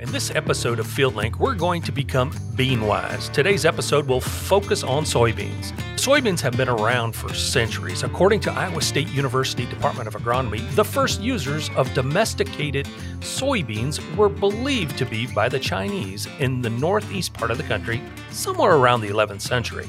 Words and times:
In 0.00 0.10
this 0.10 0.34
episode 0.34 0.80
of 0.80 0.88
FieldLink, 0.88 1.36
we're 1.36 1.54
going 1.54 1.80
to 1.82 1.92
become 1.92 2.36
bean 2.56 2.84
wise. 2.84 3.28
Today's 3.28 3.64
episode 3.64 4.08
will 4.08 4.20
focus 4.20 4.82
on 4.82 5.04
soybeans. 5.04 5.70
Soybeans 5.94 6.40
have 6.40 6.56
been 6.56 6.68
around 6.68 7.14
for 7.14 7.32
centuries. 7.32 8.02
According 8.02 8.40
to 8.40 8.50
Iowa 8.50 8.82
State 8.82 9.06
University 9.10 9.66
Department 9.66 10.08
of 10.08 10.14
Agronomy, 10.14 10.68
the 10.74 10.84
first 10.84 11.20
users 11.20 11.70
of 11.76 11.94
domesticated 11.94 12.88
soybeans 13.20 14.00
were 14.16 14.28
believed 14.28 14.98
to 14.98 15.06
be 15.06 15.28
by 15.28 15.48
the 15.48 15.60
Chinese 15.60 16.26
in 16.40 16.60
the 16.60 16.70
northeast 16.70 17.32
part 17.32 17.52
of 17.52 17.56
the 17.56 17.62
country, 17.62 18.02
somewhere 18.30 18.74
around 18.74 19.00
the 19.00 19.10
11th 19.10 19.42
century. 19.42 19.88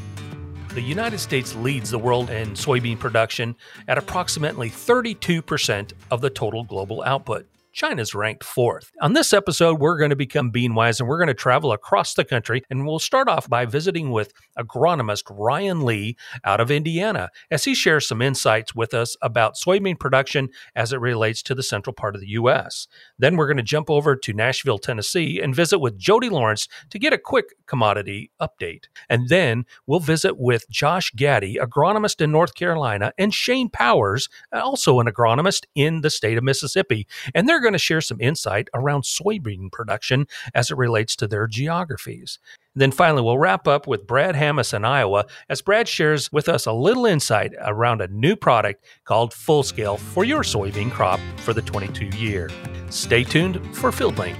The 0.69 0.81
United 0.81 1.17
States 1.17 1.55
leads 1.55 1.89
the 1.89 1.97
world 1.97 2.29
in 2.29 2.51
soybean 2.51 2.99
production 2.99 3.55
at 3.87 3.97
approximately 3.97 4.69
32% 4.69 5.93
of 6.11 6.21
the 6.21 6.29
total 6.29 6.63
global 6.63 7.01
output. 7.01 7.47
China's 7.75 8.15
ranked 8.15 8.45
fourth. 8.45 8.93
On 9.01 9.11
this 9.11 9.33
episode, 9.33 9.81
we're 9.81 9.97
going 9.97 10.09
to 10.09 10.15
become 10.15 10.49
bean 10.49 10.75
wise 10.75 11.01
and 11.01 11.09
we're 11.09 11.17
going 11.17 11.27
to 11.27 11.33
travel 11.33 11.73
across 11.73 12.13
the 12.13 12.23
country. 12.23 12.63
And 12.69 12.87
we'll 12.87 12.99
start 12.99 13.27
off 13.27 13.49
by 13.49 13.65
visiting 13.65 14.11
with 14.11 14.31
agronomist 14.57 15.23
Ryan 15.29 15.83
Lee 15.83 16.15
out 16.45 16.61
of 16.61 16.71
Indiana 16.71 17.29
as 17.51 17.65
he 17.65 17.75
shares 17.75 18.07
some 18.07 18.21
insights 18.21 18.73
with 18.73 18.93
us 18.93 19.17
about 19.21 19.55
soybean 19.55 19.99
production 19.99 20.47
as 20.73 20.93
it 20.93 21.01
relates 21.01 21.43
to 21.43 21.53
the 21.53 21.63
central 21.63 21.93
part 21.93 22.15
of 22.15 22.21
the 22.21 22.29
U.S. 22.29 22.87
Then 23.19 23.35
we're 23.35 23.47
going 23.47 23.57
to 23.57 23.63
jump 23.63 23.89
over 23.89 24.15
to 24.15 24.33
Nashville, 24.33 24.79
Tennessee 24.79 25.41
and 25.41 25.53
visit 25.53 25.79
with 25.79 25.97
Jody 25.97 26.29
Lawrence 26.29 26.69
to 26.91 26.97
get 26.97 27.11
a 27.11 27.17
quick 27.17 27.47
commodity 27.65 28.31
update. 28.41 28.85
And 29.09 29.27
then 29.27 29.65
we'll 29.85 29.99
visit 29.99 30.37
with 30.37 30.69
Josh 30.69 31.11
Gaddy, 31.11 31.57
agronomist 31.61 32.21
in 32.21 32.31
North 32.31 32.55
Carolina, 32.55 33.11
and 33.17 33.33
Shane 33.33 33.67
Powers, 33.69 34.29
also 34.53 35.01
an 35.01 35.07
agronomist 35.07 35.65
in 35.75 35.99
the 35.99 36.09
state 36.09 36.37
of 36.37 36.43
Mississippi. 36.45 37.05
And 37.33 37.49
they're 37.49 37.64
going 37.65 37.73
to 37.73 37.79
share 37.79 38.01
some 38.01 38.21
insight 38.21 38.69
around 38.73 39.01
soybean 39.01 39.71
production 39.71 40.27
as 40.53 40.69
it 40.69 40.77
relates 40.77 41.15
to 41.17 41.27
their 41.27 41.47
geographies. 41.47 42.39
then 42.77 42.91
finally, 42.91 43.21
we'll 43.21 43.37
wrap 43.37 43.67
up 43.67 43.87
with 43.87 44.05
Brad 44.05 44.35
Hammes 44.35 44.73
in 44.73 44.85
Iowa 44.85 45.25
as 45.49 45.61
Brad 45.61 45.87
shares 45.87 46.31
with 46.31 46.47
us 46.47 46.65
a 46.65 46.73
little 46.73 47.05
insight 47.05 47.53
around 47.61 48.01
a 48.01 48.07
new 48.09 48.35
product 48.35 48.85
called 49.05 49.31
Fullscale 49.31 49.97
for 49.97 50.23
your 50.25 50.43
soybean 50.43 50.91
crop 50.91 51.19
for 51.37 51.53
the 51.53 51.61
22 51.61 52.17
year. 52.17 52.49
Stay 52.89 53.23
tuned 53.23 53.55
for 53.75 53.91
FieldLink. 53.91 54.39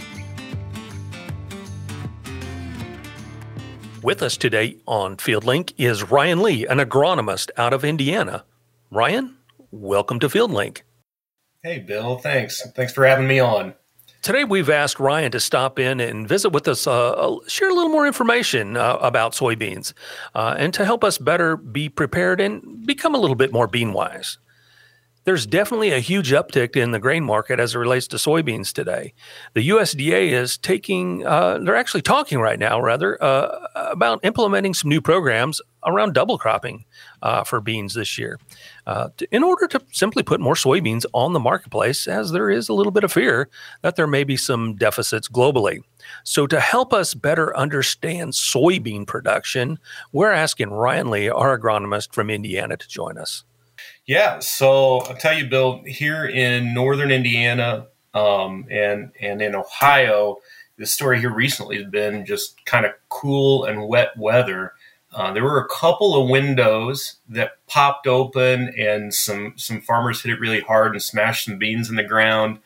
With 4.04 4.22
us 4.22 4.38
today 4.38 4.78
on 4.86 5.18
FieldLink 5.18 5.74
is 5.80 6.12
Ryan 6.12 6.44
Lee, 6.44 6.68
an 6.68 6.78
agronomist 6.78 7.50
out 7.58 7.74
of 7.74 7.84
Indiana. 7.84 8.46
Ryan, 8.92 9.36
welcome 9.72 10.20
to 10.20 10.28
FieldLink. 10.28 10.82
Hey, 11.66 11.80
Bill. 11.80 12.20
Thanks. 12.20 12.62
Thanks 12.76 12.94
for 12.94 13.08
having 13.08 13.26
me 13.26 13.40
on. 13.40 13.74
Today, 14.22 14.44
we've 14.44 14.70
asked 14.70 15.00
Ryan 15.00 15.32
to 15.32 15.40
stop 15.40 15.80
in 15.80 16.00
and 16.00 16.28
visit 16.28 16.52
with 16.52 16.68
us, 16.68 16.86
uh, 16.86 17.38
share 17.48 17.72
a 17.72 17.74
little 17.74 17.90
more 17.90 18.06
information 18.06 18.78
uh, 18.78 19.00
about 19.02 19.34
soybeans, 19.34 19.94
uh, 20.36 20.54
and 20.60 20.76
to 20.76 20.86
help 20.86 21.04
us 21.04 21.18
better 21.18 21.58
be 21.58 21.90
prepared 21.90 22.40
and 22.40 22.86
become 22.86 23.16
a 23.16 23.18
little 23.18 23.36
bit 23.36 23.52
more 23.52 23.66
bean 23.66 23.94
wise. 23.94 24.38
There's 25.24 25.48
definitely 25.48 25.92
a 25.92 25.98
huge 25.98 26.30
uptick 26.30 26.76
in 26.76 26.92
the 26.92 27.00
grain 27.00 27.24
market 27.24 27.60
as 27.60 27.74
it 27.74 27.80
relates 27.80 28.06
to 28.10 28.18
soybeans 28.18 28.72
today. 28.72 29.16
The 29.56 29.68
USDA 29.70 30.34
is 30.34 30.60
taking, 30.60 31.26
uh, 31.26 31.58
they're 31.64 31.76
actually 31.76 32.04
talking 32.04 32.38
right 32.38 32.60
now, 32.60 32.80
rather, 32.80 33.18
uh, 33.24 33.66
about 33.74 34.20
implementing 34.24 34.76
some 34.76 34.90
new 34.90 35.02
programs 35.02 35.62
around 35.86 36.14
double 36.14 36.38
cropping 36.38 36.86
uh, 37.22 37.44
for 37.44 37.62
beans 37.62 37.94
this 37.94 38.18
year 38.18 38.40
uh, 38.88 39.10
to, 39.18 39.28
in 39.36 39.44
order 39.44 39.68
to 39.68 39.82
simply 39.92 40.24
put 40.24 40.40
more 40.40 40.56
soybeans 40.56 41.06
on 41.14 41.34
the 41.34 41.40
marketplace, 41.40 42.08
as 42.08 42.32
there 42.32 42.50
is 42.50 42.70
a 42.70 42.74
little 42.74 42.92
bit 42.92 43.04
of 43.04 43.12
fear 43.12 43.50
that 43.82 43.96
there 43.96 44.08
may 44.08 44.24
be 44.24 44.38
some 44.38 44.76
deficits 44.76 45.28
globally. 45.28 45.82
So, 46.24 46.46
to 46.48 46.60
help 46.60 46.94
us 46.94 47.14
better 47.14 47.56
understand 47.58 48.34
soybean 48.34 49.08
production, 49.08 49.80
we're 50.12 50.32
asking 50.32 50.70
Ryan 50.70 51.10
Lee, 51.10 51.30
our 51.30 51.58
agronomist 51.58 52.14
from 52.14 52.30
Indiana, 52.30 52.78
to 52.78 52.88
join 52.88 53.18
us. 53.18 53.44
Yeah, 54.06 54.40
so 54.40 55.00
I'll 55.00 55.18
tell 55.18 55.38
you, 55.38 55.48
Bill, 55.48 55.82
here 55.86 56.26
in 56.26 56.74
northern 56.74 57.12
Indiana 57.12 57.88
um, 58.14 58.66
and 58.70 59.12
and 59.20 59.42
in 59.42 59.56
Ohio, 59.56 60.38
the 60.78 60.86
story 60.86 61.20
here 61.20 61.34
recently 61.34 61.78
has 61.78 61.90
been 61.90 62.26
just 62.26 62.64
kind 62.66 62.86
of 62.86 62.92
cool 63.10 63.66
and 63.66 63.88
wet 63.88 64.18
weather. 64.18 64.74
Uh, 65.16 65.32
there 65.32 65.44
were 65.44 65.60
a 65.60 65.70
couple 65.70 66.14
of 66.14 66.30
windows 66.30 67.16
that 67.30 67.54
popped 67.68 68.06
open, 68.06 68.74
and 68.78 69.14
some 69.14 69.54
some 69.56 69.80
farmers 69.80 70.22
hit 70.22 70.34
it 70.34 70.42
really 70.42 70.60
hard 70.60 70.92
and 70.92 71.02
smashed 71.02 71.46
some 71.46 71.58
beans 71.58 71.90
in 71.90 71.96
the 71.96 72.04
ground. 72.04 72.60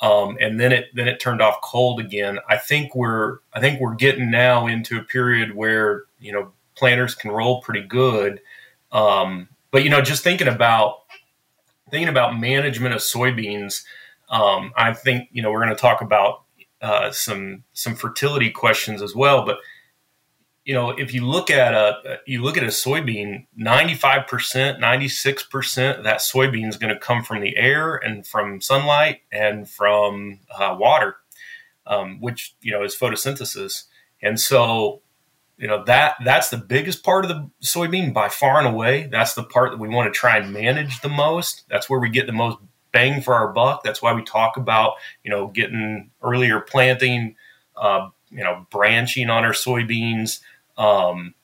Um, 0.00 0.38
and 0.40 0.60
then 0.60 0.70
it 0.70 0.86
then 0.94 1.08
it 1.08 1.18
turned 1.18 1.42
off 1.42 1.60
cold 1.60 1.98
again. 1.98 2.38
I 2.48 2.56
think 2.56 2.94
we're 2.94 3.38
I 3.52 3.58
think 3.58 3.80
we're 3.80 3.96
getting 3.96 4.30
now 4.30 4.68
into 4.68 4.96
a 4.96 5.02
period 5.02 5.56
where 5.56 6.04
you 6.20 6.32
know 6.32 6.52
planters 6.76 7.16
can 7.16 7.32
roll 7.32 7.60
pretty 7.62 7.82
good. 7.82 8.40
Um, 8.92 9.48
but 9.72 9.82
you 9.82 9.90
know, 9.90 10.00
just 10.00 10.22
thinking 10.22 10.46
about 10.46 11.00
thinking 11.90 12.08
about 12.08 12.38
management 12.38 12.94
of 12.94 13.00
soybeans, 13.00 13.82
um, 14.30 14.72
I 14.76 14.92
think 14.92 15.30
you 15.32 15.42
know 15.42 15.50
we're 15.50 15.64
going 15.64 15.74
to 15.74 15.80
talk 15.80 16.00
about 16.00 16.42
uh, 16.80 17.10
some 17.10 17.64
some 17.72 17.96
fertility 17.96 18.50
questions 18.50 19.02
as 19.02 19.16
well. 19.16 19.44
But 19.44 19.58
you 20.68 20.74
know, 20.74 20.90
if 20.90 21.14
you 21.14 21.24
look 21.24 21.50
at 21.50 21.72
a 21.72 22.18
you 22.26 22.42
look 22.42 22.58
at 22.58 22.62
a 22.62 22.66
soybean, 22.66 23.46
ninety 23.56 23.94
five 23.94 24.26
percent, 24.26 24.78
ninety 24.78 25.08
six 25.08 25.42
percent 25.42 26.04
that 26.04 26.18
soybean 26.18 26.68
is 26.68 26.76
going 26.76 26.92
to 26.92 27.00
come 27.00 27.24
from 27.24 27.40
the 27.40 27.56
air 27.56 27.96
and 27.96 28.26
from 28.26 28.60
sunlight 28.60 29.22
and 29.32 29.66
from 29.66 30.40
uh, 30.54 30.76
water, 30.78 31.16
um, 31.86 32.20
which 32.20 32.54
you 32.60 32.70
know 32.70 32.84
is 32.84 32.94
photosynthesis. 32.94 33.84
And 34.20 34.38
so 34.38 35.00
you 35.56 35.66
know 35.66 35.84
that 35.84 36.16
that's 36.22 36.50
the 36.50 36.58
biggest 36.58 37.02
part 37.02 37.24
of 37.24 37.30
the 37.30 37.50
soybean 37.64 38.12
by 38.12 38.28
far 38.28 38.58
and 38.58 38.68
away. 38.68 39.08
That's 39.10 39.32
the 39.32 39.44
part 39.44 39.70
that 39.70 39.80
we 39.80 39.88
want 39.88 40.12
to 40.12 40.18
try 40.18 40.36
and 40.36 40.52
manage 40.52 41.00
the 41.00 41.08
most. 41.08 41.64
That's 41.70 41.88
where 41.88 41.98
we 41.98 42.10
get 42.10 42.26
the 42.26 42.34
most 42.34 42.58
bang 42.92 43.22
for 43.22 43.32
our 43.32 43.54
buck. 43.54 43.84
That's 43.84 44.02
why 44.02 44.12
we 44.12 44.22
talk 44.22 44.58
about 44.58 44.96
you 45.24 45.30
know 45.30 45.46
getting 45.46 46.10
earlier 46.22 46.60
planting 46.60 47.36
uh, 47.74 48.10
you 48.28 48.44
know 48.44 48.66
branching 48.70 49.30
on 49.30 49.46
our 49.46 49.52
soybeans 49.52 50.40
um, 50.78 51.34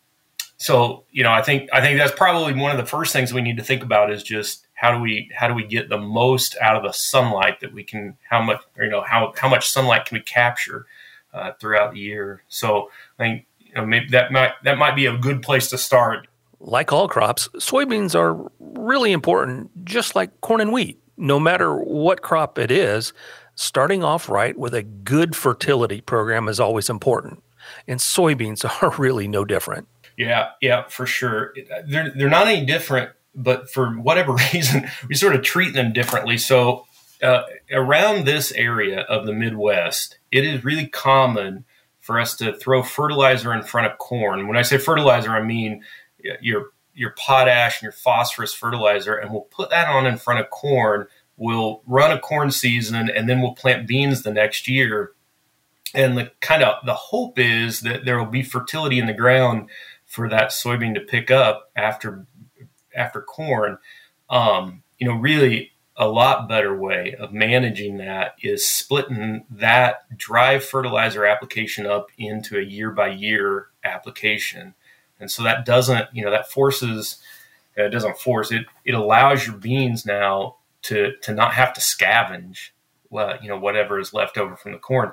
so 0.57 1.05
you 1.11 1.23
know 1.23 1.33
i 1.33 1.43
think 1.43 1.69
i 1.73 1.81
think 1.81 1.99
that's 1.99 2.17
probably 2.17 2.55
one 2.55 2.71
of 2.71 2.79
the 2.79 2.87
first 2.87 3.13
things 3.13 3.35
we 3.35 3.43
need 3.43 3.57
to 3.57 3.65
think 3.65 3.83
about 3.83 4.11
is 4.11 4.23
just 4.23 4.67
how 4.75 4.95
do 4.95 5.01
we 5.01 5.31
how 5.35 5.47
do 5.49 5.55
we 5.55 5.67
get 5.67 5.89
the 5.89 5.99
most 5.99 6.57
out 6.61 6.77
of 6.77 6.83
the 6.83 6.93
sunlight 6.93 7.61
that 7.61 7.73
we 7.73 7.85
can 7.85 8.17
how 8.31 8.41
much 8.41 8.61
you 8.79 8.89
know 8.89 9.03
how 9.03 9.33
how 9.37 9.49
much 9.49 9.69
sunlight 9.69 10.07
can 10.07 10.17
we 10.17 10.23
capture 10.23 10.87
uh, 11.35 11.51
throughout 11.61 11.93
the 11.93 11.99
year 11.99 12.43
so 12.49 12.89
i 13.19 13.23
think 13.25 13.47
you 13.75 13.81
know, 13.81 13.87
maybe 13.87 14.07
that 14.11 14.33
might 14.33 14.53
that 14.63 14.79
might 14.79 14.95
be 14.95 15.07
a 15.07 15.17
good 15.17 15.43
place 15.43 15.69
to 15.71 15.79
start. 15.79 16.29
Like 16.61 16.93
all 16.93 17.09
crops, 17.09 17.49
soybeans 17.55 18.15
are 18.15 18.51
really 18.59 19.13
important, 19.13 19.85
just 19.85 20.15
like 20.15 20.41
corn 20.41 20.61
and 20.61 20.73
wheat. 20.73 21.01
No 21.17 21.39
matter 21.39 21.77
what 21.77 22.23
crop 22.23 22.59
it 22.59 22.71
is, 22.71 23.13
starting 23.55 24.03
off 24.03 24.29
right 24.29 24.57
with 24.59 24.75
a 24.75 24.83
good 24.83 25.37
fertility 25.37 26.01
program 26.01 26.49
is 26.49 26.59
always 26.59 26.89
important. 26.89 27.43
And 27.87 28.01
soybeans 28.01 28.65
are 28.83 28.95
really 28.99 29.29
no 29.29 29.45
different. 29.45 29.89
Yeah, 30.17 30.51
yeah, 30.61 30.85
for 30.89 31.07
sure. 31.07 31.55
They're 31.87 32.13
they're 32.15 32.29
not 32.29 32.47
any 32.47 32.65
different, 32.65 33.11
but 33.35 33.71
for 33.71 33.91
whatever 33.91 34.33
reason, 34.53 34.89
we 35.09 35.15
sort 35.15 35.35
of 35.35 35.43
treat 35.43 35.75
them 35.75 35.93
differently. 35.93 36.39
So 36.39 36.87
uh, 37.23 37.43
around 37.73 38.25
this 38.25 38.53
area 38.53 39.01
of 39.01 39.27
the 39.27 39.33
Midwest, 39.33 40.19
it 40.31 40.45
is 40.45 40.65
really 40.65 40.87
common 40.87 41.65
for 42.01 42.21
us 42.21 42.37
to 42.37 42.55
throw 42.55 42.83
fertilizer 42.83 43.53
in 43.53 43.63
front 43.63 43.91
of 43.91 43.99
corn. 43.99 44.47
When 44.47 44.59
I 44.59 44.63
say 44.63 44.79
fertilizer, 44.79 45.31
I 45.31 45.43
mean 45.43 45.83
your 46.41 46.67
your 46.95 47.15
potash 47.19 47.79
and 47.79 47.85
your 47.85 47.93
phosphorus 47.93 48.55
fertilizer, 48.55 49.15
and 49.15 49.33
we'll 49.33 49.43
put 49.43 49.71
that 49.71 49.89
on 49.89 50.07
in 50.07 50.17
front 50.17 50.41
of 50.41 50.51
corn. 50.51 51.07
We'll 51.37 51.83
run 51.87 52.13
a 52.13 52.21
corn 52.21 52.51
season, 52.51 53.11
and 53.11 53.29
then 53.29 53.41
we'll 53.41 53.55
plant 53.55 53.89
beans 53.89 54.23
the 54.23 54.33
next 54.33 54.69
year. 54.69 55.13
And 55.95 56.19
the 56.19 56.33
kind 56.41 56.63
of 56.63 56.85
the 56.85 56.95
hope 56.95 57.39
is 57.39 57.81
that 57.81 58.05
there 58.05 58.19
will 58.19 58.27
be 58.27 58.43
fertility 58.43 58.99
in 58.99 59.07
the 59.07 59.15
ground 59.15 59.69
for 60.05 60.29
that 60.29 60.51
soybean 60.51 60.95
to 60.95 61.01
pick 61.01 61.31
up 61.31 61.71
after 61.77 62.27
after 62.95 63.21
corn. 63.21 63.79
Um, 64.29 64.83
you 64.99 65.07
know, 65.07 65.15
really, 65.15 65.73
a 65.97 66.09
lot 66.09 66.49
better 66.49 66.77
way 66.77 67.15
of 67.19 67.33
managing 67.33 67.99
that 67.99 68.35
is 68.43 68.67
splitting 68.67 69.45
that 69.51 70.17
dry 70.17 70.59
fertilizer 70.59 71.25
application 71.25 71.87
up 71.87 72.09
into 72.19 72.59
a 72.59 72.63
year 72.63 72.91
by 72.91 73.09
year 73.09 73.69
application. 73.85 74.75
And 75.21 75.31
so 75.31 75.43
that 75.45 75.65
doesn't, 75.65 76.09
you 76.13 76.25
know, 76.25 76.31
that 76.33 76.51
forces, 76.51 77.23
it 77.77 77.91
doesn't 77.91 78.19
force 78.19 78.51
it, 78.51 78.67
it 78.85 78.95
allows 78.95 79.47
your 79.47 79.57
beans 79.57 80.05
now 80.05 80.57
to, 80.83 81.13
to 81.23 81.33
not 81.33 81.55
have 81.55 81.73
to 81.75 81.81
scavenge, 81.81 82.71
well, 83.09 83.37
you 83.41 83.49
know, 83.49 83.59
whatever 83.59 84.01
is 84.01 84.13
left 84.13 84.37
over 84.37 84.57
from 84.57 84.73
the 84.73 84.79
corn. 84.79 85.13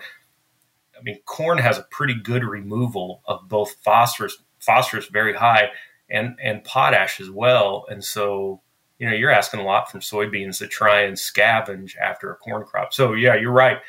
I 1.02 1.04
mean, 1.04 1.20
corn 1.26 1.58
has 1.58 1.80
a 1.80 1.88
pretty 1.90 2.14
good 2.14 2.44
removal 2.44 3.24
of 3.26 3.50
both 3.50 3.76
phosphorus, 3.84 4.38
phosphorus 4.60 5.08
very 5.08 5.34
high, 5.34 5.72
and, 6.10 6.38
and 6.40 6.64
potash 6.64 7.20
as 7.20 7.30
well. 7.32 7.86
And 7.90 8.04
so, 8.04 8.62
you 9.00 9.10
know, 9.10 9.16
you're 9.16 9.32
asking 9.32 9.62
a 9.62 9.66
lot 9.66 9.90
from 9.90 10.02
soybeans 10.02 10.60
to 10.60 10.68
try 10.68 11.02
and 11.02 11.18
scavenge 11.18 11.98
after 11.98 12.32
a 12.32 12.36
corn 12.36 12.64
crop. 12.66 12.94
So 12.94 13.14
yeah, 13.14 13.34
you're 13.36 13.52
right. 13.52 13.80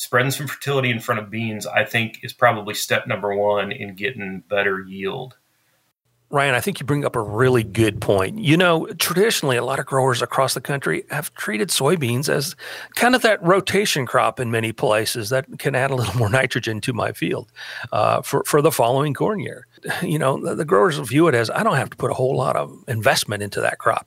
spreading 0.00 0.30
some 0.30 0.46
fertility 0.46 0.90
in 0.90 0.98
front 0.98 1.20
of 1.20 1.28
beans, 1.28 1.66
I 1.66 1.84
think, 1.84 2.20
is 2.22 2.32
probably 2.32 2.72
step 2.72 3.06
number 3.06 3.34
one 3.34 3.70
in 3.70 3.96
getting 3.96 4.42
better 4.48 4.80
yield. 4.80 5.36
Ryan, 6.32 6.54
I 6.54 6.60
think 6.60 6.78
you 6.78 6.86
bring 6.86 7.04
up 7.04 7.16
a 7.16 7.20
really 7.20 7.64
good 7.64 8.00
point. 8.00 8.38
You 8.38 8.56
know, 8.56 8.86
traditionally, 8.98 9.56
a 9.56 9.64
lot 9.64 9.80
of 9.80 9.86
growers 9.86 10.22
across 10.22 10.54
the 10.54 10.60
country 10.60 11.04
have 11.10 11.34
treated 11.34 11.70
soybeans 11.70 12.28
as 12.28 12.54
kind 12.94 13.16
of 13.16 13.22
that 13.22 13.42
rotation 13.42 14.06
crop 14.06 14.38
in 14.38 14.48
many 14.48 14.70
places 14.70 15.30
that 15.30 15.46
can 15.58 15.74
add 15.74 15.90
a 15.90 15.96
little 15.96 16.16
more 16.16 16.28
nitrogen 16.30 16.80
to 16.82 16.92
my 16.92 17.10
field 17.10 17.50
uh, 17.90 18.22
for, 18.22 18.44
for 18.46 18.62
the 18.62 18.70
following 18.70 19.12
corn 19.12 19.40
year. 19.40 19.66
You 20.02 20.20
know, 20.20 20.40
the, 20.40 20.54
the 20.54 20.64
growers 20.64 20.98
view 20.98 21.26
it 21.26 21.34
as 21.34 21.50
I 21.50 21.64
don't 21.64 21.76
have 21.76 21.90
to 21.90 21.96
put 21.96 22.12
a 22.12 22.14
whole 22.14 22.36
lot 22.36 22.54
of 22.54 22.72
investment 22.86 23.42
into 23.42 23.60
that 23.62 23.78
crop. 23.78 24.06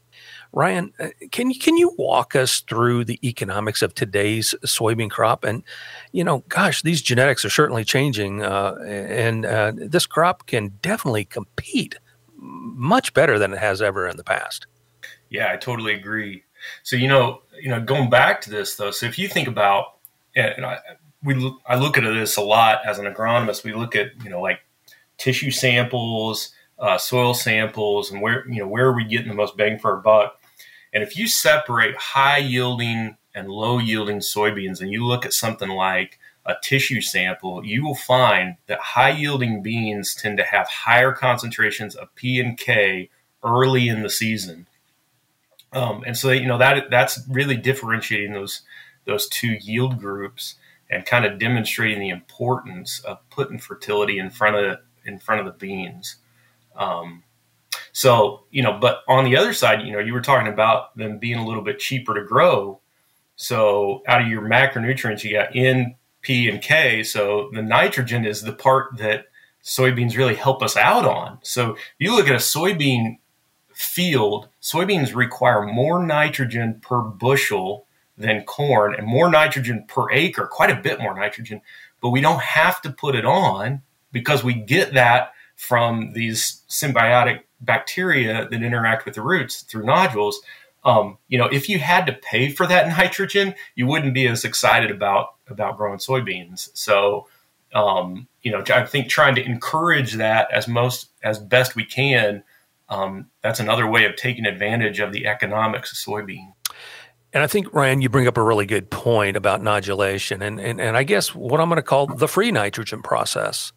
Ryan, 0.54 0.94
uh, 1.00 1.10
can 1.32 1.50
you 1.50 1.60
can 1.60 1.78
you 1.78 1.94
walk 1.98 2.36
us 2.36 2.62
through 2.62 3.06
the 3.06 3.20
economics 3.28 3.82
of 3.82 3.96
today's 3.96 4.54
soybean 4.64 5.10
crop? 5.10 5.44
And 5.44 5.64
you 6.12 6.24
know, 6.24 6.44
gosh, 6.48 6.84
these 6.84 7.02
genetics 7.02 7.44
are 7.44 7.50
certainly 7.50 7.84
changing, 7.84 8.44
uh, 8.44 8.76
and 8.86 9.46
uh, 9.48 9.74
this 9.76 10.06
crop 10.06 10.46
can 10.46 10.74
definitely 10.84 11.26
compete 11.26 11.98
much 12.44 13.14
better 13.14 13.40
than 13.40 13.54
it 13.54 13.60
has 13.60 13.82
ever 13.82 14.08
in 14.08 14.18
the 14.18 14.24
past. 14.24 14.68
Yeah, 15.30 15.52
I 15.52 15.58
totally 15.58 15.94
agree. 15.94 16.44
So 16.84 16.96
you 16.96 17.08
know, 17.08 17.42
you 17.60 17.70
know, 17.70 17.82
going 17.82 18.10
back 18.10 18.42
to 18.42 18.50
this 18.50 18.76
though, 18.76 18.92
so 18.92 19.06
if 19.06 19.18
you 19.18 19.28
think 19.28 19.48
about, 19.48 19.98
and 20.36 20.66
I, 20.66 20.80
we 21.24 21.56
I 21.66 21.76
look 21.76 21.98
at 21.98 22.04
this 22.04 22.38
a 22.38 22.42
lot 22.42 22.86
as 22.86 23.00
an 23.00 23.06
agronomist. 23.06 23.64
We 23.64 23.74
look 23.74 23.96
at 23.96 24.12
you 24.24 24.30
know 24.30 24.42
like 24.42 24.60
tissue 25.18 25.52
samples, 25.52 26.54
uh, 26.80 26.98
soil 26.98 27.34
samples, 27.34 28.12
and 28.12 28.22
where 28.22 28.48
you 28.48 28.60
know 28.60 28.68
where 28.68 28.88
are 28.88 28.96
we 28.96 29.06
getting 29.06 29.30
the 29.30 29.34
most 29.34 29.58
bang 29.58 29.80
for 29.80 29.92
our 29.96 30.02
buck. 30.02 30.40
And 30.94 31.04
if 31.04 31.18
you 31.18 31.28
separate 31.28 31.96
high 31.96 32.38
yielding 32.38 33.18
and 33.34 33.50
low 33.50 33.80
yielding 33.80 34.20
soybeans, 34.20 34.80
and 34.82 34.92
you 34.92 35.06
look 35.06 35.26
at 35.26 35.34
something 35.34 35.70
like 35.70 36.20
a 36.46 36.56
tissue 36.62 37.02
sample, 37.02 37.66
you 37.66 37.86
will 37.86 37.96
find 37.96 38.58
that 38.68 38.80
high 38.80 39.12
yielding 39.12 39.64
beans 39.64 40.14
tend 40.14 40.38
to 40.38 40.44
have 40.44 40.68
higher 40.68 41.12
concentrations 41.12 41.96
of 41.96 42.14
P 42.16 42.40
and 42.40 42.58
K 42.58 43.10
early 43.44 43.88
in 43.88 44.04
the 44.04 44.10
season. 44.10 44.68
Um, 45.72 46.04
and 46.06 46.18
so, 46.18 46.32
you 46.32 46.46
know, 46.46 46.58
that 46.58 46.90
that's 46.92 47.22
really 47.30 47.58
differentiating 47.58 48.34
those 48.34 48.62
those 49.06 49.28
two 49.28 49.58
yield 49.62 50.00
groups 50.00 50.56
and 50.90 51.06
kind 51.06 51.26
of 51.26 51.40
demonstrating 51.40 52.00
the 52.00 52.10
importance 52.10 53.00
of 53.00 53.18
putting 53.30 53.58
fertility 53.58 54.20
in 54.20 54.30
front 54.30 54.56
of 54.56 54.78
in 55.06 55.20
front 55.20 55.42
of 55.42 55.46
the 55.46 55.58
beans. 55.58 56.18
Um, 56.76 57.24
so, 57.92 58.44
you 58.52 58.64
know, 58.64 58.78
but 58.80 59.04
on 59.08 59.26
the 59.26 59.38
other 59.38 59.54
side, 59.54 59.86
you 59.86 59.92
know, 59.92 60.00
you 60.00 60.14
were 60.14 60.22
talking 60.22 60.52
about 60.52 60.96
them 60.98 61.20
being 61.20 61.38
a 61.38 61.46
little 61.46 61.64
bit 61.64 61.80
cheaper 61.80 62.14
to 62.16 62.26
grow. 62.26 62.80
So, 63.36 64.04
out 64.08 64.22
of 64.22 64.28
your 64.28 64.44
macronutrients, 64.44 65.24
you 65.24 65.32
got 65.32 65.56
N, 65.56 65.96
P 66.24 66.50
and 66.50 66.62
K. 66.62 67.04
So 67.04 67.52
the 67.54 67.62
nitrogen 67.62 68.26
is 68.26 68.42
the 68.42 68.54
part 68.54 68.98
that 68.98 69.28
soybeans 69.64 70.18
really 70.18 70.36
help 70.36 70.64
us 70.64 70.76
out 70.76 71.06
on. 71.06 71.38
So 71.44 71.78
you 72.00 72.16
look 72.16 72.28
at 72.28 72.34
a 72.34 72.40
soybean 72.40 73.20
field, 73.74 74.50
soybeans 74.62 75.16
require 75.16 75.64
more 75.64 76.04
nitrogen 76.04 76.80
per 76.82 77.02
bushel 77.02 77.86
than 78.18 78.44
corn 78.44 78.96
and 78.96 79.08
more 79.08 79.30
nitrogen 79.30 79.86
per 79.88 80.12
acre, 80.12 80.48
quite 80.48 80.70
a 80.70 80.82
bit 80.82 81.00
more 81.00 81.16
nitrogen, 81.16 81.62
but 82.02 82.10
we 82.10 82.22
don't 82.22 82.42
have 82.42 82.82
to 82.82 82.92
put 82.92 83.16
it 83.16 83.26
on 83.26 83.82
because 84.12 84.44
we 84.44 84.54
get 84.54 84.94
that 84.94 85.34
from 85.56 86.14
these 86.14 86.62
symbiotic 86.70 87.42
bacteria 87.62 88.48
that 88.50 88.64
interact 88.64 89.06
with 89.06 89.16
the 89.16 89.22
roots 89.22 89.62
through 89.62 89.86
nodules. 89.86 90.42
Um, 90.86 91.18
you 91.28 91.38
know, 91.38 91.46
if 91.46 91.70
you 91.70 91.80
had 91.80 92.06
to 92.08 92.14
pay 92.14 92.50
for 92.50 92.68
that 92.68 92.88
nitrogen, 92.98 93.56
you 93.76 93.88
wouldn't 93.88 94.14
be 94.14 94.28
as 94.28 94.44
excited 94.44 94.92
about 94.92 95.36
about 95.48 95.78
growing 95.78 96.00
soybeans. 96.00 96.70
So, 96.74 97.28
um, 97.74 98.28
you 98.42 98.52
know, 98.52 98.64
I 98.74 98.86
think 98.86 99.10
trying 99.10 99.36
to 99.36 99.44
encourage 99.44 100.14
that 100.14 100.52
as 100.52 100.68
most 100.68 101.10
as 101.24 101.40
best 101.40 101.76
we 101.76 101.86
can. 101.86 102.44
Um, 102.90 103.30
that's 103.42 103.60
another 103.60 103.88
way 103.88 104.06
of 104.06 104.16
taking 104.16 104.46
advantage 104.46 105.00
of 105.00 105.14
the 105.14 105.26
economics 105.26 105.92
of 105.92 105.98
soybean. 105.98 106.54
And 107.34 107.42
I 107.42 107.48
think 107.48 107.74
Ryan, 107.74 108.02
you 108.02 108.10
bring 108.10 108.28
up 108.28 108.38
a 108.38 108.44
really 108.44 108.68
good 108.68 108.92
point 108.92 109.36
about 109.36 109.62
nodulation, 109.62 110.42
and 110.42 110.60
and, 110.60 110.80
and 110.80 110.96
I 110.96 111.04
guess 111.04 111.34
what 111.34 111.60
I'm 111.60 111.68
going 111.68 111.78
to 111.78 111.82
call 111.82 112.08
the 112.08 112.28
free 112.28 112.52
nitrogen 112.52 113.02
process. 113.02 113.74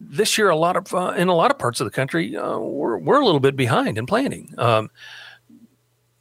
This 0.00 0.38
year, 0.38 0.50
a 0.50 0.56
lot 0.56 0.76
of 0.76 0.92
uh, 0.92 1.14
in 1.16 1.28
a 1.28 1.34
lot 1.34 1.50
of 1.50 1.58
parts 1.58 1.80
of 1.80 1.86
the 1.86 1.90
country, 1.90 2.36
uh, 2.36 2.58
we're 2.58 2.98
we're 2.98 3.20
a 3.20 3.24
little 3.24 3.40
bit 3.40 3.56
behind 3.56 3.96
in 3.96 4.04
planting. 4.04 4.54
Um, 4.58 4.90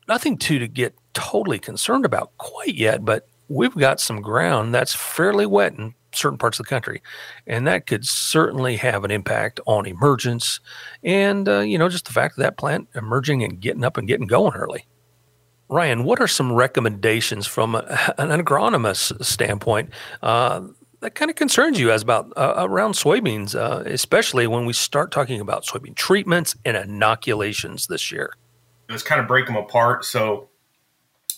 nothing 0.08 0.38
to 0.38 0.60
to 0.60 0.68
get 0.68 0.96
totally 1.14 1.60
concerned 1.60 2.06
about 2.06 2.38
quite 2.38 2.76
yet, 2.76 3.04
but 3.04 3.28
we've 3.50 3.76
got 3.76 4.00
some 4.00 4.22
ground 4.22 4.74
that's 4.74 4.94
fairly 4.94 5.46
wet 5.46 5.74
in 5.74 5.94
certain 6.14 6.38
parts 6.38 6.60
of 6.60 6.66
the 6.66 6.70
country, 6.70 7.02
and 7.46 7.68
that 7.68 7.86
could 7.86 8.06
certainly 8.06 8.76
have 8.78 9.04
an 9.04 9.12
impact 9.12 9.60
on 9.66 9.86
emergence 9.86 10.60
and 11.04 11.48
uh, 11.48 11.60
you 11.60 11.78
know 11.78 11.90
just 11.90 12.06
the 12.06 12.14
fact 12.14 12.38
of 12.38 12.42
that 12.42 12.58
plant 12.58 12.88
emerging 12.96 13.44
and 13.44 13.60
getting 13.60 13.84
up 13.84 13.98
and 13.98 14.08
getting 14.08 14.28
going 14.28 14.54
early. 14.54 14.86
Ryan, 15.70 16.06
what 16.06 16.22
are 16.22 16.28
some 16.28 16.54
recommendations 16.54 17.46
from 17.46 17.76
a, 17.76 17.80
an 18.18 18.30
agronomist 18.30 19.24
standpoint 19.24 19.90
uh, 20.22 20.62
that 21.02 21.14
kind 21.16 21.30
of 21.30 21.36
concerns 21.36 21.80
you 21.80 21.92
as 21.92 22.02
about 22.02 22.32
uh, 22.36 22.56
around 22.58 22.94
soybeans, 22.94 23.54
uh, 23.54 23.84
especially 23.86 24.48
when 24.48 24.66
we 24.66 24.74
start 24.74 25.12
talking 25.12 25.40
about 25.42 25.66
soybean 25.66 25.96
treatments 25.96 26.56
and 26.66 26.78
inoculations 26.78 27.88
this 27.88 28.12
year? 28.12 28.34
Let's 28.90 29.04
kind 29.04 29.20
of 29.22 29.28
break 29.28 29.48
them 29.48 29.56
apart. 29.56 30.06
So 30.06 30.50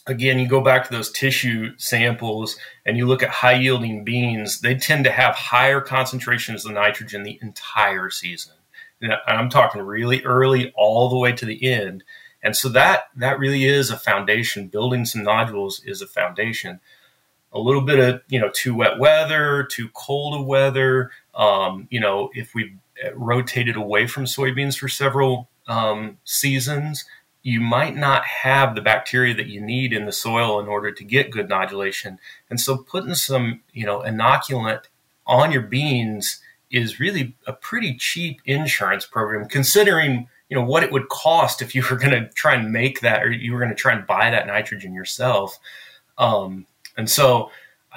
again, 0.10 0.40
you 0.40 0.48
go 0.48 0.62
back 0.62 0.86
to 0.86 0.92
those 0.92 1.12
tissue 1.12 1.78
samples 1.78 2.58
and 2.86 2.98
you 2.98 3.06
look 3.06 3.24
at 3.24 3.30
high 3.30 3.54
yielding 3.54 4.04
beans, 4.04 4.62
they 4.62 4.76
tend 4.76 5.04
to 5.06 5.12
have 5.12 5.36
higher 5.36 5.82
concentrations 5.82 6.66
of 6.66 6.74
nitrogen 6.74 7.24
the 7.24 7.40
entire 7.42 8.10
season. 8.10 8.54
And 9.02 9.14
I'm 9.28 9.50
talking 9.50 9.82
really 9.82 10.24
early 10.24 10.74
all 10.76 11.10
the 11.10 11.18
way 11.18 11.32
to 11.32 11.46
the 11.46 11.64
end. 11.64 12.04
And 12.42 12.56
so 12.56 12.70
that 12.70 13.04
that 13.18 13.40
really 13.40 13.66
is 13.66 13.90
a 13.90 13.98
foundation. 13.98 14.68
Building 14.68 15.06
some 15.06 15.24
nodules 15.24 15.82
is 15.86 16.02
a 16.02 16.08
foundation. 16.08 16.80
A 17.52 17.60
little 17.60 17.82
bit 17.82 18.00
of 18.00 18.22
you 18.30 18.40
know 18.40 18.50
too 18.54 18.76
wet 18.76 19.00
weather, 19.00 19.64
too 19.64 19.90
cold 19.94 20.40
of 20.40 20.46
weather. 20.46 21.12
Um, 21.36 21.88
you 21.90 22.00
know 22.00 22.30
if 22.34 22.54
we 22.56 22.76
rotated 23.14 23.76
away 23.76 24.08
from 24.08 24.26
soybeans 24.26 24.78
for 24.78 24.88
several 24.88 25.50
um, 25.68 26.18
seasons, 26.24 27.06
you 27.42 27.62
might 27.62 27.96
not 27.96 28.26
have 28.26 28.76
the 28.76 28.82
bacteria 28.82 29.34
that 29.34 29.48
you 29.48 29.62
need 29.62 29.94
in 29.94 30.06
the 30.06 30.12
soil 30.12 30.60
in 30.60 30.68
order 30.68 30.92
to 30.92 31.04
get 31.04 31.32
good 31.32 31.50
nodulation. 31.50 32.18
And 32.50 32.60
so 32.60 32.78
putting 32.78 33.16
some, 33.16 33.62
you 33.74 33.86
know, 33.86 34.00
inoculant 34.00 34.84
on 35.26 35.52
your 35.52 35.62
beans 35.62 36.42
is 36.70 37.00
really 37.00 37.36
a 37.48 37.54
pretty 37.54 37.96
cheap 37.96 38.42
insurance 38.46 39.06
program 39.06 39.48
considering, 39.48 40.28
you 40.50 40.56
know, 40.56 40.64
what 40.64 40.84
it 40.84 40.92
would 40.92 41.10
cost 41.10 41.62
if 41.62 41.74
you 41.74 41.84
were 41.90 41.98
going 41.98 42.12
to 42.12 42.30
try 42.34 42.56
and 42.56 42.72
make 42.72 43.02
that 43.02 43.24
or 43.24 43.32
you 43.32 43.54
were 43.54 43.60
going 43.60 43.70
to 43.70 43.76
try 43.76 43.94
and 43.94 44.06
buy 44.06 44.30
that 44.30 44.46
nitrogen 44.46 44.94
yourself. 44.94 45.58
Um, 46.18 46.68
and 46.98 47.10
so, 47.10 47.52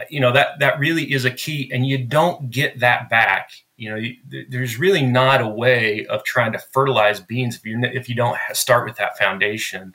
you 0.08 0.20
know, 0.20 0.32
that 0.32 0.60
that 0.60 0.78
really 0.78 1.12
is 1.12 1.24
a 1.24 1.30
key 1.30 1.70
and 1.72 1.86
you 1.86 1.98
don't 1.98 2.50
get 2.50 2.78
that 2.78 3.10
back 3.10 3.50
you 3.82 3.90
know, 3.90 4.44
there's 4.48 4.78
really 4.78 5.04
not 5.04 5.40
a 5.40 5.48
way 5.48 6.06
of 6.06 6.22
trying 6.22 6.52
to 6.52 6.58
fertilize 6.60 7.18
beans 7.18 7.56
if 7.56 7.66
you 7.66 7.82
if 7.82 8.08
you 8.08 8.14
don't 8.14 8.38
start 8.52 8.86
with 8.86 8.96
that 8.98 9.18
foundation. 9.18 9.92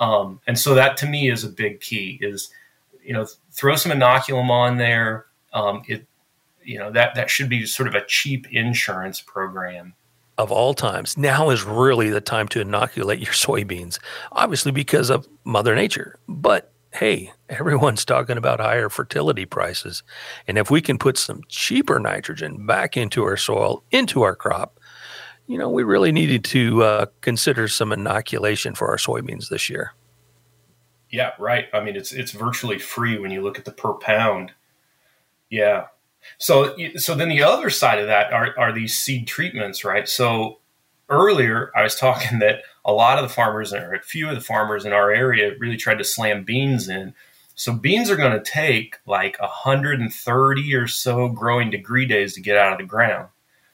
Um, 0.00 0.40
and 0.48 0.58
so 0.58 0.74
that 0.74 0.96
to 0.98 1.06
me 1.06 1.30
is 1.30 1.44
a 1.44 1.48
big 1.48 1.80
key. 1.80 2.18
Is 2.20 2.50
you 3.00 3.12
know, 3.12 3.28
throw 3.52 3.76
some 3.76 3.92
inoculum 3.92 4.50
on 4.50 4.78
there. 4.78 5.26
Um, 5.52 5.82
it 5.86 6.04
you 6.64 6.80
know 6.80 6.90
that 6.90 7.14
that 7.14 7.30
should 7.30 7.48
be 7.48 7.64
sort 7.64 7.88
of 7.88 7.94
a 7.94 8.04
cheap 8.06 8.52
insurance 8.52 9.20
program 9.20 9.94
of 10.36 10.50
all 10.50 10.74
times. 10.74 11.16
Now 11.16 11.50
is 11.50 11.62
really 11.62 12.10
the 12.10 12.20
time 12.20 12.48
to 12.48 12.60
inoculate 12.60 13.20
your 13.20 13.34
soybeans, 13.34 14.00
obviously 14.32 14.72
because 14.72 15.10
of 15.10 15.28
Mother 15.44 15.76
Nature. 15.76 16.18
But 16.26 16.72
hey, 16.98 17.32
everyone's 17.48 18.04
talking 18.04 18.36
about 18.36 18.58
higher 18.58 18.88
fertility 18.88 19.44
prices. 19.44 20.02
And 20.48 20.58
if 20.58 20.68
we 20.68 20.80
can 20.80 20.98
put 20.98 21.16
some 21.16 21.42
cheaper 21.48 22.00
nitrogen 22.00 22.66
back 22.66 22.96
into 22.96 23.22
our 23.22 23.36
soil, 23.36 23.84
into 23.92 24.22
our 24.22 24.34
crop, 24.34 24.80
you 25.46 25.56
know, 25.56 25.70
we 25.70 25.84
really 25.84 26.10
needed 26.10 26.44
to 26.46 26.82
uh, 26.82 27.06
consider 27.20 27.68
some 27.68 27.92
inoculation 27.92 28.74
for 28.74 28.88
our 28.88 28.96
soybeans 28.96 29.48
this 29.48 29.70
year. 29.70 29.92
Yeah, 31.08 31.30
right. 31.38 31.66
I 31.72 31.80
mean, 31.80 31.96
it's 31.96 32.12
it's 32.12 32.32
virtually 32.32 32.78
free 32.78 33.18
when 33.18 33.30
you 33.30 33.40
look 33.40 33.58
at 33.58 33.64
the 33.64 33.72
per 33.72 33.94
pound. 33.94 34.52
Yeah. 35.48 35.86
So 36.36 36.76
so 36.96 37.14
then 37.14 37.30
the 37.30 37.42
other 37.44 37.70
side 37.70 37.98
of 37.98 38.08
that 38.08 38.30
are 38.32 38.58
are 38.58 38.72
these 38.72 38.98
seed 38.98 39.26
treatments, 39.26 39.84
right? 39.84 40.06
So 40.06 40.58
earlier 41.08 41.70
I 41.74 41.82
was 41.82 41.94
talking 41.96 42.40
that 42.40 42.62
a 42.88 42.92
lot 42.92 43.18
of 43.18 43.22
the 43.22 43.34
farmers, 43.34 43.74
or 43.74 43.92
a 43.92 44.00
few 44.00 44.30
of 44.30 44.34
the 44.34 44.40
farmers 44.40 44.86
in 44.86 44.94
our 44.94 45.12
area, 45.12 45.54
really 45.58 45.76
tried 45.76 45.98
to 45.98 46.04
slam 46.04 46.42
beans 46.42 46.88
in. 46.88 47.14
So 47.54 47.72
beans 47.72 48.08
are 48.08 48.16
going 48.16 48.32
to 48.32 48.50
take 48.50 48.96
like 49.06 49.38
130 49.40 50.74
or 50.74 50.86
so 50.86 51.28
growing 51.28 51.70
degree 51.70 52.06
days 52.06 52.32
to 52.34 52.40
get 52.40 52.56
out 52.56 52.72
of 52.72 52.78
the 52.78 52.84
ground. 52.84 53.28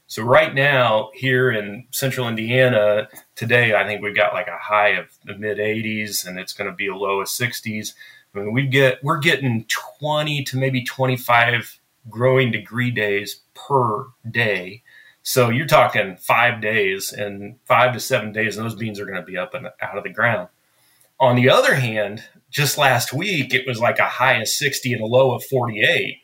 So 0.07 0.23
right 0.23 0.55
now 0.55 1.11
here 1.15 1.51
in 1.51 1.87
central 1.91 2.29
Indiana 2.29 3.09
today, 3.37 3.75
I 3.75 3.85
think 3.85 4.03
we've 4.03 4.17
got 4.17 4.35
like 4.35 4.49
a 4.49 4.59
high 4.59 4.91
of 4.91 5.07
the 5.25 5.37
mid 5.37 5.59
80s 5.59 6.27
and 6.27 6.39
it's 6.39 6.53
going 6.53 6.69
to 6.69 6.77
be 6.77 6.89
a 6.89 6.97
low 6.97 7.21
of 7.21 7.29
60s. 7.29 7.95
I 8.35 8.39
mean, 8.39 8.53
we 8.53 8.67
get 8.67 9.03
we're 9.03 9.19
getting 9.19 9.65
20 10.01 10.45
to 10.45 10.57
maybe 10.57 10.83
25 10.83 11.79
growing 12.11 12.51
degree 12.53 12.91
days 12.91 13.43
per 13.55 14.07
day. 14.31 14.83
So 15.25 15.49
you're 15.49 15.67
talking 15.67 16.17
five 16.17 16.61
days 16.61 17.13
and 17.13 17.57
five 17.65 17.93
to 17.95 18.01
seven 18.01 18.31
days, 18.33 18.57
and 18.57 18.65
those 18.65 18.77
beans 18.77 19.01
are 19.01 19.07
going 19.07 19.17
to 19.17 19.23
be 19.23 19.37
up 19.37 19.55
and 19.55 19.67
out 19.83 19.99
of 19.99 20.05
the 20.05 20.11
ground. 20.11 20.49
On 21.19 21.35
the 21.35 21.51
other 21.51 21.75
hand, 21.75 22.23
just 22.51 22.79
last 22.79 23.13
week 23.13 23.53
it 23.53 23.67
was 23.67 23.81
like 23.81 23.99
a 23.99 24.05
high 24.05 24.35
of 24.35 24.49
60 24.49 24.93
and 24.93 25.03
a 25.03 25.07
low 25.07 25.35
of 25.35 25.43
48. 25.45 26.19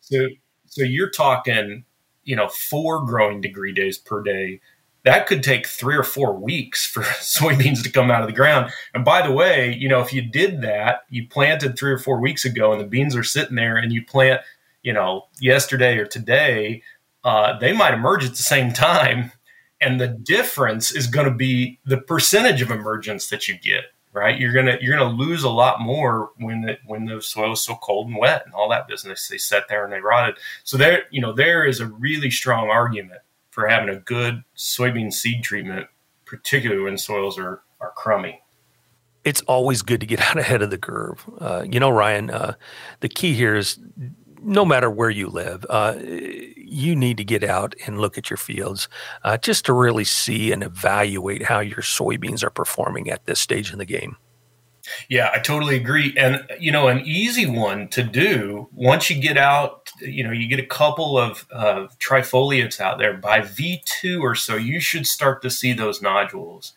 So 0.00 0.28
so 0.66 0.82
you're 0.82 1.10
talking, 1.10 1.84
you 2.22 2.36
know, 2.36 2.48
four 2.48 3.04
growing 3.04 3.40
degree 3.40 3.72
days 3.72 3.98
per 3.98 4.22
day 4.22 4.60
that 5.04 5.26
could 5.26 5.42
take 5.42 5.66
three 5.66 5.96
or 5.96 6.02
four 6.02 6.34
weeks 6.34 6.86
for 6.86 7.02
soybeans 7.20 7.82
to 7.82 7.90
come 7.90 8.10
out 8.10 8.22
of 8.22 8.28
the 8.28 8.34
ground. 8.34 8.70
And 8.94 9.04
by 9.04 9.26
the 9.26 9.32
way, 9.32 9.74
you 9.74 9.88
know, 9.88 10.00
if 10.00 10.12
you 10.12 10.22
did 10.22 10.60
that, 10.62 11.02
you 11.08 11.26
planted 11.28 11.78
three 11.78 11.92
or 11.92 11.98
four 11.98 12.20
weeks 12.20 12.44
ago 12.44 12.72
and 12.72 12.80
the 12.80 12.86
beans 12.86 13.16
are 13.16 13.24
sitting 13.24 13.56
there 13.56 13.76
and 13.76 13.92
you 13.92 14.04
plant, 14.04 14.42
you 14.82 14.92
know, 14.92 15.26
yesterday 15.40 15.98
or 15.98 16.06
today, 16.06 16.82
uh, 17.24 17.58
they 17.58 17.72
might 17.72 17.94
emerge 17.94 18.24
at 18.24 18.32
the 18.32 18.36
same 18.36 18.72
time. 18.72 19.32
And 19.82 19.98
the 19.98 20.08
difference 20.08 20.94
is 20.94 21.06
going 21.06 21.26
to 21.26 21.34
be 21.34 21.78
the 21.86 21.96
percentage 21.96 22.60
of 22.60 22.70
emergence 22.70 23.28
that 23.28 23.48
you 23.48 23.58
get, 23.58 23.84
right? 24.12 24.38
You're 24.38 24.52
gonna 24.52 24.76
you're 24.78 24.94
gonna 24.94 25.10
lose 25.10 25.42
a 25.42 25.48
lot 25.48 25.80
more 25.80 26.32
when 26.36 26.60
the 26.60 26.78
when 26.84 27.06
the 27.06 27.22
soil 27.22 27.52
is 27.52 27.62
so 27.62 27.76
cold 27.76 28.08
and 28.08 28.18
wet 28.18 28.42
and 28.44 28.52
all 28.52 28.68
that 28.68 28.88
business. 28.88 29.26
They 29.28 29.38
sat 29.38 29.68
there 29.70 29.84
and 29.84 29.90
they 29.90 30.00
rotted. 30.00 30.36
So 30.64 30.76
there, 30.76 31.04
you 31.10 31.22
know, 31.22 31.32
there 31.32 31.64
is 31.64 31.80
a 31.80 31.86
really 31.86 32.30
strong 32.30 32.68
argument 32.68 33.22
for 33.50 33.68
having 33.68 33.88
a 33.88 33.98
good 33.98 34.42
soybean 34.56 35.12
seed 35.12 35.42
treatment, 35.42 35.86
particularly 36.24 36.82
when 36.82 36.98
soils 36.98 37.38
are, 37.38 37.62
are 37.80 37.92
crummy. 37.96 38.42
It's 39.24 39.42
always 39.42 39.82
good 39.82 40.00
to 40.00 40.06
get 40.06 40.20
out 40.20 40.38
ahead 40.38 40.62
of 40.62 40.70
the 40.70 40.78
curve. 40.78 41.24
Uh, 41.38 41.64
you 41.68 41.78
know, 41.80 41.90
Ryan, 41.90 42.30
uh, 42.30 42.54
the 43.00 43.08
key 43.08 43.34
here 43.34 43.56
is 43.56 43.78
no 44.42 44.64
matter 44.64 44.90
where 44.90 45.10
you 45.10 45.28
live, 45.28 45.64
uh, 45.68 45.96
you 46.00 46.94
need 46.96 47.16
to 47.18 47.24
get 47.24 47.42
out 47.42 47.74
and 47.86 48.00
look 48.00 48.16
at 48.16 48.30
your 48.30 48.36
fields 48.36 48.88
uh, 49.24 49.36
just 49.36 49.64
to 49.66 49.72
really 49.72 50.04
see 50.04 50.52
and 50.52 50.62
evaluate 50.62 51.44
how 51.44 51.60
your 51.60 51.82
soybeans 51.82 52.42
are 52.42 52.50
performing 52.50 53.10
at 53.10 53.26
this 53.26 53.40
stage 53.40 53.72
in 53.72 53.78
the 53.78 53.84
game. 53.84 54.16
Yeah, 55.08 55.30
I 55.32 55.38
totally 55.38 55.76
agree. 55.76 56.14
And, 56.16 56.44
you 56.58 56.72
know, 56.72 56.88
an 56.88 57.00
easy 57.00 57.46
one 57.46 57.88
to 57.88 58.02
do 58.02 58.68
once 58.72 59.10
you 59.10 59.20
get 59.20 59.36
out, 59.36 59.88
you 60.00 60.24
know, 60.24 60.32
you 60.32 60.48
get 60.48 60.58
a 60.58 60.66
couple 60.66 61.18
of 61.18 61.46
uh, 61.52 61.86
trifoliates 61.98 62.80
out 62.80 62.98
there 62.98 63.14
by 63.14 63.40
V2 63.40 64.20
or 64.20 64.34
so, 64.34 64.56
you 64.56 64.80
should 64.80 65.06
start 65.06 65.42
to 65.42 65.50
see 65.50 65.72
those 65.72 66.02
nodules. 66.02 66.72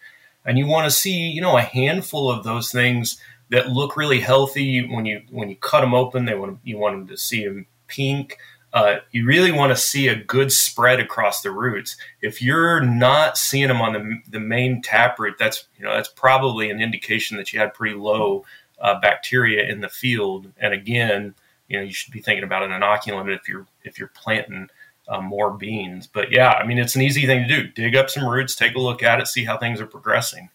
And 0.45 0.57
you 0.57 0.67
want 0.67 0.85
to 0.85 0.91
see, 0.91 1.13
you 1.13 1.41
know, 1.41 1.57
a 1.57 1.61
handful 1.61 2.29
of 2.29 2.43
those 2.43 2.71
things 2.71 3.17
that 3.53 3.69
look 3.69 3.95
really 3.95 4.19
healthy 4.19 4.85
when 4.85 5.05
you 5.05 5.21
when 5.31 5.49
you 5.49 5.55
cut 5.55 5.81
them 5.81 5.93
open. 5.93 6.25
They 6.25 6.35
want 6.35 6.59
you 6.63 6.77
want 6.77 6.97
them 6.97 7.07
to 7.07 7.17
see 7.17 7.45
them 7.45 7.65
pink 7.87 8.37
uh, 8.73 8.97
you 9.11 9.25
really 9.25 9.51
want 9.51 9.71
to 9.71 9.75
see 9.75 10.07
a 10.07 10.15
good 10.15 10.51
spread 10.51 10.99
across 10.99 11.41
the 11.41 11.51
roots. 11.51 11.95
If 12.21 12.41
you're 12.41 12.81
not 12.81 13.37
seeing 13.37 13.67
them 13.67 13.81
on 13.81 13.93
the, 13.93 14.21
the 14.27 14.39
main 14.39 14.81
taproot, 14.81 15.37
that's 15.37 15.67
you 15.77 15.85
know 15.85 15.93
that's 15.93 16.09
probably 16.09 16.71
an 16.71 16.81
indication 16.81 17.37
that 17.37 17.53
you 17.53 17.59
had 17.59 17.75
pretty 17.75 17.95
low 17.95 18.45
uh, 18.81 18.99
bacteria 18.99 19.69
in 19.71 19.81
the 19.81 19.89
field. 19.89 20.51
And 20.57 20.73
again, 20.73 21.35
you 21.67 21.77
know 21.77 21.83
you 21.83 21.93
should 21.93 22.11
be 22.11 22.19
thinking 22.19 22.43
about 22.43 22.63
an 22.63 22.71
inoculant 22.71 23.33
if 23.35 23.47
you're 23.47 23.67
if 23.83 23.99
you're 23.99 24.11
planting 24.15 24.69
uh, 25.07 25.21
more 25.21 25.51
beans. 25.51 26.07
But 26.07 26.31
yeah, 26.31 26.53
I 26.53 26.65
mean 26.65 26.79
it's 26.79 26.95
an 26.95 27.03
easy 27.03 27.27
thing 27.27 27.47
to 27.47 27.47
do. 27.47 27.67
Dig 27.67 27.95
up 27.95 28.09
some 28.09 28.27
roots, 28.27 28.55
take 28.55 28.73
a 28.73 28.79
look 28.79 29.03
at 29.03 29.19
it, 29.19 29.27
see 29.27 29.45
how 29.45 29.55
things 29.55 29.81
are 29.81 29.87
progressing. 29.87 30.49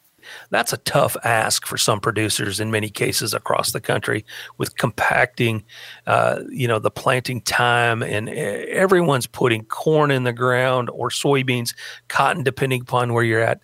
That's 0.51 0.73
a 0.73 0.79
tough 0.79 1.17
ask 1.25 1.67
for 1.67 1.77
some 1.77 2.01
producers 2.01 2.61
in 2.61 2.71
many 2.71 2.89
cases 2.91 3.35
across 3.35 3.73
the 3.73 3.81
country 3.81 4.25
with 4.57 4.77
compacting, 4.77 5.65
uh, 6.07 6.41
you 6.51 6.69
know, 6.69 6.79
the 6.79 6.91
planting 6.91 7.41
time 7.43 8.03
and 8.03 8.29
everyone's 8.29 9.27
putting 9.27 9.65
corn 9.65 10.11
in 10.11 10.25
the 10.25 10.33
ground 10.33 10.91
or 10.91 11.11
soybeans, 11.11 11.75
cotton, 12.09 12.43
depending 12.43 12.83
upon 12.83 13.13
where 13.13 13.25
you're 13.25 13.41
at. 13.41 13.61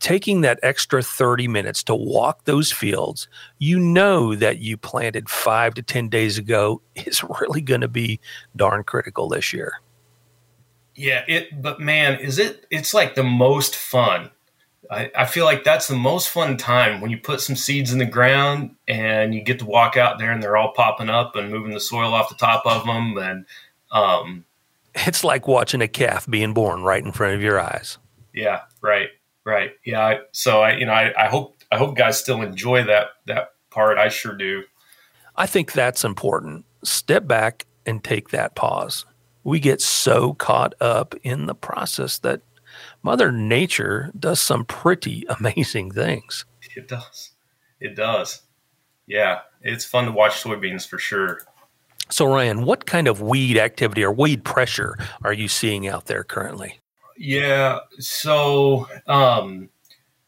Taking 0.00 0.40
that 0.40 0.58
extra 0.64 1.00
30 1.00 1.46
minutes 1.46 1.84
to 1.84 1.94
walk 1.94 2.44
those 2.44 2.72
fields, 2.72 3.28
you 3.58 3.78
know 3.78 4.34
that 4.34 4.58
you 4.58 4.76
planted 4.76 5.28
five 5.28 5.74
to 5.74 5.82
10 5.82 6.08
days 6.08 6.38
ago 6.38 6.82
is 6.96 7.22
really 7.40 7.60
going 7.60 7.82
to 7.82 7.88
be 7.88 8.18
darn 8.56 8.82
critical 8.82 9.28
this 9.28 9.52
year. 9.52 9.80
Yeah, 10.94 11.24
it, 11.26 11.62
but 11.62 11.80
man, 11.80 12.20
is 12.20 12.38
it, 12.38 12.66
it's 12.70 12.92
like 12.92 13.14
the 13.14 13.22
most 13.22 13.76
fun 13.76 14.30
I, 14.92 15.10
I 15.16 15.26
feel 15.26 15.46
like 15.46 15.64
that's 15.64 15.88
the 15.88 15.96
most 15.96 16.28
fun 16.28 16.58
time 16.58 17.00
when 17.00 17.10
you 17.10 17.16
put 17.16 17.40
some 17.40 17.56
seeds 17.56 17.92
in 17.92 17.98
the 17.98 18.04
ground 18.04 18.76
and 18.86 19.34
you 19.34 19.42
get 19.42 19.58
to 19.60 19.64
walk 19.64 19.96
out 19.96 20.18
there 20.18 20.30
and 20.30 20.42
they're 20.42 20.56
all 20.56 20.72
popping 20.72 21.08
up 21.08 21.34
and 21.34 21.50
moving 21.50 21.72
the 21.72 21.80
soil 21.80 22.12
off 22.12 22.28
the 22.28 22.34
top 22.34 22.66
of 22.66 22.84
them. 22.84 23.16
And 23.16 23.46
um, 23.90 24.44
it's 24.94 25.24
like 25.24 25.48
watching 25.48 25.80
a 25.80 25.88
calf 25.88 26.28
being 26.28 26.52
born 26.52 26.82
right 26.82 27.02
in 27.02 27.10
front 27.10 27.34
of 27.34 27.42
your 27.42 27.58
eyes. 27.58 27.96
Yeah, 28.34 28.60
right, 28.82 29.08
right. 29.44 29.72
Yeah. 29.84 30.18
So 30.32 30.60
I, 30.60 30.76
you 30.76 30.84
know, 30.84 30.92
I, 30.92 31.12
I 31.16 31.28
hope 31.28 31.56
I 31.70 31.78
hope 31.78 31.96
guys 31.96 32.18
still 32.18 32.42
enjoy 32.42 32.84
that 32.84 33.08
that 33.26 33.52
part. 33.70 33.96
I 33.96 34.08
sure 34.08 34.36
do. 34.36 34.64
I 35.36 35.46
think 35.46 35.72
that's 35.72 36.04
important. 36.04 36.66
Step 36.84 37.26
back 37.26 37.66
and 37.86 38.04
take 38.04 38.28
that 38.30 38.54
pause. 38.54 39.06
We 39.42 39.58
get 39.58 39.80
so 39.80 40.34
caught 40.34 40.74
up 40.80 41.14
in 41.22 41.46
the 41.46 41.54
process 41.54 42.18
that 42.18 42.42
Mother 43.02 43.32
Nature 43.32 44.10
does 44.18 44.40
some 44.40 44.64
pretty 44.64 45.24
amazing 45.40 45.92
things. 45.92 46.44
It 46.76 46.88
does. 46.88 47.30
It 47.80 47.96
does. 47.96 48.42
Yeah, 49.06 49.40
it's 49.60 49.84
fun 49.84 50.06
to 50.06 50.12
watch 50.12 50.42
soybeans 50.42 50.86
for 50.86 50.98
sure. 50.98 51.40
So, 52.08 52.26
Ryan, 52.26 52.64
what 52.64 52.86
kind 52.86 53.08
of 53.08 53.20
weed 53.20 53.56
activity 53.56 54.04
or 54.04 54.12
weed 54.12 54.44
pressure 54.44 54.96
are 55.24 55.32
you 55.32 55.48
seeing 55.48 55.88
out 55.88 56.06
there 56.06 56.24
currently? 56.24 56.78
Yeah, 57.16 57.80
so 57.98 58.88
um, 59.06 59.70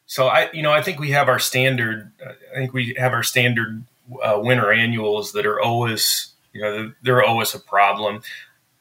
so 0.07 0.29
I 0.29 0.51
you 0.53 0.63
know 0.63 0.73
I 0.73 0.83
think 0.83 0.99
we 0.99 1.11
have 1.11 1.29
our 1.29 1.39
standard. 1.39 2.13
I 2.25 2.55
think 2.57 2.73
we 2.73 2.95
have 2.99 3.13
our 3.13 3.23
standard 3.23 3.85
uh, 4.23 4.39
winter 4.41 4.71
annuals 4.71 5.33
that 5.33 5.47
are 5.47 5.61
always 5.61 6.33
you 6.53 6.63
know 6.63 6.93
they're 7.03 7.25
always 7.25 7.55
a 7.55 7.59
problem. 7.59 8.23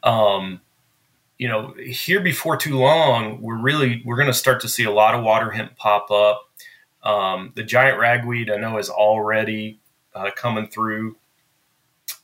Um, 0.03 0.62
you 1.38 1.48
know, 1.48 1.74
here 1.78 2.22
before 2.22 2.58
too 2.58 2.78
long, 2.78 3.42
we're 3.42 3.58
really 3.58 4.02
we're 4.06 4.16
going 4.16 4.28
to 4.28 4.34
start 4.34 4.62
to 4.62 4.70
see 4.70 4.84
a 4.84 4.92
lot 4.92 5.16
of 5.16 5.24
water 5.24 5.52
hemp 5.52 5.75
pop 5.75 6.12
up. 6.12 6.50
Um, 7.04 7.52
the 7.56 7.63
giant 7.63 8.00
ragweed 8.00 8.50
I 8.50 8.58
know 8.58 8.78
is 8.78 8.90
already 8.90 9.80
uh, 10.16 10.32
coming 10.36 10.68
through, 10.68 11.18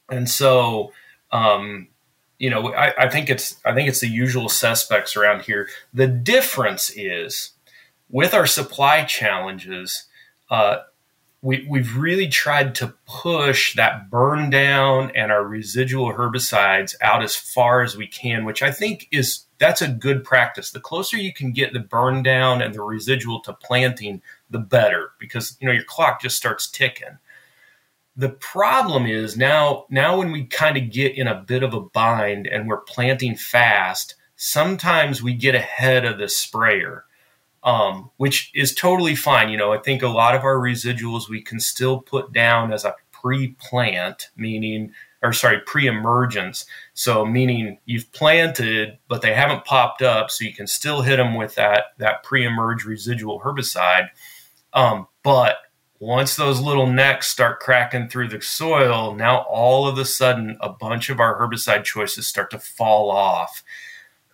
and 0.09 0.29
so 0.29 0.93
um, 1.31 1.87
you 2.37 2.49
know 2.49 2.73
I, 2.73 3.05
I, 3.05 3.09
think 3.09 3.29
it's 3.29 3.59
I 3.65 3.73
think 3.73 3.89
it's 3.89 3.99
the 3.99 4.07
usual 4.07 4.47
suspects 4.47 5.17
around 5.17 5.41
here. 5.41 5.67
The 5.93 6.07
difference 6.07 6.91
is 6.95 7.51
with 8.09 8.33
our 8.33 8.45
supply 8.45 9.03
challenges. 9.03 10.05
Uh, 10.49 10.77
we, 11.41 11.65
we've 11.69 11.95
really 11.95 12.27
tried 12.27 12.75
to 12.75 12.93
push 13.05 13.75
that 13.75 14.09
burn 14.09 14.49
down 14.49 15.11
and 15.15 15.31
our 15.31 15.43
residual 15.43 16.13
herbicides 16.13 16.95
out 17.01 17.23
as 17.23 17.35
far 17.35 17.81
as 17.81 17.95
we 17.95 18.07
can, 18.07 18.43
which 18.43 18.61
I 18.61 18.71
think 18.71 19.07
is 19.11 19.45
that's 19.57 19.81
a 19.81 19.87
good 19.87 20.23
practice. 20.23 20.71
The 20.71 20.79
closer 20.79 21.17
you 21.17 21.33
can 21.33 21.51
get 21.51 21.73
the 21.73 21.79
burn 21.79 22.23
down 22.23 22.61
and 22.61 22.73
the 22.73 22.81
residual 22.81 23.41
to 23.41 23.53
planting, 23.53 24.21
the 24.49 24.59
better, 24.59 25.11
because 25.19 25.57
you 25.61 25.67
know 25.67 25.73
your 25.73 25.85
clock 25.85 26.21
just 26.21 26.37
starts 26.37 26.69
ticking. 26.69 27.17
The 28.17 28.29
problem 28.29 29.05
is 29.05 29.37
now 29.37 29.85
now 29.89 30.17
when 30.17 30.33
we 30.33 30.45
kind 30.45 30.75
of 30.75 30.91
get 30.91 31.15
in 31.15 31.27
a 31.27 31.41
bit 31.41 31.63
of 31.63 31.73
a 31.73 31.79
bind 31.79 32.47
and 32.47 32.67
we're 32.67 32.81
planting 32.81 33.35
fast, 33.37 34.15
sometimes 34.35 35.23
we 35.23 35.33
get 35.33 35.55
ahead 35.55 36.03
of 36.03 36.17
the 36.17 36.27
sprayer 36.27 37.05
um, 37.63 38.09
which 38.17 38.51
is 38.53 38.73
totally 38.73 39.15
fine. 39.15 39.49
You 39.49 39.57
know, 39.57 39.73
I 39.73 39.77
think 39.77 40.01
a 40.01 40.07
lot 40.07 40.35
of 40.35 40.43
our 40.43 40.57
residuals 40.57 41.29
we 41.29 41.41
can 41.41 41.59
still 41.59 41.99
put 41.99 42.31
down 42.31 42.71
as 42.71 42.85
a 42.85 42.95
pre-plant, 43.11 44.29
meaning, 44.37 44.93
or 45.21 45.33
sorry, 45.33 45.59
pre-emergence. 45.65 46.65
So 46.93 47.25
meaning 47.25 47.79
you've 47.85 48.11
planted, 48.13 48.97
but 49.07 49.21
they 49.21 49.33
haven't 49.33 49.65
popped 49.65 50.01
up, 50.01 50.31
so 50.31 50.45
you 50.45 50.53
can 50.53 50.67
still 50.67 51.01
hit 51.01 51.17
them 51.17 51.35
with 51.35 51.55
that 51.55 51.85
that 51.97 52.23
pre-emerge 52.23 52.85
residual 52.85 53.41
herbicide. 53.41 54.09
Um, 54.73 55.07
but 55.23 55.57
once 55.99 56.37
those 56.37 56.61
little 56.61 56.87
necks 56.87 57.27
start 57.27 57.59
cracking 57.59 58.07
through 58.07 58.29
the 58.29 58.41
soil, 58.41 59.13
now 59.13 59.39
all 59.49 59.85
of 59.85 59.97
a 59.97 60.05
sudden 60.05 60.57
a 60.61 60.69
bunch 60.69 61.09
of 61.09 61.19
our 61.19 61.37
herbicide 61.37 61.83
choices 61.83 62.25
start 62.25 62.51
to 62.51 62.59
fall 62.59 63.11
off. 63.11 63.63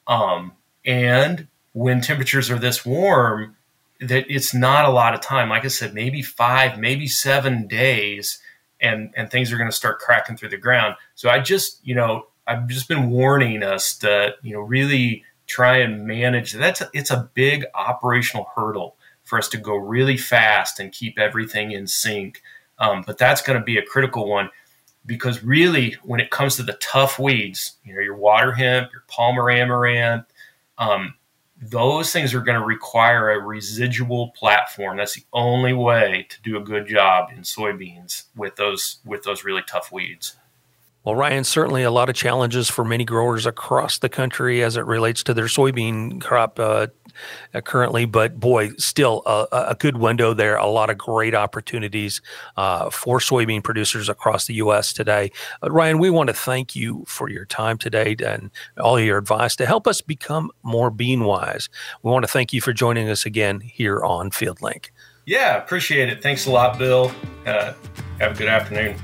Um, 0.05 0.53
and 0.85 1.47
when 1.75 1.99
temperatures 1.99 2.49
are 2.49 2.57
this 2.57 2.85
warm 2.85 3.53
that 3.99 4.25
it's 4.33 4.53
not 4.53 4.85
a 4.85 4.89
lot 4.89 5.13
of 5.13 5.19
time. 5.19 5.49
Like 5.49 5.65
i 5.65 5.67
said 5.67 5.93
maybe 5.93 6.21
five 6.21 6.79
maybe 6.79 7.05
seven 7.05 7.67
days 7.67 8.39
and 8.79 9.13
and 9.17 9.29
things 9.29 9.51
are 9.51 9.57
going 9.57 9.69
to 9.69 9.75
start 9.75 9.99
cracking 9.99 10.37
through 10.37 10.49
the 10.49 10.57
ground. 10.57 10.95
So 11.15 11.29
i 11.29 11.39
just 11.39 11.85
you 11.85 11.93
know 11.93 12.27
i've 12.47 12.67
just 12.67 12.87
been 12.87 13.09
warning 13.09 13.61
us 13.61 13.97
to 13.97 14.35
you 14.41 14.53
know 14.53 14.61
really 14.61 15.25
try 15.47 15.77
and 15.77 16.07
manage 16.07 16.53
that's 16.53 16.79
a, 16.79 16.89
it's 16.93 17.11
a 17.11 17.29
big 17.33 17.65
operational 17.75 18.47
hurdle 18.55 18.95
for 19.25 19.37
us 19.37 19.49
to 19.49 19.57
go 19.57 19.75
really 19.75 20.17
fast 20.17 20.79
and 20.79 20.93
keep 20.93 21.19
everything 21.19 21.71
in 21.71 21.87
sync. 21.87 22.41
Um, 22.79 23.03
but 23.05 23.17
that's 23.17 23.41
going 23.41 23.59
to 23.59 23.65
be 23.65 23.77
a 23.77 23.81
critical 23.81 24.29
one 24.29 24.49
because 25.05 25.43
really, 25.43 25.97
when 26.03 26.21
it 26.21 26.31
comes 26.31 26.55
to 26.55 26.63
the 26.63 26.73
tough 26.73 27.19
weeds, 27.19 27.73
you 27.83 27.93
know, 27.93 28.01
your 28.01 28.15
water 28.15 28.53
hemp, 28.53 28.91
your 28.93 29.03
Palmer 29.07 29.51
amaranth, 29.51 30.25
um, 30.77 31.15
those 31.69 32.11
things 32.11 32.33
are 32.33 32.41
going 32.41 32.59
to 32.59 32.65
require 32.65 33.31
a 33.31 33.39
residual 33.39 34.29
platform. 34.29 34.97
That's 34.97 35.15
the 35.15 35.23
only 35.33 35.73
way 35.73 36.27
to 36.29 36.41
do 36.41 36.57
a 36.57 36.61
good 36.61 36.87
job 36.87 37.29
in 37.35 37.41
soybeans 37.41 38.23
with 38.35 38.55
those 38.55 38.99
with 39.05 39.23
those 39.23 39.43
really 39.43 39.63
tough 39.67 39.91
weeds. 39.91 40.35
Well, 41.03 41.15
Ryan, 41.15 41.43
certainly 41.43 41.83
a 41.83 41.91
lot 41.91 42.09
of 42.09 42.15
challenges 42.15 42.67
for 42.69 42.83
many 42.83 43.05
growers 43.05 43.45
across 43.45 43.99
the 43.99 44.09
country 44.09 44.63
as 44.63 44.75
it 44.75 44.85
relates 44.85 45.21
to 45.23 45.35
their 45.35 45.45
soybean 45.45 46.19
crop 46.19 46.59
uh, 46.59 46.87
uh, 47.53 47.61
currently. 47.61 48.05
But 48.05 48.39
boy, 48.39 48.71
still 48.77 49.21
a, 49.25 49.47
a, 49.51 49.75
good 49.75 49.97
window 49.97 50.33
there. 50.33 50.55
A 50.55 50.67
lot 50.67 50.89
of 50.89 50.97
great 50.97 51.35
opportunities 51.35 52.21
uh, 52.57 52.89
for 52.89 53.19
soybean 53.19 53.63
producers 53.63 54.09
across 54.09 54.47
the 54.47 54.55
U.S. 54.55 54.93
today. 54.93 55.31
Uh, 55.63 55.71
Ryan, 55.71 55.99
we 55.99 56.09
want 56.09 56.27
to 56.27 56.33
thank 56.33 56.75
you 56.75 57.03
for 57.07 57.29
your 57.29 57.45
time 57.45 57.77
today 57.77 58.15
and 58.25 58.51
all 58.79 58.99
your 58.99 59.17
advice 59.17 59.55
to 59.57 59.65
help 59.65 59.87
us 59.87 60.01
become 60.01 60.51
more 60.63 60.89
bean 60.89 61.23
wise. 61.23 61.69
We 62.03 62.11
want 62.11 62.23
to 62.23 62.31
thank 62.31 62.53
you 62.53 62.61
for 62.61 62.73
joining 62.73 63.09
us 63.09 63.25
again 63.25 63.59
here 63.59 64.03
on 64.03 64.31
FieldLink. 64.31 64.89
Yeah, 65.25 65.57
appreciate 65.57 66.09
it. 66.09 66.21
Thanks 66.21 66.45
a 66.45 66.51
lot, 66.51 66.77
Bill. 66.77 67.11
Uh, 67.45 67.73
have 68.19 68.33
a 68.33 68.35
good 68.35 68.47
afternoon. 68.47 68.95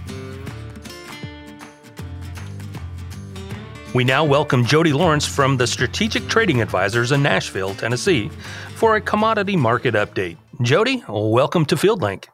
We 3.93 4.05
now 4.05 4.23
welcome 4.23 4.63
Jody 4.63 4.93
Lawrence 4.93 5.27
from 5.27 5.57
the 5.57 5.67
Strategic 5.67 6.29
Trading 6.29 6.61
Advisors 6.61 7.11
in 7.11 7.21
Nashville, 7.21 7.75
Tennessee, 7.75 8.31
for 8.75 8.95
a 8.95 9.01
commodity 9.01 9.57
market 9.57 9.95
update. 9.95 10.37
Jody, 10.61 11.03
welcome 11.09 11.65
to 11.65 11.75
FieldLink. 11.75 12.27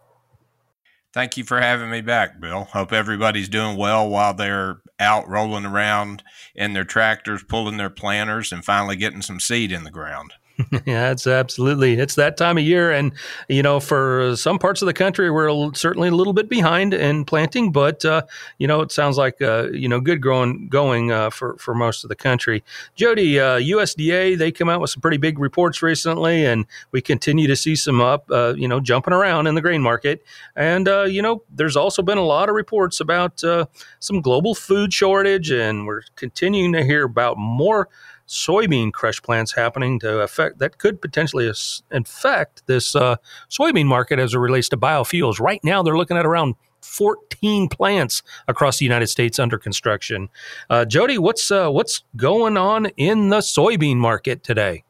Thank 1.15 1.35
you 1.35 1.43
for 1.43 1.59
having 1.59 1.89
me 1.89 2.01
back, 2.01 2.39
Bill. 2.39 2.65
Hope 2.65 2.93
everybody's 2.93 3.49
doing 3.49 3.75
well 3.75 4.07
while 4.07 4.35
they're 4.35 4.81
out 4.99 5.27
rolling 5.27 5.65
around 5.65 6.21
in 6.53 6.73
their 6.73 6.83
tractors, 6.83 7.43
pulling 7.43 7.77
their 7.77 7.89
planters, 7.89 8.51
and 8.51 8.63
finally 8.63 8.95
getting 8.95 9.23
some 9.23 9.39
seed 9.39 9.71
in 9.71 9.83
the 9.83 9.89
ground. 9.89 10.33
yeah, 10.85 11.11
it's 11.11 11.27
absolutely 11.27 11.99
it's 11.99 12.15
that 12.15 12.35
time 12.35 12.57
of 12.57 12.63
year, 12.63 12.91
and 12.91 13.11
you 13.47 13.61
know, 13.61 13.79
for 13.79 14.35
some 14.35 14.57
parts 14.57 14.81
of 14.81 14.87
the 14.87 14.93
country, 14.93 15.29
we're 15.29 15.71
certainly 15.73 16.09
a 16.09 16.15
little 16.15 16.33
bit 16.33 16.49
behind 16.49 16.95
in 16.95 17.25
planting, 17.25 17.71
but 17.71 18.03
uh, 18.03 18.23
you 18.57 18.65
know, 18.65 18.81
it 18.81 18.91
sounds 18.91 19.17
like 19.17 19.39
uh, 19.39 19.67
you 19.71 19.87
know 19.87 19.99
good 19.99 20.19
growing 20.19 20.67
going 20.67 21.11
uh, 21.11 21.29
for 21.29 21.57
for 21.57 21.75
most 21.75 22.03
of 22.03 22.09
the 22.09 22.15
country. 22.15 22.63
Jody, 22.95 23.33
USDA 23.33 24.33
uh, 24.33 24.37
they 24.37 24.51
come 24.51 24.67
out 24.67 24.81
with 24.81 24.89
some 24.89 25.01
pretty 25.01 25.17
big 25.17 25.37
reports 25.37 25.83
recently, 25.83 26.43
and 26.43 26.65
we 26.91 27.01
continue 27.01 27.45
to 27.45 27.55
see 27.55 27.75
some 27.75 28.01
up, 28.01 28.25
uh, 28.31 28.55
you 28.57 28.67
know, 28.67 28.79
jumping 28.79 29.13
around 29.13 29.45
in 29.45 29.53
the 29.53 29.61
grain 29.61 29.81
market, 29.81 30.23
and 30.55 30.87
uh, 30.87 31.03
you 31.03 31.21
know, 31.21 31.43
there's 31.53 31.75
also 31.75 32.01
been 32.01 32.17
a 32.17 32.25
lot 32.25 32.49
of 32.49 32.55
reports 32.55 32.99
about 32.99 33.43
some 33.99 34.21
global 34.21 34.55
food 34.55 34.91
shortage, 34.91 35.51
and 35.51 35.85
we're 35.85 36.01
continuing 36.15 36.73
to 36.73 36.83
hear 36.83 37.03
about 37.03 37.37
more 37.37 37.89
soybean 38.27 38.91
crush 38.91 39.21
plants 39.21 39.53
happening 39.53 39.99
to 39.99 40.19
affect 40.19 40.59
that 40.59 40.77
could 40.77 41.01
potentially 41.01 41.51
infect 41.91 42.65
this 42.67 42.95
uh, 42.95 43.15
soybean 43.49 43.85
market 43.85 44.19
as 44.19 44.33
it 44.33 44.39
relates 44.39 44.69
to 44.69 44.77
biofuels. 44.77 45.39
Right 45.39 45.63
now, 45.63 45.81
they're 45.81 45.97
looking 45.97 46.17
at 46.17 46.25
around 46.25 46.55
14 46.81 47.69
plants 47.69 48.23
across 48.47 48.79
the 48.79 48.85
United 48.85 49.07
States 49.07 49.39
under 49.39 49.57
construction. 49.57 50.29
Uh, 50.69 50.85
Jody, 50.85 51.17
what's 51.17 51.51
uh, 51.51 51.69
what's 51.69 52.03
going 52.15 52.57
on 52.57 52.87
in 52.97 53.29
the 53.29 53.39
soybean 53.39 53.97
market 53.97 54.43
today? 54.43 54.83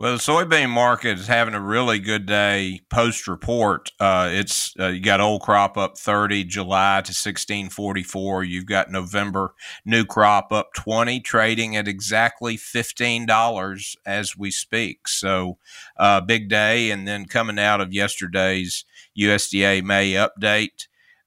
Well, 0.00 0.12
the 0.12 0.18
soybean 0.18 0.70
market 0.70 1.18
is 1.18 1.26
having 1.26 1.54
a 1.54 1.60
really 1.60 1.98
good 1.98 2.24
day 2.24 2.82
post 2.88 3.26
report. 3.26 3.90
Uh, 3.98 4.28
it's 4.30 4.72
uh, 4.78 4.86
you 4.86 5.00
got 5.00 5.20
old 5.20 5.42
crop 5.42 5.76
up 5.76 5.98
30, 5.98 6.44
July 6.44 7.00
to 7.00 7.10
1644. 7.10 8.44
You've 8.44 8.66
got 8.66 8.92
November 8.92 9.54
new 9.84 10.04
crop 10.04 10.52
up 10.52 10.72
20, 10.74 11.18
trading 11.18 11.74
at 11.74 11.88
exactly 11.88 12.56
$15 12.56 13.96
as 14.06 14.36
we 14.36 14.52
speak. 14.52 15.08
So, 15.08 15.58
uh, 15.96 16.20
big 16.20 16.48
day. 16.48 16.92
And 16.92 17.08
then 17.08 17.26
coming 17.26 17.58
out 17.58 17.80
of 17.80 17.92
yesterday's 17.92 18.84
USDA 19.18 19.82
May 19.82 20.12
update, 20.12 20.86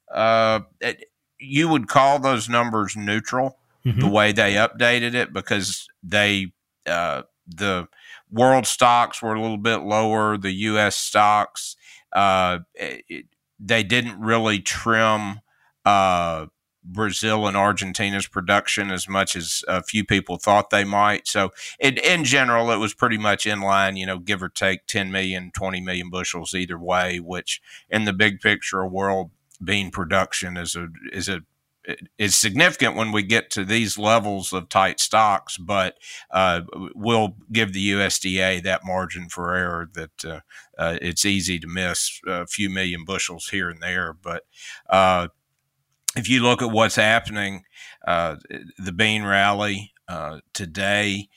uh, 0.10 0.62
it, 0.80 1.12
you 1.38 1.68
would 1.68 1.90
call 1.90 2.20
those 2.20 2.48
numbers 2.48 2.96
neutral 2.96 3.58
mm-hmm. 3.86 4.00
the 4.00 4.08
way 4.08 4.32
they 4.32 4.54
updated 4.54 5.14
it 5.14 5.34
because 5.34 5.90
they, 6.02 6.54
uh, 6.86 7.24
the, 7.46 7.90
world 8.32 8.66
stocks 8.66 9.22
were 9.22 9.34
a 9.34 9.42
little 9.42 9.58
bit 9.58 9.78
lower. 9.78 10.38
The 10.38 10.52
U.S. 10.52 10.96
stocks, 10.96 11.76
uh, 12.14 12.60
it, 12.76 13.26
they 13.60 13.84
didn't 13.84 14.20
really 14.20 14.60
trim 14.60 15.42
uh, 15.86 16.48
Brazil 16.84 17.48
and 17.48 17.56
Argentina's 17.56 18.28
production 18.28 18.90
as 18.90 19.08
much 19.08 19.36
as 19.36 19.64
a 19.68 19.84
few 19.84 20.04
people 20.04 20.38
thought 20.38 20.70
they 20.70 20.84
might. 20.84 21.28
So, 21.28 21.52
it, 21.80 22.04
in 22.04 22.24
general, 22.24 22.72
it 22.72 22.78
was 22.78 22.94
pretty 22.94 23.18
much 23.18 23.46
in 23.46 23.62
line, 23.62 23.98
you 23.98 24.06
know, 24.06 24.18
give 24.18 24.42
or 24.42 24.50
take 24.50 24.88
10 24.88 25.12
million, 25.12 25.52
20 25.54 25.82
million 25.82 26.10
bushels 26.10 26.54
either 26.54 26.80
way, 26.80 27.20
which 27.20 27.62
in 27.90 28.06
the 28.06 28.14
big 28.14 28.40
picture 28.40 28.82
of 28.84 28.92
world 28.92 29.32
bean 29.64 29.92
production 29.92 30.58
is 30.58 30.76
a 30.76 30.88
is 31.14 31.30
a 31.30 31.42
is 32.18 32.36
significant 32.36 32.96
when 32.96 33.12
we 33.12 33.24
get 33.24 33.50
to 33.52 33.66
these 33.66 33.98
levels 33.98 34.54
of 34.54 34.70
tight 34.70 35.00
stocks, 35.00 35.58
but 35.58 35.98
uh, 36.32 36.62
we'll 36.96 37.36
give 37.52 37.74
the 37.74 37.92
USDA 37.92 38.64
that 38.64 38.86
margin 38.86 39.30
for 39.30 39.56
error 39.56 39.90
that 39.94 40.26
uh, 40.26 40.40
uh, 40.78 40.98
it's 41.02 41.26
easy 41.26 41.60
to 41.60 41.68
miss 41.68 42.20
a 42.28 42.46
few 42.46 42.70
million 42.70 43.04
bushels 43.06 43.50
here 43.50 43.70
and 43.70 43.82
there. 43.82 44.14
But 44.14 44.44
uh, 44.90 45.30
if 46.16 46.30
you 46.30 46.42
look 46.42 46.62
at 46.62 46.72
what's 46.72 46.96
happening, 46.96 47.64
uh, 48.06 48.36
the 48.78 48.92
bean 48.92 49.24
rally 49.24 49.94
uh, 50.08 50.40
today, 50.54 51.30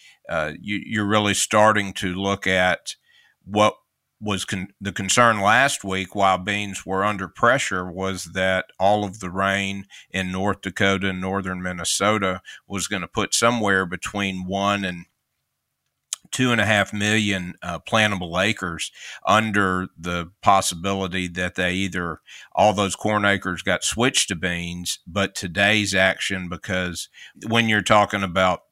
you, 0.60 1.02
are 1.02 1.06
really 1.06 1.34
starting 1.34 1.92
to 1.94 2.14
look 2.14 2.46
at 2.46 2.96
what 3.44 3.76
was 4.24 4.44
con- 4.44 4.68
the 4.80 4.92
concern 4.92 5.40
last 5.40 5.84
week 5.84 6.14
while 6.14 6.38
beans 6.38 6.86
were 6.86 7.04
under 7.04 7.28
pressure 7.28 7.90
was 7.90 8.24
that 8.32 8.66
all 8.80 9.04
of 9.04 9.20
the 9.20 9.30
rain 9.30 9.84
in 10.10 10.32
North 10.32 10.62
Dakota 10.62 11.10
and 11.10 11.20
northern 11.20 11.62
Minnesota 11.62 12.40
was 12.66 12.88
going 12.88 13.02
to 13.02 13.08
put 13.08 13.34
somewhere 13.34 13.84
between 13.84 14.46
one 14.46 14.84
and 14.84 15.04
two 16.32 16.50
and 16.50 16.60
a 16.60 16.66
half 16.66 16.92
million 16.92 17.54
uh, 17.62 17.78
plantable 17.78 18.42
acres 18.42 18.90
under 19.26 19.86
the 19.96 20.30
possibility 20.42 21.28
that 21.28 21.54
they 21.54 21.72
either 21.72 22.20
all 22.52 22.72
those 22.72 22.96
corn 22.96 23.24
acres 23.24 23.62
got 23.62 23.84
switched 23.84 24.28
to 24.28 24.34
beans, 24.34 24.98
but 25.06 25.34
today's 25.34 25.94
action 25.94 26.48
because 26.48 27.08
when 27.46 27.68
you're 27.68 27.82
talking 27.82 28.22
about 28.22 28.62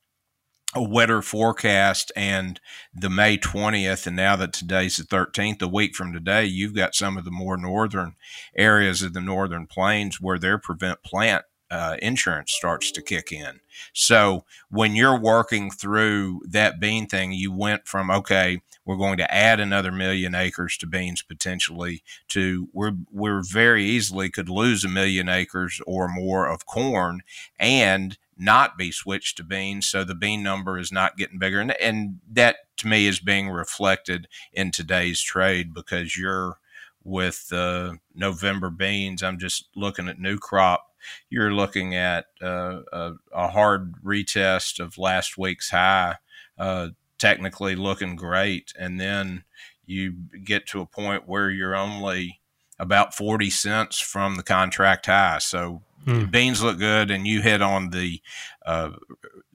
a 0.75 0.83
wetter 0.83 1.21
forecast 1.21 2.11
and 2.17 2.61
the 2.95 3.11
May 3.11 3.37
20th, 3.37 4.07
and 4.07 4.17
now 4.17 4.37
that 4.37 4.53
today's 4.53 4.97
the 4.97 5.05
13th, 5.05 5.61
a 5.63 5.69
week 5.69 5.95
from 5.95 6.13
today, 6.13 6.45
you've 6.45 6.75
got 6.75 6.95
some 6.95 7.19
of 7.19 7.25
the 7.25 7.31
more 7.31 7.57
northern 7.57 8.15
areas 8.57 9.03
of 9.03 9.13
the 9.13 9.21
northern 9.21 9.67
plains 9.67 10.21
where 10.21 10.39
their 10.39 10.59
prevent 10.59 11.03
plant 11.03 11.45
uh, 11.71 11.97
insurance 12.03 12.53
starts 12.53 12.91
to 12.93 13.01
kick 13.01 13.33
in. 13.33 13.61
So 13.95 14.45
when 14.69 14.95
you're 14.95 15.19
working 15.19 15.71
through 15.71 16.43
that 16.51 16.79
bean 16.79 17.07
thing, 17.07 17.33
you 17.33 17.51
went 17.51 17.89
from, 17.89 18.11
okay, 18.11 18.61
we're 18.85 18.97
going 18.97 19.17
to 19.17 19.35
add 19.35 19.59
another 19.59 19.91
million 19.91 20.35
acres 20.35 20.77
to 20.79 20.87
beans 20.87 21.23
potentially 21.23 22.03
to 22.29 22.69
we're, 22.75 22.93
we're 23.11 23.43
very 23.43 23.85
easily 23.85 24.29
could 24.29 24.51
lose 24.51 24.85
a 24.85 24.89
million 24.89 25.31
acres 25.31 25.81
or 25.87 26.09
more 26.09 26.47
of 26.47 26.67
corn 26.67 27.23
and 27.59 28.19
not 28.43 28.77
be 28.77 28.91
switched 28.91 29.37
to 29.37 29.45
beans. 29.45 29.87
So 29.87 30.05
the 30.05 30.15
bean 30.15 30.43
number 30.43 30.79
is 30.79 30.91
not 30.91 31.17
getting 31.17 31.39
bigger. 31.39 31.61
And, 31.61 31.73
and 31.81 32.21
that 32.31 32.57
to 32.79 32.89
me 32.89 33.07
is 33.07 33.21
being 33.21 33.49
reflected 33.49 34.29
in 34.53 34.71
today's 34.71 35.21
trade 35.21 35.73
because 35.73 36.17
you're 36.17 36.59
with 37.05 37.49
uh, 37.53 37.95
November 38.15 38.71
beans. 38.71 39.23
I'm 39.23 39.39
just 39.39 39.69
looking 39.75 40.09
at 40.09 40.19
new 40.19 40.39
crop. 40.39 40.87
You're 41.31 41.53
looking 41.53 41.95
at 41.95 42.27
uh, 42.43 42.81
a, 42.93 43.13
a, 43.33 43.49
hard 43.49 43.95
retest 44.05 44.79
of 44.79 44.99
last 44.99 45.37
week's 45.37 45.71
high, 45.71 46.17
uh, 46.59 46.91
technically 47.19 47.75
looking 47.75 48.15
great. 48.15 48.73
And 48.79 49.01
then 49.01 49.43
you 49.85 50.13
get 50.45 50.67
to 50.69 50.81
a 50.81 50.87
point 50.87 51.27
where 51.27 51.51
you're 51.51 51.75
only 51.75 52.41
about 52.79 53.15
40 53.15 53.51
cents 53.51 53.99
from 53.99 54.37
the 54.37 54.45
contract 54.45 55.07
high. 55.07 55.39
So 55.39 55.83
Hmm. 56.05 56.25
Beans 56.27 56.63
look 56.63 56.79
good, 56.79 57.11
and 57.11 57.27
you 57.27 57.43
hit 57.43 57.63
on 57.63 57.91
the 57.91 58.21
uh, 58.67 58.91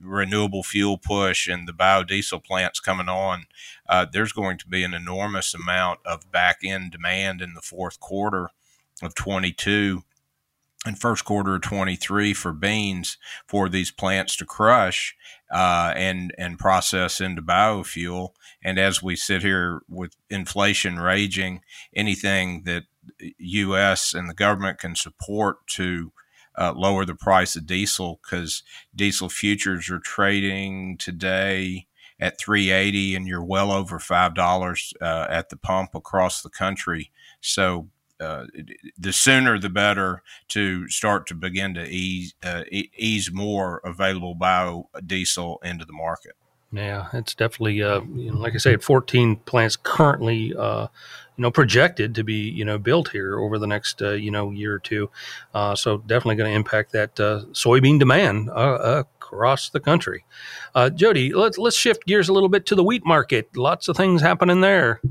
renewable 0.02 0.64
fuel 0.64 0.98
push 0.98 1.48
and 1.48 1.68
the 1.68 1.74
biodiesel 1.74 2.44
plants 2.44 2.80
coming 2.80 3.10
on. 3.10 3.46
Uh, 3.88 4.06
there's 4.12 4.32
going 4.32 4.58
to 4.60 4.68
be 4.68 4.84
an 4.84 4.94
enormous 4.94 5.54
amount 5.54 6.00
of 6.06 6.32
back 6.32 6.60
end 6.64 6.92
demand 6.92 7.42
in 7.42 7.54
the 7.54 7.62
fourth 7.62 8.00
quarter 8.00 8.50
of 9.02 9.14
22 9.16 10.04
and 10.86 11.00
first 11.00 11.26
quarter 11.26 11.56
of 11.56 11.62
23 11.62 12.34
for 12.34 12.54
beans 12.54 13.18
for 13.48 13.68
these 13.68 13.92
plants 13.92 14.36
to 14.38 14.46
crush 14.46 15.16
uh, 15.52 15.94
and 15.96 16.34
and 16.38 16.60
process 16.60 17.20
into 17.20 17.42
biofuel. 17.42 18.30
And 18.64 18.78
as 18.80 19.04
we 19.04 19.16
sit 19.16 19.42
here 19.42 19.82
with 19.90 20.16
inflation 20.30 21.00
raging, 21.00 21.62
anything 21.96 22.64
that 22.64 22.84
U.S. 23.38 24.14
and 24.14 24.30
the 24.30 24.34
government 24.34 24.80
can 24.80 24.96
support 24.96 25.66
to 25.68 26.12
uh, 26.58 26.74
lower 26.76 27.06
the 27.06 27.16
price 27.16 27.56
of 27.56 27.66
diesel 27.66 28.20
because 28.24 28.64
diesel 28.96 29.30
futures 29.30 29.90
are 29.90 30.00
trading 30.00 30.98
today 30.98 31.88
at 32.20 32.40
380 32.40 33.16
and 33.16 33.28
you're 33.28 33.44
well 33.44 33.72
over 33.72 34.00
five 34.00 34.34
dollars 34.34 34.94
uh, 35.02 35.28
at 35.30 35.50
the 35.50 35.58
pump 35.58 35.94
across 35.94 36.42
the 36.42 36.50
country 36.50 37.12
so 37.42 37.90
uh, 38.20 38.46
the 38.98 39.14
sooner 39.14 39.60
the 39.60 39.70
better 39.70 40.24
to 40.48 40.90
start 40.90 41.28
to 41.28 41.36
begin 41.36 41.74
to 41.76 41.86
ease 41.86 42.34
uh, 42.44 42.64
ease 42.72 43.32
more 43.32 43.80
available 43.84 44.36
biodiesel 44.36 45.64
into 45.64 45.86
the 45.86 45.94
market. 45.94 46.34
Yeah, 46.72 47.08
it's 47.14 47.36
definitely 47.36 47.82
uh, 47.84 48.02
you 48.16 48.32
know, 48.32 48.40
like 48.40 48.56
I 48.56 48.58
said, 48.58 48.84
14 48.84 49.38
plants 49.38 49.76
currently 49.76 50.54
uh, 50.58 50.88
you 51.38 51.42
know 51.44 51.52
projected 51.52 52.16
to 52.16 52.24
be 52.24 52.50
you 52.50 52.66
know 52.66 52.78
built 52.78 53.10
here 53.10 53.40
over 53.40 53.58
the 53.60 53.68
next 53.68 54.02
uh, 54.02 54.12
you 54.12 54.32
know 54.32 54.52
year 54.52 54.74
or 54.74 54.80
two. 54.80 55.10
Uh, 55.54 55.76
so 55.76 56.00
definitely 56.00 56.36
going 56.36 56.52
to 56.52 56.56
impact 56.56 56.92
that 56.92 57.20
uh, 57.20 57.42
soybean 57.52 58.00
demand 58.00 58.50
uh, 58.50 59.04
across 59.06 59.70
the 59.70 59.80
country. 59.80 60.26
Uh, 60.74 60.90
Jody, 60.90 61.34
let's 61.34 61.58
let's 61.58 61.76
shift 61.76 62.06
gears 62.06 62.30
a 62.30 62.34
little 62.34 62.50
bit 62.50 62.66
to 62.68 62.76
the 62.76 62.84
wheat 62.84 63.06
market. 63.06 63.56
Lots 63.56 63.88
of 63.88 63.96
things 63.96 64.22
happening 64.22 64.62
there 64.62 65.02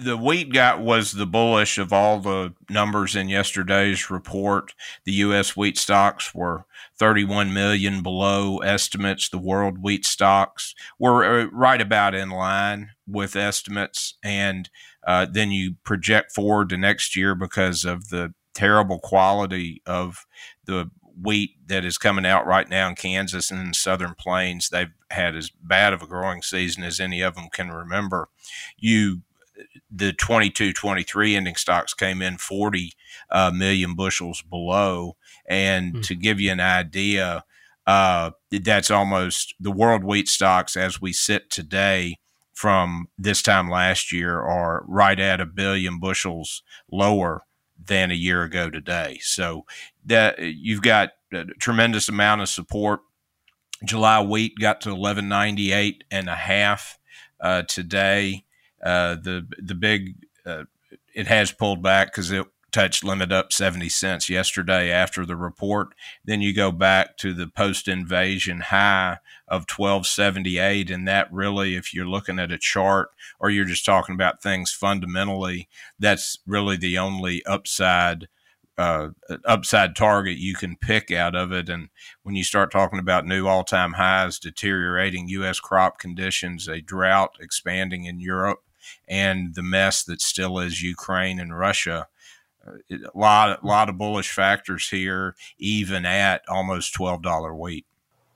the 0.00 0.16
wheat 0.16 0.52
got 0.52 0.80
was 0.80 1.12
the 1.12 1.26
bullish 1.26 1.78
of 1.78 1.92
all 1.92 2.20
the 2.20 2.54
numbers 2.68 3.14
in 3.14 3.28
yesterday's 3.28 4.10
report. 4.10 4.74
The 5.04 5.12
U.S. 5.12 5.56
wheat 5.56 5.76
stocks 5.78 6.34
were 6.34 6.66
31 6.98 7.52
million 7.52 8.02
below 8.02 8.58
estimates. 8.58 9.28
The 9.28 9.38
world 9.38 9.78
wheat 9.82 10.04
stocks 10.04 10.74
were 10.98 11.24
uh, 11.24 11.44
right 11.52 11.80
about 11.80 12.14
in 12.14 12.30
line 12.30 12.90
with 13.06 13.36
estimates. 13.36 14.14
And 14.22 14.70
uh, 15.06 15.26
then 15.30 15.50
you 15.50 15.76
project 15.84 16.32
forward 16.32 16.68
to 16.70 16.76
next 16.76 17.16
year 17.16 17.34
because 17.34 17.84
of 17.84 18.08
the 18.08 18.34
terrible 18.54 18.98
quality 18.98 19.82
of 19.86 20.26
the 20.64 20.90
wheat 21.22 21.52
that 21.66 21.84
is 21.84 21.98
coming 21.98 22.26
out 22.26 22.46
right 22.46 22.68
now 22.68 22.88
in 22.88 22.94
Kansas 22.94 23.50
and 23.50 23.60
in 23.60 23.68
the 23.68 23.74
southern 23.74 24.14
plains. 24.14 24.68
They've 24.68 24.92
had 25.10 25.36
as 25.36 25.50
bad 25.50 25.92
of 25.92 26.02
a 26.02 26.06
growing 26.06 26.42
season 26.42 26.82
as 26.82 27.00
any 27.00 27.20
of 27.20 27.34
them 27.34 27.48
can 27.52 27.70
remember. 27.70 28.28
You 28.78 29.22
the 29.90 30.12
22 30.12 30.72
23 30.72 31.36
ending 31.36 31.56
stocks 31.56 31.94
came 31.94 32.22
in 32.22 32.38
40 32.38 32.92
uh, 33.30 33.50
million 33.54 33.94
bushels 33.94 34.42
below. 34.42 35.16
And 35.48 35.94
mm. 35.96 36.06
to 36.06 36.14
give 36.14 36.40
you 36.40 36.52
an 36.52 36.60
idea, 36.60 37.44
uh, 37.86 38.30
that's 38.50 38.90
almost 38.90 39.54
the 39.58 39.70
world 39.70 40.04
wheat 40.04 40.28
stocks 40.28 40.76
as 40.76 41.00
we 41.00 41.12
sit 41.12 41.50
today 41.50 42.18
from 42.52 43.08
this 43.16 43.42
time 43.42 43.70
last 43.70 44.12
year 44.12 44.40
are 44.40 44.84
right 44.86 45.18
at 45.18 45.40
a 45.40 45.46
billion 45.46 45.98
bushels 45.98 46.62
lower 46.92 47.44
than 47.82 48.10
a 48.10 48.14
year 48.14 48.42
ago 48.42 48.68
today. 48.68 49.18
So 49.22 49.64
that 50.04 50.38
you've 50.38 50.82
got 50.82 51.10
a 51.32 51.46
tremendous 51.58 52.08
amount 52.08 52.42
of 52.42 52.48
support. 52.48 53.00
July 53.84 54.22
wheat 54.22 54.52
got 54.60 54.82
to 54.82 54.90
1198 54.90 56.04
and 56.10 56.28
a 56.28 56.36
half 56.36 56.98
uh, 57.40 57.62
today. 57.62 58.44
Uh, 58.84 59.14
the 59.14 59.46
the 59.58 59.74
big 59.74 60.14
uh, 60.46 60.64
it 61.14 61.26
has 61.26 61.52
pulled 61.52 61.82
back 61.82 62.08
because 62.08 62.30
it 62.30 62.46
touched 62.70 63.04
limit 63.04 63.32
up 63.32 63.52
70 63.52 63.88
cents 63.88 64.28
yesterday 64.28 64.90
after 64.90 65.26
the 65.26 65.36
report. 65.36 65.88
Then 66.24 66.40
you 66.40 66.54
go 66.54 66.70
back 66.70 67.16
to 67.18 67.32
the 67.34 67.46
post 67.46 67.88
invasion 67.88 68.60
high 68.60 69.18
of 69.48 69.66
1278. 69.68 70.90
And 70.90 71.06
that 71.08 71.32
really, 71.32 71.74
if 71.74 71.92
you're 71.92 72.06
looking 72.06 72.38
at 72.38 72.52
a 72.52 72.58
chart 72.58 73.10
or 73.38 73.50
you're 73.50 73.64
just 73.64 73.84
talking 73.84 74.14
about 74.14 74.42
things 74.42 74.72
fundamentally, 74.72 75.68
that's 75.98 76.38
really 76.46 76.76
the 76.76 76.98
only 76.98 77.44
upside. 77.44 78.28
Uh, 78.78 79.10
upside 79.44 79.94
target 79.94 80.38
you 80.38 80.54
can 80.54 80.74
pick 80.74 81.10
out 81.10 81.36
of 81.36 81.52
it. 81.52 81.68
And 81.68 81.90
when 82.22 82.34
you 82.34 82.42
start 82.42 82.72
talking 82.72 82.98
about 82.98 83.26
new 83.26 83.46
all 83.46 83.62
time 83.62 83.94
highs, 83.94 84.38
deteriorating 84.38 85.28
U.S. 85.28 85.60
crop 85.60 85.98
conditions, 85.98 86.66
a 86.66 86.80
drought 86.80 87.36
expanding 87.40 88.06
in 88.06 88.20
Europe, 88.20 88.60
and 89.08 89.54
the 89.54 89.62
mess 89.62 90.02
that 90.04 90.20
still 90.20 90.58
is 90.58 90.82
Ukraine 90.82 91.40
and 91.40 91.58
Russia. 91.58 92.08
Uh, 92.66 92.96
a 93.14 93.18
lot, 93.18 93.62
a 93.62 93.66
lot 93.66 93.88
of 93.88 93.98
bullish 93.98 94.30
factors 94.30 94.88
here, 94.88 95.34
even 95.58 96.04
at 96.04 96.42
almost 96.48 96.94
twelve 96.94 97.22
dollar 97.22 97.54
wheat. 97.54 97.86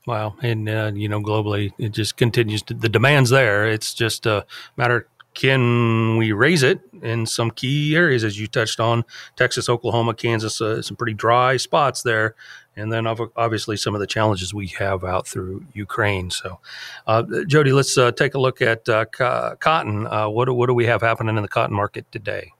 Wow, 0.07 0.35
and 0.41 0.69
uh, 0.69 0.91
you 0.93 1.09
know, 1.09 1.21
globally, 1.21 1.73
it 1.77 1.89
just 1.89 2.17
continues 2.17 2.61
to 2.63 2.73
the 2.73 2.89
demand's 2.89 3.31
there. 3.31 3.67
It's 3.67 3.93
just 3.93 4.25
a 4.25 4.45
matter 4.77 5.07
can 5.35 6.17
we 6.17 6.31
raise 6.31 6.63
it 6.63 6.79
in 7.03 7.25
some 7.25 7.51
key 7.51 7.95
areas 7.95 8.23
as 8.23 8.39
you 8.39 8.47
touched 8.47 8.79
on 8.79 9.03
texas 9.35 9.69
oklahoma 9.69 10.13
kansas 10.13 10.59
uh, 10.61 10.81
some 10.81 10.97
pretty 10.97 11.13
dry 11.13 11.57
spots 11.57 12.01
there 12.01 12.35
and 12.75 12.91
then 12.91 13.07
obviously 13.07 13.77
some 13.77 13.93
of 13.95 14.01
the 14.01 14.07
challenges 14.07 14.53
we 14.53 14.67
have 14.67 15.03
out 15.03 15.27
through 15.27 15.65
Ukraine. 15.73 16.29
So, 16.29 16.59
uh, 17.07 17.23
Jody, 17.47 17.71
let's 17.71 17.97
uh, 17.97 18.11
take 18.11 18.33
a 18.33 18.39
look 18.39 18.61
at 18.61 18.87
uh, 18.89 19.05
co- 19.05 19.55
cotton. 19.59 20.07
Uh, 20.07 20.29
what, 20.29 20.49
what 20.53 20.67
do 20.67 20.73
we 20.73 20.85
have 20.85 21.01
happening 21.01 21.37
in 21.37 21.41
the 21.41 21.47
cotton 21.47 21.75
market 21.75 22.11
today? 22.11 22.51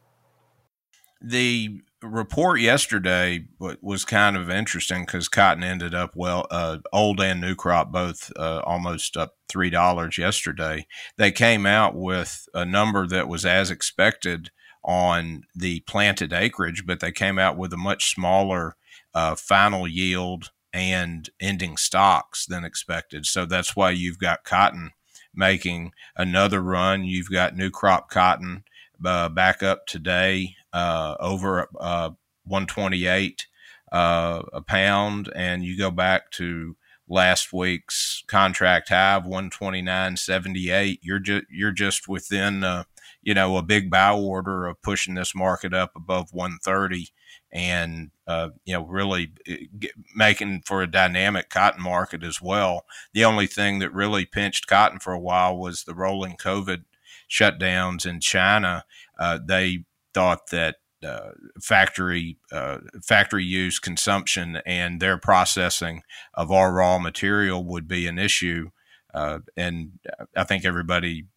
The 1.21 1.81
report 2.01 2.59
yesterday 2.59 3.45
was 3.59 4.05
kind 4.05 4.37
of 4.37 4.49
interesting 4.49 5.05
because 5.05 5.27
cotton 5.27 5.63
ended 5.63 5.93
up 5.93 6.15
well, 6.15 6.45
uh, 6.51 6.77
old 6.93 7.19
and 7.21 7.41
new 7.41 7.55
crop 7.55 7.91
both 7.91 8.31
uh, 8.37 8.61
almost 8.65 9.17
up 9.17 9.35
three 9.49 9.69
dollars 9.69 10.17
yesterday. 10.17 10.85
They 11.17 11.31
came 11.31 11.65
out 11.65 11.95
with 11.95 12.47
a 12.53 12.65
number 12.65 13.07
that 13.07 13.27
was 13.27 13.45
as 13.45 13.71
expected 13.71 14.51
on 14.83 15.43
the 15.55 15.79
planted 15.81 16.31
acreage, 16.31 16.85
but 16.85 16.99
they 16.99 17.11
came 17.11 17.39
out 17.39 17.57
with 17.57 17.73
a 17.73 17.77
much 17.77 18.13
smaller 18.13 18.75
uh, 19.13 19.35
final 19.35 19.87
yield 19.87 20.51
and 20.73 21.29
ending 21.39 21.77
stocks 21.77 22.45
than 22.45 22.63
expected. 22.63 23.25
So 23.25 23.45
that's 23.45 23.75
why 23.75 23.91
you've 23.91 24.19
got 24.19 24.43
cotton 24.43 24.91
making 25.33 25.91
another 26.15 26.61
run. 26.61 27.03
You've 27.05 27.31
got 27.31 27.55
new 27.55 27.71
crop 27.71 28.09
cotton 28.09 28.63
uh, 29.03 29.29
back 29.29 29.63
up 29.63 29.87
today 29.87 30.55
uh, 30.75 31.15
over 31.21 31.69
uh, 31.79 32.09
128 32.43 33.47
uh, 33.93 34.43
a 34.51 34.61
pound, 34.61 35.31
and 35.33 35.63
you 35.63 35.77
go 35.77 35.89
back 35.89 36.31
to 36.31 36.75
last 37.07 37.53
week's 37.53 38.23
contract 38.27 38.89
high 38.89 39.15
of 39.15 39.23
129.78. 39.23 40.99
You're 41.01 41.19
just 41.19 41.45
you're 41.49 41.71
just 41.71 42.09
within 42.09 42.65
uh, 42.65 42.83
you 43.23 43.33
know 43.33 43.55
a 43.55 43.63
big 43.63 43.89
buy 43.89 44.11
order 44.11 44.65
of 44.65 44.81
pushing 44.81 45.15
this 45.15 45.33
market 45.33 45.73
up 45.73 45.91
above 45.95 46.33
130 46.33 47.07
and 47.53 48.11
uh, 48.27 48.49
you 48.65 48.73
know 48.73 48.85
really 48.85 49.31
uh, 49.49 49.87
making 50.13 50.61
for 50.65 50.81
a 50.81 50.91
dynamic 50.91 51.49
cotton 51.49 51.81
market 51.81 52.21
as 52.21 52.41
well. 52.41 52.83
The 53.13 53.23
only 53.23 53.47
thing 53.47 53.79
that 53.79 53.93
really 53.93 54.25
pinched 54.25 54.67
cotton 54.67 54.99
for 54.99 55.13
a 55.13 55.19
while 55.19 55.55
was 55.55 55.85
the 55.85 55.95
rolling 55.95 56.35
COVID 56.35 56.83
shutdowns 57.29 58.05
in 58.05 58.19
China. 58.19 58.83
Uh, 59.17 59.39
they 59.43 59.85
thought 60.15 60.49
that 60.51 60.77
uh, 61.05 61.31
factory 61.61 62.37
uh, 62.51 62.79
factory 63.03 63.43
use 63.43 63.77
consumption 63.77 64.61
and 64.65 64.99
their 64.99 65.17
processing 65.17 66.01
of 66.33 66.51
our 66.51 66.73
raw 66.73 66.97
material 66.97 67.63
would 67.63 67.87
be 67.87 68.07
an 68.07 68.17
issue, 68.17 68.69
uh, 69.13 69.39
and 69.55 69.91
I 70.35 70.45
think 70.45 70.65
everybody 70.65 71.27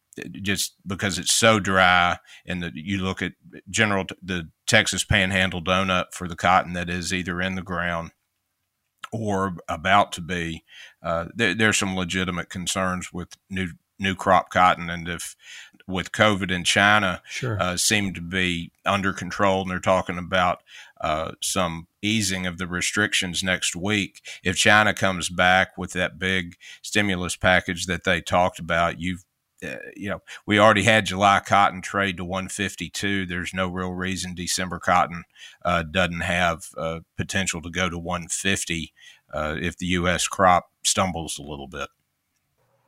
just 0.43 0.75
because 0.87 1.19
it's 1.19 1.33
so 1.33 1.61
dry 1.61 2.19
and 2.47 2.73
you 2.75 2.99
look 2.99 3.23
at 3.23 3.33
general 3.71 4.05
the 4.23 4.49
Texas 4.67 5.05
Panhandle 5.05 5.63
donut 5.63 6.07
for 6.13 6.27
the 6.27 6.37
cotton 6.37 6.73
that 6.73 6.91
is 6.91 7.13
either 7.13 7.41
in 7.41 7.55
the 7.55 7.63
ground 7.63 8.11
or 9.13 9.57
about 9.69 10.13
to 10.13 10.21
be. 10.21 10.65
Uh, 11.03 11.27
there, 11.35 11.55
there's 11.55 11.79
some 11.79 11.97
legitimate 11.97 12.51
concerns 12.51 13.13
with 13.13 13.37
new 13.51 13.69
new 13.99 14.15
crop 14.15 14.51
cotton, 14.51 14.89
and 14.89 15.09
if 15.09 15.35
with 15.89 16.13
COVID 16.13 16.51
in 16.51 16.63
China 16.63 17.23
sure. 17.29 17.61
uh, 17.61 17.77
seem 17.77 18.15
to 18.15 18.21
be 18.21 18.71
under 18.85 19.13
control, 19.13 19.63
and 19.63 19.71
they're 19.71 19.81
talking 19.81 20.19
about 20.19 20.63
uh, 21.01 21.33
some 21.41 21.89
easing 22.03 22.47
of 22.47 22.59
the 22.59 22.67
restrictions 22.67 23.43
next 23.43 23.75
week. 23.75 24.21
If 24.45 24.57
China 24.57 24.95
comes 24.95 25.29
back 25.31 25.77
with 25.79 25.93
that 25.95 26.19
big 26.19 26.57
stimulus 26.83 27.35
package 27.35 27.87
that 27.87 28.05
they 28.05 28.21
talked 28.21 28.59
about, 28.59 29.01
you've 29.01 29.25
uh, 29.61 29.77
you 29.97 30.09
know, 30.09 30.23
we 30.47 30.59
already 30.59 30.85
had 30.85 31.07
July 31.07 31.41
cotton 31.45 31.83
trade 31.83 32.17
to 32.17 32.25
152. 32.25 33.27
There's 33.27 33.53
no 33.53 33.67
real 33.67 33.91
reason 33.91 34.35
December 34.35 34.79
cotton 34.79 35.25
uh, 35.65 35.83
doesn't 35.83 36.21
have 36.21 36.67
uh, 36.77 37.01
potential 37.17 37.61
to 37.63 37.71
go 37.71 37.89
to 37.89 37.99
150 37.99 38.93
uh, 39.35 39.57
if 39.61 39.77
the 39.77 39.87
U.S. 39.87 40.29
crop 40.29 40.71
stumbles 40.85 41.39
a 41.39 41.43
little 41.43 41.67
bit. 41.67 41.89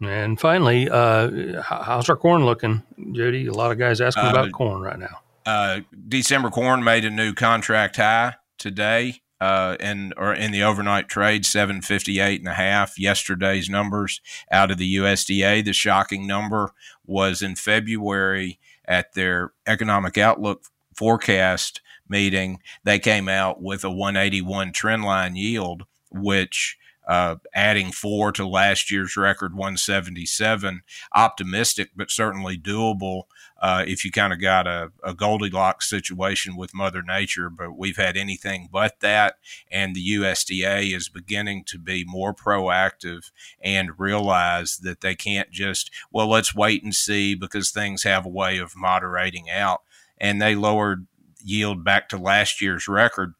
And 0.00 0.40
finally, 0.40 0.88
uh, 0.88 1.60
how's 1.62 2.08
our 2.08 2.16
corn 2.16 2.44
looking, 2.44 2.82
Jody? 3.12 3.46
A 3.46 3.52
lot 3.52 3.70
of 3.70 3.78
guys 3.78 4.00
asking 4.00 4.26
about 4.26 4.48
uh, 4.48 4.50
corn 4.50 4.80
right 4.80 4.98
now. 4.98 5.20
Uh, 5.44 5.80
December 6.08 6.50
corn 6.50 6.82
made 6.82 7.04
a 7.04 7.10
new 7.10 7.34
contract 7.34 7.96
high 7.96 8.34
today 8.56 9.22
uh, 9.40 9.76
in 9.78 10.12
or 10.16 10.32
in 10.32 10.52
the 10.52 10.62
overnight 10.62 11.08
trade, 11.08 11.44
758 11.44 12.40
and 12.40 12.48
a 12.48 12.54
half. 12.54 12.98
Yesterday's 12.98 13.68
numbers 13.68 14.20
out 14.50 14.70
of 14.70 14.78
the 14.78 14.96
USDA, 14.96 15.64
the 15.64 15.72
shocking 15.72 16.26
number 16.26 16.72
was 17.06 17.42
in 17.42 17.54
February 17.54 18.58
at 18.86 19.14
their 19.14 19.52
economic 19.66 20.16
outlook 20.18 20.64
forecast 20.94 21.80
meeting, 22.10 22.58
they 22.84 22.98
came 22.98 23.28
out 23.28 23.62
with 23.62 23.84
a 23.84 23.90
181 23.90 24.72
trendline 24.72 25.36
yield, 25.36 25.84
which 26.10 26.76
uh, 27.06 27.36
adding 27.54 27.92
four 27.92 28.30
to 28.32 28.46
last 28.46 28.90
year's 28.90 29.16
record 29.16 29.54
177. 29.54 30.82
Optimistic, 31.14 31.90
but 31.96 32.10
certainly 32.10 32.58
doable 32.58 33.22
uh, 33.60 33.84
if 33.86 34.04
you 34.04 34.10
kind 34.10 34.32
of 34.32 34.40
got 34.40 34.66
a, 34.66 34.92
a 35.02 35.14
Goldilocks 35.14 35.88
situation 35.88 36.56
with 36.56 36.74
Mother 36.74 37.02
Nature. 37.02 37.50
But 37.50 37.76
we've 37.76 37.96
had 37.96 38.16
anything 38.16 38.68
but 38.70 39.00
that. 39.00 39.36
And 39.70 39.94
the 39.94 40.06
USDA 40.12 40.94
is 40.94 41.08
beginning 41.08 41.64
to 41.66 41.78
be 41.78 42.04
more 42.06 42.34
proactive 42.34 43.30
and 43.60 43.98
realize 43.98 44.78
that 44.78 45.00
they 45.00 45.14
can't 45.14 45.50
just, 45.50 45.90
well, 46.12 46.28
let's 46.28 46.54
wait 46.54 46.82
and 46.82 46.94
see 46.94 47.34
because 47.34 47.70
things 47.70 48.02
have 48.04 48.24
a 48.24 48.30
way 48.30 48.58
of 48.58 48.76
moderating 48.76 49.50
out. 49.50 49.82
And 50.18 50.40
they 50.40 50.54
lowered 50.54 51.06
yield 51.42 51.82
back 51.84 52.08
to 52.10 52.18
last 52.18 52.60
year's 52.60 52.86
record 52.86 53.34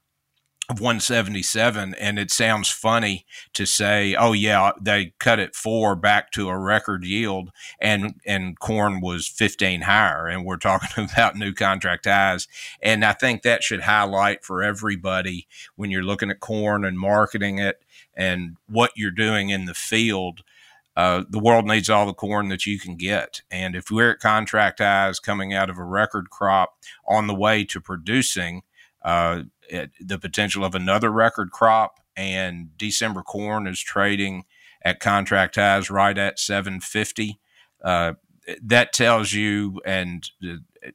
of 0.71 0.81
177 0.81 1.95
and 1.95 2.19
it 2.19 2.31
sounds 2.31 2.71
funny 2.71 3.27
to 3.53 3.67
say 3.67 4.15
oh 4.15 4.33
yeah 4.33 4.71
they 4.81 5.13
cut 5.19 5.41
it 5.41 5.55
four 5.55 5.97
back 5.97 6.31
to 6.31 6.49
a 6.49 6.57
record 6.57 7.05
yield 7.05 7.51
and 7.81 8.15
and 8.25 8.59
corn 8.61 9.01
was 9.01 9.27
15 9.27 9.83
higher 9.83 10.29
and 10.29 10.45
we're 10.45 10.57
talking 10.57 11.05
about 11.13 11.37
new 11.37 11.53
contract 11.53 12.07
highs 12.07 12.47
and 12.81 13.05
i 13.05 13.13
think 13.13 13.43
that 13.43 13.65
should 13.65 13.83
highlight 13.83 14.45
for 14.45 14.63
everybody 14.63 15.49
when 15.75 15.91
you're 15.91 16.03
looking 16.03 16.31
at 16.31 16.41
corn 16.41 16.85
and 16.85 16.99
marketing 16.99 17.59
it 17.59 17.83
and 18.15 18.57
what 18.69 18.93
you're 18.95 19.11
doing 19.11 19.51
in 19.51 19.65
the 19.65 19.75
field 19.75 20.43
uh, 20.97 21.25
the 21.31 21.39
world 21.39 21.67
needs 21.67 21.89
all 21.89 22.05
the 22.05 22.13
corn 22.13 22.49
that 22.49 22.67
you 22.67 22.79
can 22.79 22.97
get. 22.97 23.41
And 23.51 23.75
if 23.75 23.91
we're 23.91 24.11
at 24.11 24.19
contract 24.19 24.81
highs 24.81 25.19
coming 25.19 25.55
out 25.55 25.71
of 25.71 25.79
a 25.79 25.85
record 25.85 26.29
crop 26.29 26.77
on 27.07 27.27
the 27.27 27.35
way 27.35 27.65
to 27.67 27.81
producing, 27.81 28.63
uh, 29.03 29.45
the 30.01 30.19
potential 30.19 30.65
of 30.65 30.75
another 30.75 31.11
record 31.11 31.51
crop, 31.51 32.01
and 32.17 32.77
December 32.77 33.23
corn 33.23 33.67
is 33.67 33.81
trading 33.81 34.45
at 34.83 35.01
contract 35.01 35.57
highs 35.57 35.91
right 35.91 36.17
at 36.17 36.39
750. 36.39 37.39
Uh, 37.83 38.15
that 38.63 38.93
tells 38.93 39.33
you, 39.33 39.81
and 39.85 40.29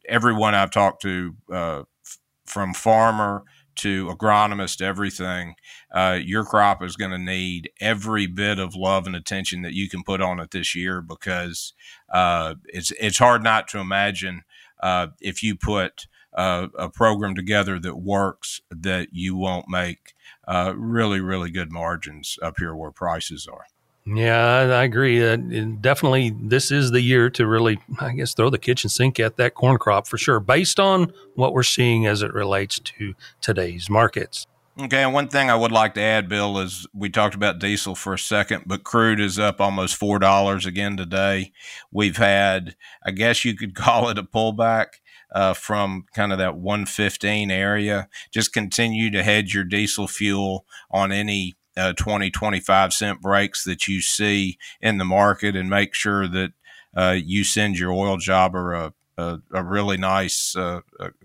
everyone 0.08 0.56
I've 0.56 0.72
talked 0.72 1.02
to, 1.04 1.36
uh, 1.52 1.84
f- 2.06 2.18
from 2.46 2.74
farmer 2.74 3.44
to 3.76 4.08
agronomist, 4.08 4.82
everything, 4.82 5.56
uh, 5.94 6.18
your 6.22 6.44
crop 6.44 6.82
is 6.84 6.96
going 6.96 7.12
to 7.12 7.18
need 7.18 7.70
every 7.82 8.26
bit 8.26 8.58
of 8.60 8.76
love 8.76 9.06
and 9.06 9.16
attention 9.16 9.62
that 9.64 9.74
you 9.74 9.90
can 9.90 10.04
put 10.04 10.22
on 10.22 10.40
it 10.40 10.52
this 10.52 10.76
year 10.76 11.02
because 11.02 11.74
uh, 12.14 12.56
it's 12.66 12.92
it's 13.00 13.18
hard 13.18 13.44
not 13.44 13.68
to 13.70 13.80
imagine 13.80 14.44
uh, 14.82 15.08
if 15.22 15.44
you 15.44 15.56
put 15.56 16.08
uh, 16.36 16.68
a 16.78 16.90
program 16.90 17.34
together 17.34 17.80
that 17.80 17.96
works, 17.96 18.62
that 18.70 19.10
you 19.12 19.36
won't 19.36 19.68
make 19.68 20.14
uh, 20.48 20.74
really, 20.76 21.22
really 21.22 21.50
good 21.50 21.72
margins 21.72 22.38
up 22.42 22.56
here 22.60 22.76
where 22.76 22.92
prices 22.92 23.48
are. 23.48 23.66
Yeah, 24.08 24.38
I 24.38 24.84
agree. 24.84 25.26
Uh, 25.26 25.36
definitely, 25.82 26.36
this 26.40 26.70
is 26.72 26.92
the 26.92 27.02
year 27.02 27.32
to 27.32 27.48
really, 27.48 27.80
I 28.00 28.12
guess, 28.12 28.36
throw 28.36 28.52
the 28.52 28.60
kitchen 28.60 28.90
sink 28.90 29.20
at 29.20 29.38
that 29.38 29.56
corn 29.56 29.80
crop 29.80 30.06
for 30.06 30.20
sure, 30.20 30.40
based 30.40 30.80
on 30.80 31.12
what 31.34 31.54
we're 31.54 31.64
seeing 31.64 32.06
as 32.06 32.22
it 32.22 32.32
relates 32.32 32.78
to 32.80 33.16
today's 33.42 33.90
markets. 33.90 34.46
Okay, 34.80 35.02
and 35.04 35.14
one 35.14 35.30
thing 35.30 35.50
I 35.50 35.56
would 35.56 35.72
like 35.72 35.94
to 35.94 36.02
add, 36.02 36.28
Bill, 36.28 36.60
is 36.60 36.86
we 36.94 37.10
talked 37.10 37.34
about 37.34 37.60
diesel 37.60 37.96
for 37.96 38.14
a 38.14 38.20
second, 38.20 38.66
but 38.68 38.84
crude 38.84 39.22
is 39.22 39.40
up 39.40 39.62
almost 39.62 39.96
four 39.96 40.20
dollars 40.20 40.66
again 40.66 40.98
today. 40.98 41.54
We've 41.92 42.18
had, 42.18 42.76
I 43.04 43.12
guess 43.12 43.46
you 43.46 43.56
could 43.56 43.74
call 43.76 44.10
it 44.10 44.20
a 44.20 44.24
pullback 44.24 45.00
uh, 45.36 45.54
from 45.54 46.06
kind 46.16 46.32
of 46.32 46.40
that 46.40 46.56
115 46.56 47.52
area. 47.52 48.08
Just 48.32 48.54
continue 48.54 49.12
to 49.12 49.22
hedge 49.22 49.54
your 49.54 49.66
diesel 49.66 50.08
fuel 50.08 50.66
on 50.90 51.12
any 51.12 51.54
uh, 51.78 51.94
20, 51.94 52.32
25 52.32 52.94
cent 52.94 53.22
breaks 53.22 53.66
that 53.66 53.88
you 53.88 54.02
see 54.02 54.58
in 54.82 54.98
the 54.98 55.06
market 55.06 55.56
and 55.56 55.70
make 55.70 55.94
sure 55.94 56.26
that 56.28 56.54
uh, 56.96 57.16
you 57.22 57.44
send 57.44 57.78
your 57.78 57.92
oil 57.92 58.16
jobber 58.16 58.74
a, 58.74 58.94
a, 59.18 59.40
a 59.54 59.64
really 59.64 59.98
nice 59.98 60.56
uh, 60.56 60.80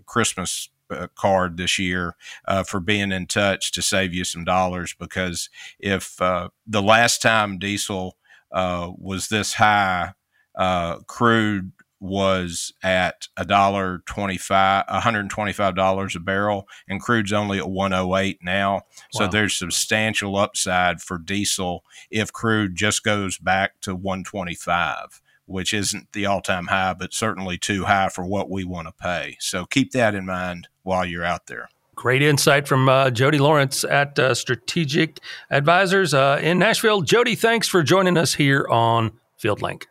Christmas 0.05 0.69
uh, 0.91 1.07
card 1.15 1.55
this 1.55 1.79
year 1.79 2.15
uh, 2.45 2.63
for 2.63 2.81
being 2.81 3.13
in 3.13 3.25
touch 3.25 3.71
to 3.71 3.81
save 3.81 4.13
you 4.13 4.25
some 4.25 4.43
dollars 4.43 4.93
because 4.99 5.49
if 5.79 6.21
uh, 6.21 6.49
the 6.67 6.81
last 6.81 7.21
time 7.21 7.57
diesel 7.57 8.17
uh, 8.51 8.91
was 8.97 9.29
this 9.29 9.53
high, 9.53 10.11
uh, 10.55 10.97
crude 11.07 11.71
was 12.01 12.73
at 12.81 13.27
a 13.37 13.45
dollar 13.45 14.01
twenty 14.07 14.37
five, 14.37 14.85
one 14.89 15.01
hundred 15.01 15.29
twenty 15.29 15.53
five 15.53 15.75
dollars 15.75 16.15
a 16.15 16.19
barrel, 16.19 16.67
and 16.87 16.99
crude's 16.99 17.31
only 17.31 17.59
at 17.59 17.69
one 17.69 17.93
oh 17.93 18.17
eight 18.17 18.39
now. 18.41 18.73
Wow. 18.73 18.81
So 19.11 19.27
there's 19.27 19.55
substantial 19.55 20.35
upside 20.35 21.01
for 21.01 21.19
diesel 21.19 21.85
if 22.09 22.33
crude 22.33 22.75
just 22.75 23.03
goes 23.03 23.37
back 23.37 23.79
to 23.81 23.95
one 23.95 24.23
twenty 24.23 24.55
five, 24.55 25.21
which 25.45 25.73
isn't 25.73 26.11
the 26.13 26.25
all 26.25 26.41
time 26.41 26.67
high, 26.67 26.95
but 26.95 27.13
certainly 27.13 27.59
too 27.59 27.85
high 27.85 28.09
for 28.09 28.25
what 28.25 28.49
we 28.49 28.63
want 28.63 28.87
to 28.87 28.93
pay. 28.93 29.37
So 29.39 29.65
keep 29.65 29.91
that 29.91 30.15
in 30.15 30.25
mind 30.25 30.67
while 30.81 31.05
you're 31.05 31.23
out 31.23 31.45
there. 31.45 31.69
Great 31.93 32.23
insight 32.23 32.67
from 32.67 32.89
uh, 32.89 33.11
Jody 33.11 33.37
Lawrence 33.37 33.83
at 33.83 34.17
uh, 34.17 34.33
Strategic 34.33 35.19
Advisors 35.51 36.15
uh, 36.15 36.39
in 36.41 36.57
Nashville. 36.57 37.01
Jody, 37.01 37.35
thanks 37.35 37.67
for 37.67 37.83
joining 37.83 38.17
us 38.17 38.33
here 38.33 38.65
on 38.71 39.11
FieldLink. 39.39 39.83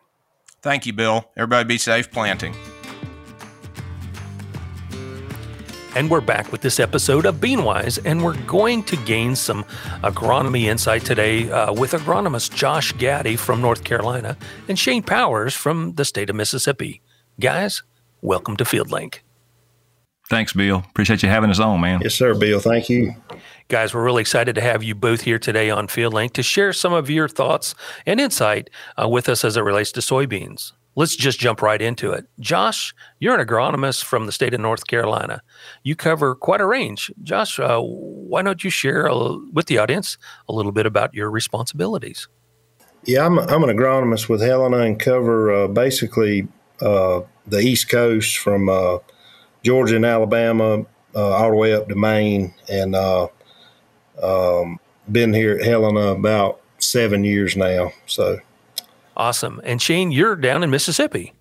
Thank 0.62 0.86
you, 0.86 0.92
Bill. 0.92 1.24
Everybody 1.36 1.66
be 1.66 1.78
safe 1.78 2.10
planting. 2.10 2.54
And 5.96 6.08
we're 6.08 6.20
back 6.20 6.52
with 6.52 6.60
this 6.60 6.78
episode 6.78 7.26
of 7.26 7.36
Beanwise, 7.36 7.98
and 8.04 8.22
we're 8.22 8.40
going 8.42 8.84
to 8.84 8.96
gain 8.98 9.34
some 9.34 9.64
agronomy 10.04 10.62
insight 10.64 11.04
today 11.04 11.50
uh, 11.50 11.72
with 11.72 11.92
agronomist 11.92 12.54
Josh 12.54 12.92
Gaddy 12.92 13.34
from 13.34 13.60
North 13.60 13.82
Carolina 13.82 14.36
and 14.68 14.78
Shane 14.78 15.02
Powers 15.02 15.54
from 15.54 15.94
the 15.94 16.04
state 16.04 16.30
of 16.30 16.36
Mississippi. 16.36 17.02
Guys, 17.40 17.82
welcome 18.22 18.56
to 18.58 18.64
FieldLink. 18.64 19.18
Thanks, 20.30 20.52
Bill. 20.52 20.84
Appreciate 20.88 21.24
you 21.24 21.28
having 21.28 21.50
us 21.50 21.58
on, 21.58 21.80
man. 21.80 22.00
Yes, 22.02 22.14
sir, 22.14 22.34
Bill. 22.34 22.60
Thank 22.60 22.88
you. 22.88 23.12
Guys, 23.66 23.92
we're 23.92 24.04
really 24.04 24.20
excited 24.20 24.54
to 24.54 24.60
have 24.60 24.80
you 24.80 24.94
both 24.94 25.22
here 25.22 25.40
today 25.40 25.70
on 25.70 25.88
FieldLink 25.88 26.32
to 26.34 26.42
share 26.44 26.72
some 26.72 26.92
of 26.92 27.10
your 27.10 27.28
thoughts 27.28 27.74
and 28.06 28.20
insight 28.20 28.70
uh, 28.96 29.08
with 29.08 29.28
us 29.28 29.44
as 29.44 29.56
it 29.56 29.62
relates 29.62 29.90
to 29.92 30.00
soybeans. 30.00 30.72
Let's 30.94 31.16
just 31.16 31.40
jump 31.40 31.62
right 31.62 31.82
into 31.82 32.12
it. 32.12 32.26
Josh, 32.38 32.94
you're 33.18 33.36
an 33.38 33.44
agronomist 33.44 34.04
from 34.04 34.26
the 34.26 34.32
state 34.32 34.54
of 34.54 34.60
North 34.60 34.86
Carolina. 34.86 35.42
You 35.82 35.96
cover 35.96 36.36
quite 36.36 36.60
a 36.60 36.66
range. 36.66 37.10
Josh, 37.24 37.58
uh, 37.58 37.80
why 37.80 38.42
don't 38.42 38.62
you 38.62 38.70
share 38.70 39.06
a, 39.06 39.36
with 39.52 39.66
the 39.66 39.78
audience 39.78 40.16
a 40.48 40.52
little 40.52 40.72
bit 40.72 40.86
about 40.86 41.12
your 41.12 41.28
responsibilities? 41.28 42.28
Yeah, 43.04 43.26
I'm, 43.26 43.38
I'm 43.38 43.64
an 43.64 43.76
agronomist 43.76 44.28
with 44.28 44.42
Helena 44.42 44.78
and 44.78 44.98
cover 44.98 45.52
uh, 45.52 45.68
basically 45.68 46.46
uh, 46.80 47.22
the 47.48 47.58
East 47.58 47.88
Coast 47.88 48.38
from 48.38 48.68
uh, 48.68 48.98
Georgia 49.62 49.96
and 49.96 50.06
Alabama 50.06 50.84
uh, 51.14 51.30
all 51.30 51.50
the 51.50 51.56
way 51.56 51.74
up 51.74 51.88
to 51.88 51.94
Maine. 51.94 52.54
And 52.68 52.94
um, 52.94 54.78
been 55.10 55.32
here 55.32 55.52
at 55.52 55.64
Helena 55.64 56.08
about 56.08 56.60
seven 56.78 57.24
years 57.24 57.56
now. 57.56 57.92
So 58.06 58.38
awesome. 59.16 59.60
And 59.64 59.80
Shane, 59.80 60.12
you're 60.12 60.36
down 60.36 60.62
in 60.62 60.70
Mississippi. 60.70 61.34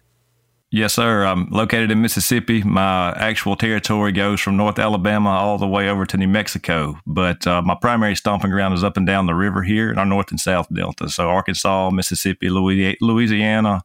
Yes, 0.71 0.93
sir. 0.93 1.25
I'm 1.25 1.49
located 1.49 1.89
in 1.89 1.99
Mississippi. 1.99 2.61
My 2.61 3.11
actual 3.13 3.55
territory 3.55 4.11
goes 4.11 4.39
from 4.39 4.55
North 4.55 4.77
Alabama 4.77 5.31
all 5.31 5.57
the 5.57 5.67
way 5.67 5.89
over 5.89 6.05
to 6.05 6.15
New 6.15 6.27
Mexico. 6.27 6.99
But 7.07 7.47
uh, 7.47 7.63
my 7.63 7.73
primary 7.73 8.15
stomping 8.15 8.51
ground 8.51 8.75
is 8.75 8.83
up 8.83 8.95
and 8.95 9.07
down 9.07 9.25
the 9.25 9.33
river 9.33 9.63
here 9.63 9.89
in 9.89 9.97
our 9.97 10.05
north 10.05 10.29
and 10.29 10.39
south 10.39 10.71
delta. 10.71 11.09
So 11.09 11.27
Arkansas, 11.27 11.89
Mississippi, 11.89 12.49
Louisiana, 12.49 13.81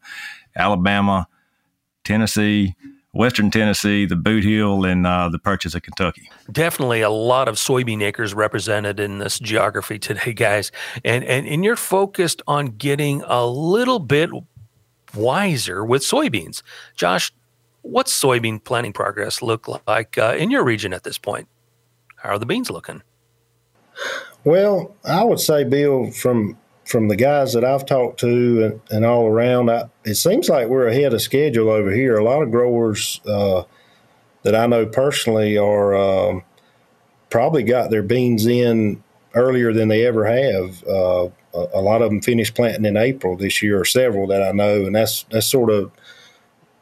Alabama, 0.55 1.27
Tennessee, 2.05 2.75
Western 3.15 3.51
Tennessee, 3.51 4.07
the 4.07 4.17
Boot 4.17 4.45
Heel, 4.45 4.85
and 4.85 5.07
uh, 5.07 5.29
the 5.29 5.39
Purchase 5.39 5.75
of 5.75 5.83
Kentucky. 5.83 6.29
Definitely 6.51 7.01
a 7.01 7.11
lot 7.11 7.49
of 7.49 7.55
soybean 7.55 8.03
acres 8.03 8.35
represented 8.35 8.99
in 9.01 9.19
this 9.19 9.39
geography 9.39 9.99
today, 9.99 10.33
guys. 10.33 10.73
And, 11.05 11.25
and, 11.25 11.47
and 11.47 11.65
you're 11.65 11.77
focused 11.77 12.43
on 12.47 12.67
getting 12.67 13.23
a 13.27 13.47
little 13.47 14.01
bit 14.01 14.31
wiser 15.15 15.85
with 15.85 16.03
soybeans. 16.03 16.63
Josh, 16.97 17.33
what's 17.83 18.13
soybean 18.13 18.63
planting 18.63 18.93
progress 18.93 19.41
look 19.43 19.69
like 19.87 20.19
uh, 20.19 20.35
in 20.37 20.51
your 20.51 20.65
region 20.65 20.93
at 20.93 21.05
this 21.05 21.19
point? 21.19 21.47
How 22.17 22.31
are 22.31 22.39
the 22.39 22.47
beans 22.47 22.69
looking? 22.71 23.03
Well, 24.43 24.95
I 25.05 25.23
would 25.23 25.41
say, 25.41 25.63
Bill, 25.65 26.11
from 26.11 26.59
from 26.85 27.09
the 27.09 27.17
guys 27.17 27.53
that 27.55 27.65
I've 27.65 27.87
talked 27.87 28.21
to 28.21 28.65
and, 28.65 28.81
and 28.91 29.05
all 29.05 29.27
around, 29.27 29.71
I, 29.71 29.85
it 30.05 30.15
seems 30.17 30.49
like 30.49 30.69
we're 30.69 30.89
ahead 30.89 31.15
of 31.15 31.23
schedule 31.23 31.71
over 31.71 31.91
here. 31.91 32.19
A 32.19 32.25
lot 32.25 32.43
of 32.43 32.51
growers 32.51 33.21
uh, 33.27 33.63
that 34.43 34.55
I 34.55 34.67
know 34.67 34.87
personally 34.87 35.57
are 35.57 35.95
um, 35.95 36.43
probably 37.31 37.63
got 37.63 37.91
their 37.91 38.03
beans 38.03 38.47
in 38.47 39.03
earlier 39.35 39.73
than 39.73 39.89
they 39.89 40.07
ever 40.07 40.25
have. 40.27 40.85
Uh, 40.85 41.29
a, 41.55 41.69
a, 41.75 41.81
lot 41.81 42.03
of 42.03 42.11
them 42.11 42.21
finished 42.21 42.55
planting 42.55 42.85
in 42.85 42.97
April 42.97 43.37
this 43.37 43.63
year, 43.63 43.81
or 43.81 43.85
several 43.85 44.27
that 44.29 44.43
I 44.43 44.53
know, 44.53 44.85
and 44.85 44.95
that's 44.95 45.25
that's 45.31 45.47
sort 45.47 45.71
of 45.71 45.91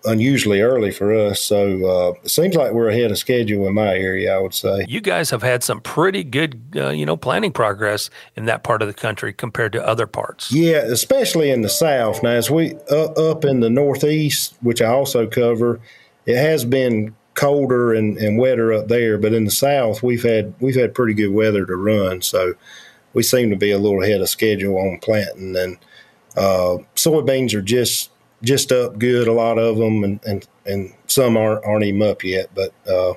unusually 0.04 0.60
early 0.60 0.90
for 0.90 1.14
us. 1.14 1.40
So 1.40 1.84
uh, 1.84 2.12
it 2.22 2.30
seems 2.30 2.54
like 2.54 2.72
we're 2.72 2.88
ahead 2.88 3.10
of 3.10 3.18
schedule 3.18 3.66
in 3.66 3.74
my 3.74 3.94
area. 3.94 4.34
I 4.34 4.38
would 4.38 4.54
say 4.54 4.84
you 4.88 5.00
guys 5.00 5.30
have 5.30 5.42
had 5.42 5.62
some 5.62 5.80
pretty 5.80 6.24
good, 6.24 6.60
uh, 6.76 6.90
you 6.90 7.06
know, 7.06 7.16
planning 7.16 7.52
progress 7.52 8.10
in 8.36 8.46
that 8.46 8.62
part 8.62 8.82
of 8.82 8.88
the 8.88 8.94
country 8.94 9.32
compared 9.32 9.72
to 9.72 9.86
other 9.86 10.06
parts. 10.06 10.52
Yeah, 10.52 10.78
especially 10.78 11.50
in 11.50 11.62
the 11.62 11.68
south. 11.68 12.22
Now, 12.22 12.30
as 12.30 12.50
we 12.50 12.74
uh, 12.90 13.12
up 13.12 13.44
in 13.44 13.60
the 13.60 13.70
northeast, 13.70 14.56
which 14.60 14.82
I 14.82 14.88
also 14.88 15.26
cover, 15.26 15.80
it 16.26 16.36
has 16.36 16.64
been 16.64 17.14
colder 17.34 17.94
and, 17.94 18.18
and 18.18 18.38
wetter 18.38 18.72
up 18.72 18.88
there. 18.88 19.18
But 19.18 19.32
in 19.32 19.44
the 19.44 19.50
south, 19.50 20.02
we've 20.02 20.22
had 20.22 20.54
we've 20.60 20.76
had 20.76 20.94
pretty 20.94 21.14
good 21.14 21.30
weather 21.30 21.64
to 21.64 21.76
run. 21.76 22.22
So 22.22 22.54
we 23.14 23.22
seem 23.22 23.50
to 23.50 23.56
be 23.56 23.70
a 23.70 23.78
little 23.78 24.02
ahead 24.02 24.20
of 24.20 24.28
schedule 24.28 24.78
on 24.78 24.98
planting 25.00 25.56
and. 25.56 25.78
Uh, 26.34 26.78
soybeans 26.96 27.52
are 27.52 27.60
just 27.60 28.12
just 28.42 28.72
up 28.72 28.98
good, 28.98 29.28
a 29.28 29.33
lot 29.33 29.59
of 29.59 29.76
them, 29.76 30.05
and 30.05 30.20
and, 30.24 30.46
and 30.66 30.92
some 31.07 31.37
aren't 31.37 31.64
aren't 31.64 31.85
even 31.85 32.02
up 32.02 32.24
yet. 32.24 32.50
But 32.55 32.72
uh, 32.88 33.14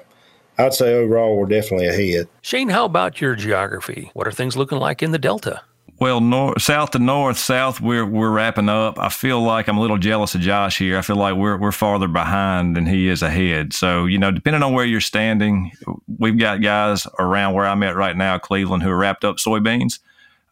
I'd 0.57 0.73
say 0.73 0.93
overall 0.93 1.37
we're 1.37 1.47
definitely 1.47 1.87
ahead. 1.87 2.27
Shane, 2.41 2.69
how 2.69 2.85
about 2.85 3.21
your 3.21 3.35
geography? 3.35 4.11
What 4.13 4.27
are 4.27 4.31
things 4.31 4.55
looking 4.55 4.79
like 4.79 5.01
in 5.03 5.11
the 5.11 5.19
Delta? 5.19 5.61
Well, 5.97 6.19
north, 6.19 6.61
south 6.61 6.91
to 6.91 6.99
north, 6.99 7.37
south, 7.37 7.79
we're 7.79 8.05
we're 8.05 8.29
wrapping 8.29 8.67
up. 8.67 8.99
I 8.99 9.07
feel 9.07 9.41
like 9.41 9.69
I'm 9.69 9.77
a 9.77 9.81
little 9.81 9.97
jealous 9.97 10.35
of 10.35 10.41
Josh 10.41 10.77
here. 10.77 10.97
I 10.97 11.01
feel 11.01 11.15
like 11.15 11.35
we're 11.35 11.57
we're 11.57 11.71
farther 11.71 12.09
behind 12.09 12.75
than 12.75 12.85
he 12.85 13.07
is 13.07 13.21
ahead. 13.21 13.73
So 13.73 14.05
you 14.05 14.17
know, 14.17 14.31
depending 14.31 14.61
on 14.61 14.73
where 14.73 14.85
you're 14.85 14.99
standing, 14.99 15.71
we've 16.19 16.37
got 16.37 16.61
guys 16.61 17.07
around 17.17 17.53
where 17.53 17.65
I'm 17.65 17.81
at 17.83 17.95
right 17.95 18.15
now, 18.15 18.37
Cleveland, 18.37 18.83
who 18.83 18.89
are 18.89 18.97
wrapped 18.97 19.23
up 19.23 19.37
soybeans 19.37 19.99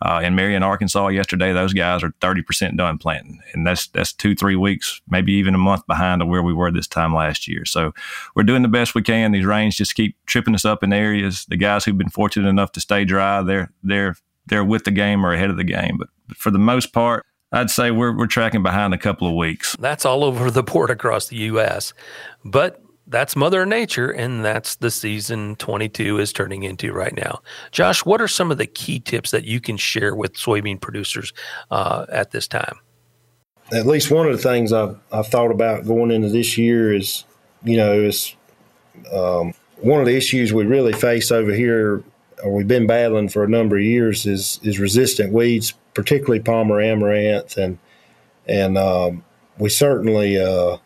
uh, 0.03 0.19
in 0.21 0.35
Marion, 0.35 0.63
Arkansas 0.63 1.07
yesterday, 1.07 1.53
those 1.53 1.71
guys 1.71 2.03
are 2.03 2.11
30% 2.19 2.75
done 2.75 2.97
planting. 2.97 3.39
And 3.53 3.65
that's, 3.65 3.87
that's 3.87 4.11
two, 4.11 4.35
three 4.35 4.57
weeks, 4.57 5.01
maybe 5.07 5.31
even 5.31 5.55
a 5.55 5.57
month 5.57 5.87
behind 5.87 6.21
of 6.21 6.27
where 6.27 6.43
we 6.43 6.53
were 6.53 6.71
this 6.71 6.87
time 6.87 7.15
last 7.15 7.47
year. 7.47 7.63
So 7.63 7.93
we're 8.35 8.43
doing 8.43 8.63
the 8.63 8.67
best 8.67 8.95
we 8.95 9.01
can. 9.01 9.31
These 9.31 9.45
rains 9.45 9.77
just 9.77 9.95
keep 9.95 10.17
tripping 10.25 10.55
us 10.55 10.65
up 10.65 10.83
in 10.83 10.91
areas. 10.91 11.45
The 11.47 11.55
guys 11.55 11.85
who've 11.85 11.97
been 11.97 12.09
fortunate 12.09 12.49
enough 12.49 12.73
to 12.73 12.81
stay 12.81 13.05
dry, 13.05 13.41
they're, 13.43 13.71
they're, 13.81 14.17
they're 14.45 14.65
with 14.65 14.83
the 14.83 14.91
game 14.91 15.25
or 15.25 15.31
ahead 15.31 15.49
of 15.49 15.55
the 15.55 15.63
game. 15.63 15.95
But 15.97 16.09
for 16.35 16.51
the 16.51 16.59
most 16.59 16.91
part, 16.91 17.25
I'd 17.53 17.69
say 17.69 17.89
we're, 17.89 18.17
we're 18.17 18.27
tracking 18.27 18.61
behind 18.61 18.93
a 18.93 18.97
couple 18.97 19.29
of 19.29 19.35
weeks. 19.35 19.77
That's 19.79 20.05
all 20.05 20.25
over 20.25 20.51
the 20.51 20.63
board 20.63 20.89
across 20.89 21.27
the 21.27 21.37
U.S. 21.37 21.93
But 22.43 22.82
that's 23.07 23.35
Mother 23.35 23.65
Nature, 23.65 24.09
and 24.09 24.45
that's 24.45 24.75
the 24.75 24.89
season 24.89 25.55
22 25.57 26.19
is 26.19 26.31
turning 26.31 26.63
into 26.63 26.93
right 26.93 27.15
now. 27.15 27.41
Josh, 27.71 28.05
what 28.05 28.21
are 28.21 28.27
some 28.27 28.51
of 28.51 28.57
the 28.57 28.65
key 28.65 28.99
tips 28.99 29.31
that 29.31 29.43
you 29.43 29.59
can 29.59 29.77
share 29.77 30.15
with 30.15 30.33
soybean 30.33 30.79
producers 30.79 31.33
uh, 31.69 32.05
at 32.09 32.31
this 32.31 32.47
time? 32.47 32.79
At 33.71 33.85
least 33.85 34.11
one 34.11 34.27
of 34.27 34.31
the 34.33 34.41
things 34.41 34.71
I've, 34.71 34.97
I've 35.11 35.27
thought 35.27 35.51
about 35.51 35.85
going 35.85 36.11
into 36.11 36.29
this 36.29 36.57
year 36.57 36.93
is, 36.93 37.25
you 37.63 37.77
know, 37.77 37.93
is 37.93 38.35
um, 39.11 39.53
one 39.77 39.99
of 39.99 40.05
the 40.05 40.15
issues 40.15 40.53
we 40.53 40.65
really 40.65 40.93
face 40.93 41.31
over 41.31 41.51
here, 41.51 42.03
or 42.43 42.53
we've 42.53 42.67
been 42.67 42.87
battling 42.87 43.29
for 43.29 43.43
a 43.43 43.49
number 43.49 43.77
of 43.77 43.83
years, 43.83 44.25
is 44.25 44.59
is 44.63 44.79
resistant 44.79 45.33
weeds, 45.33 45.73
particularly 45.93 46.39
Palmer 46.39 46.79
amaranth, 46.81 47.57
and 47.57 47.79
and 48.47 48.77
um, 48.77 49.23
we 49.57 49.69
certainly. 49.69 50.37
Uh, 50.37 50.77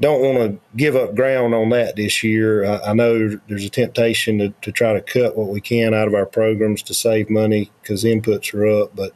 don't 0.00 0.22
want 0.22 0.38
to 0.38 0.60
give 0.76 0.94
up 0.94 1.14
ground 1.14 1.54
on 1.54 1.70
that 1.70 1.96
this 1.96 2.22
year. 2.22 2.64
I, 2.64 2.90
I 2.90 2.92
know 2.92 3.38
there's 3.48 3.64
a 3.64 3.70
temptation 3.70 4.38
to, 4.38 4.50
to, 4.62 4.70
try 4.70 4.92
to 4.92 5.00
cut 5.00 5.36
what 5.36 5.48
we 5.48 5.60
can 5.60 5.92
out 5.92 6.06
of 6.06 6.14
our 6.14 6.26
programs 6.26 6.82
to 6.84 6.94
save 6.94 7.28
money 7.28 7.70
because 7.82 8.04
inputs 8.04 8.54
are 8.54 8.82
up, 8.82 8.94
but 8.94 9.12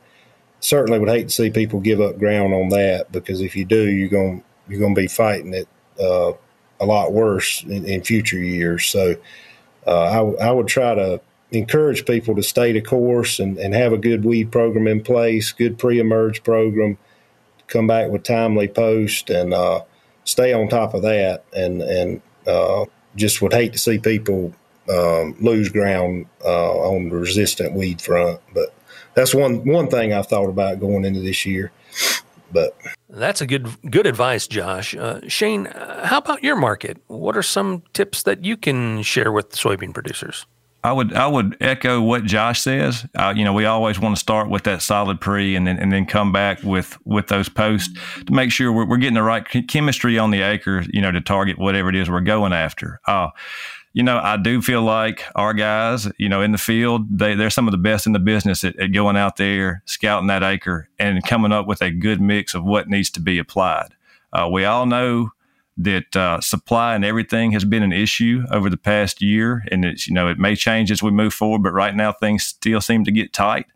certainly 0.61 0.99
would 0.99 1.09
hate 1.09 1.29
to 1.29 1.35
see 1.35 1.51
people 1.51 1.81
give 1.81 2.01
up 2.01 2.19
ground 2.19 2.53
on 2.53 2.69
that 2.71 3.13
because 3.13 3.41
if 3.41 3.55
you 3.55 3.65
do, 3.65 3.91
you're 3.91 4.09
going 4.09 4.43
you're 4.69 4.81
going 4.81 4.95
to 4.95 5.01
be 5.01 5.09
fighting 5.09 5.55
it 5.55 5.69
uh, 6.01 6.33
a 6.81 6.87
lot 6.87 7.13
worse 7.13 7.63
in, 7.65 7.85
in 7.85 8.03
future 8.03 8.39
years. 8.39 8.87
So 8.87 9.17
uh, 9.87 10.35
I, 10.41 10.49
I 10.49 10.51
would 10.51 10.69
try 10.69 10.95
to 10.95 11.21
encourage 11.51 12.07
people 12.07 12.35
to 12.37 12.43
stay 12.43 12.73
the 12.73 12.81
course 12.81 13.39
and, 13.39 13.59
and 13.59 13.75
have 13.75 13.93
a 13.93 13.99
good 13.99 14.25
weed 14.25 14.51
program 14.51 14.87
in 14.87 15.03
place, 15.03 15.53
good 15.53 15.79
pre-emerge 15.79 16.43
program, 16.43 16.97
come 17.67 17.87
back 17.87 18.11
with 18.11 18.23
timely 18.23 18.69
post 18.69 19.31
and 19.31 19.53
uh, 19.53 19.83
stay 20.25 20.53
on 20.53 20.69
top 20.69 20.95
of 20.95 21.03
that, 21.03 21.45
and 21.55 21.83
and 21.83 22.23
uh, 22.47 22.85
just 23.17 23.43
would 23.43 23.53
hate 23.53 23.73
to 23.73 23.79
see 23.79 23.99
people 23.99 24.55
um, 24.89 25.37
lose 25.41 25.69
ground 25.69 26.27
uh, 26.45 26.73
on 26.79 27.09
the 27.09 27.17
resistant 27.17 27.75
weed 27.75 28.01
front. 28.01 28.41
But 28.55 28.75
that's 29.15 29.35
one 29.35 29.65
one 29.65 29.89
thing 29.89 30.13
I've 30.13 30.27
thought 30.27 30.49
about 30.49 30.81
going 30.81 31.05
into 31.05 31.21
this 31.21 31.47
year. 31.47 31.73
But 32.53 32.77
that's 33.09 33.41
a 33.41 33.47
good 33.47 33.69
good 33.91 34.07
advice, 34.07 34.47
Josh. 34.47 34.95
Uh, 34.95 35.21
Shane, 35.29 35.67
uh, 35.69 36.07
how 36.07 36.19
about 36.19 36.43
your 36.43 36.57
market? 36.57 36.99
What 37.07 37.37
are 37.37 37.43
some 37.43 37.83
tips 37.93 38.25
that 38.25 38.45
you 38.45 38.57
can 38.57 39.03
share 39.03 39.33
with 39.33 39.51
soybean 39.53 39.95
producers? 39.95 40.47
I 40.85 40.93
would 40.93 41.13
I 41.13 41.27
would 41.27 41.57
echo 41.61 42.01
what 42.01 42.25
Josh 42.25 42.61
says. 42.61 43.07
Uh, 43.15 43.33
you 43.37 43.45
know, 43.45 43.53
we 43.53 43.65
always 43.65 44.01
want 44.01 44.17
to 44.17 44.21
start 44.21 44.49
with 44.49 44.65
that 44.65 44.83
solid 44.83 45.21
pre, 45.21 45.55
and 45.55 45.67
then 45.67 45.79
and 45.79 45.93
then 45.93 46.07
come 46.07 46.33
back 46.33 46.63
with 46.63 46.99
with 47.07 47.29
those 47.29 47.49
posts 47.49 47.93
to 48.27 48.33
make 48.33 48.51
sure 48.51 48.73
we're, 48.73 48.87
we're 48.87 48.97
getting 48.97 49.15
the 49.15 49.23
right 49.23 49.47
chemistry 49.69 50.19
on 50.19 50.31
the 50.31 50.43
acre. 50.43 50.85
You 50.93 51.01
know, 51.01 51.13
to 51.13 51.21
target 51.21 51.59
whatever 51.59 51.89
it 51.89 51.95
is 51.95 52.11
we're 52.11 52.21
going 52.21 52.53
after. 52.53 53.01
Uh, 53.07 53.29
you 53.93 54.03
know, 54.03 54.19
I 54.19 54.39
do 54.39 54.63
feel 54.63 54.83
like 54.83 55.23
our 55.35 55.53
guys, 55.53 56.09
you 56.19 56.29
know, 56.29 56.41
in 56.41 56.53
the 56.53 56.59
field, 56.59 57.19
they 57.19 57.35
they're 57.35 57.51
some 57.51 57.69
of 57.69 57.73
the 57.73 57.79
best 57.79 58.07
in 58.07 58.13
the 58.13 58.19
business 58.19 58.65
at, 58.65 58.75
at 58.77 58.93
going 58.93 59.17
out 59.17 59.37
there, 59.37 59.83
scouting 59.87 60.29
that 60.29 60.43
acre, 60.43 60.89
and 60.99 61.25
coming 61.25 61.53
up 61.53 61.67
with 61.67 61.83
a 61.83 61.91
good 61.91 62.21
mix 62.21 62.55
of 62.55 62.65
what 62.65 62.89
needs 62.89 63.11
to 63.11 63.21
be 63.21 63.39
applied. 63.39 63.95
Uh, 64.33 64.49
we 64.51 64.65
all 64.65 64.87
know 64.87 65.31
that 65.77 66.15
uh, 66.17 66.41
supply 66.41 66.95
and 66.95 67.05
everything 67.05 67.53
has 67.53 67.65
been 67.65 67.83
an 67.83 67.93
issue 67.93 68.45
over 68.51 68.69
the 68.69 68.77
past 68.77 69.23
year, 69.23 69.65
and 69.71 69.85
it's 69.85 70.07
you 70.07 70.15
know 70.15 70.29
it 70.29 70.39
may 70.39 70.55
change 70.55 70.91
as 70.91 71.03
we 71.03 71.11
move 71.11 71.33
forward, 71.33 71.63
but 71.63 71.73
right 71.73 71.95
now 71.95 72.13
things 72.13 72.45
still 72.45 72.81
seem 72.81 73.05
to 73.05 73.13
get 73.13 73.33
tight. 73.33 73.67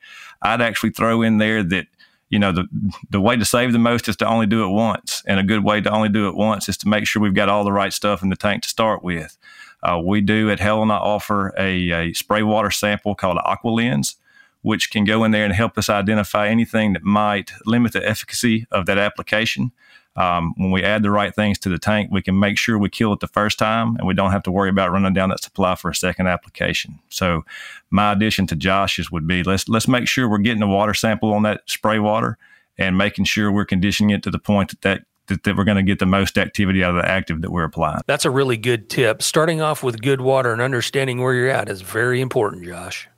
I'd 0.42 0.60
actually 0.60 0.90
throw 0.90 1.22
in 1.22 1.38
there 1.38 1.62
that 1.62 1.86
you 2.28 2.38
know 2.38 2.52
the 2.52 2.66
the 3.10 3.20
way 3.20 3.36
to 3.36 3.44
save 3.44 3.72
the 3.72 3.78
most 3.78 4.08
is 4.08 4.16
to 4.16 4.26
only 4.26 4.46
do 4.46 4.64
it 4.64 4.68
once, 4.68 5.22
and 5.26 5.40
a 5.40 5.44
good 5.44 5.64
way 5.64 5.80
to 5.80 5.90
only 5.90 6.08
do 6.08 6.28
it 6.28 6.34
once 6.34 6.68
is 6.68 6.76
to 6.78 6.88
make 6.88 7.06
sure 7.06 7.22
we've 7.22 7.34
got 7.34 7.48
all 7.48 7.64
the 7.64 7.72
right 7.72 7.92
stuff 7.92 8.22
in 8.22 8.28
the 8.28 8.36
tank 8.36 8.62
to 8.62 8.68
start 8.68 9.02
with. 9.02 9.38
Uh, 9.82 10.00
we 10.02 10.20
do 10.20 10.50
at 10.50 10.58
Helena 10.58 10.94
offer 10.94 11.54
a, 11.58 11.90
a 11.90 12.12
spray 12.12 12.42
water 12.42 12.70
sample 12.70 13.14
called 13.14 13.38
AquaLens, 13.38 14.16
which 14.62 14.90
can 14.90 15.04
go 15.04 15.22
in 15.22 15.30
there 15.30 15.44
and 15.44 15.54
help 15.54 15.78
us 15.78 15.88
identify 15.88 16.48
anything 16.48 16.92
that 16.92 17.04
might 17.04 17.52
limit 17.64 17.92
the 17.92 18.06
efficacy 18.06 18.66
of 18.70 18.86
that 18.86 18.98
application. 18.98 19.70
Um, 20.16 20.54
when 20.56 20.70
we 20.70 20.82
add 20.82 21.02
the 21.02 21.10
right 21.10 21.34
things 21.34 21.58
to 21.60 21.68
the 21.68 21.78
tank, 21.78 22.10
we 22.10 22.22
can 22.22 22.38
make 22.38 22.56
sure 22.56 22.78
we 22.78 22.88
kill 22.88 23.12
it 23.12 23.20
the 23.20 23.28
first 23.28 23.58
time 23.58 23.96
and 23.96 24.06
we 24.06 24.14
don't 24.14 24.30
have 24.30 24.42
to 24.44 24.50
worry 24.50 24.70
about 24.70 24.90
running 24.90 25.12
down 25.12 25.28
that 25.28 25.42
supply 25.42 25.74
for 25.74 25.90
a 25.90 25.94
second 25.94 26.26
application. 26.26 26.98
So 27.10 27.44
my 27.90 28.12
addition 28.12 28.46
to 28.48 28.56
Josh's 28.56 29.10
would 29.10 29.26
be 29.26 29.42
let's 29.42 29.68
let's 29.68 29.88
make 29.88 30.08
sure 30.08 30.28
we're 30.28 30.38
getting 30.38 30.62
a 30.62 30.66
water 30.66 30.94
sample 30.94 31.32
on 31.34 31.42
that 31.42 31.62
spray 31.66 31.98
water 31.98 32.38
and 32.78 32.96
making 32.96 33.26
sure 33.26 33.52
we're 33.52 33.66
conditioning 33.66 34.10
it 34.10 34.22
to 34.22 34.30
the 34.30 34.38
point 34.38 34.70
that 34.70 34.80
that 34.82 35.02
that, 35.26 35.42
that, 35.42 35.56
we're 35.56 35.64
going 35.64 35.76
to 35.76 35.82
get 35.82 35.98
the 35.98 36.06
most 36.06 36.38
activity 36.38 36.84
out 36.84 36.90
of 36.96 37.02
the 37.02 37.08
active 37.08 37.42
that 37.42 37.50
we're 37.50 37.64
applying. 37.64 38.00
That's 38.06 38.24
a 38.24 38.30
really 38.30 38.56
good 38.56 38.88
tip. 38.88 39.22
Starting 39.22 39.60
off 39.60 39.82
with 39.82 40.00
good 40.00 40.20
water 40.20 40.52
and 40.52 40.62
understanding 40.62 41.20
where 41.20 41.34
you're 41.34 41.48
at 41.48 41.68
is 41.68 41.80
very 41.80 42.20
important, 42.20 42.64
Josh. 42.64 43.08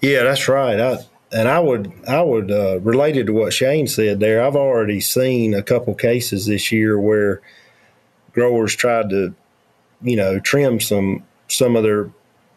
Yeah, 0.00 0.24
that's 0.24 0.48
right. 0.48 0.80
I, 0.80 0.98
and 1.32 1.48
I 1.48 1.60
would 1.60 1.92
I 2.06 2.22
would 2.22 2.50
uh, 2.50 2.80
related 2.80 3.26
to 3.26 3.32
what 3.32 3.52
Shane 3.52 3.86
said 3.86 4.20
there. 4.20 4.42
I've 4.42 4.56
already 4.56 5.00
seen 5.00 5.54
a 5.54 5.62
couple 5.62 5.94
cases 5.94 6.46
this 6.46 6.70
year 6.70 7.00
where 7.00 7.40
growers 8.32 8.76
tried 8.76 9.10
to, 9.10 9.34
you 10.02 10.16
know, 10.16 10.38
trim 10.38 10.80
some 10.80 11.24
some 11.48 11.76
of 11.76 11.82
their 11.82 12.10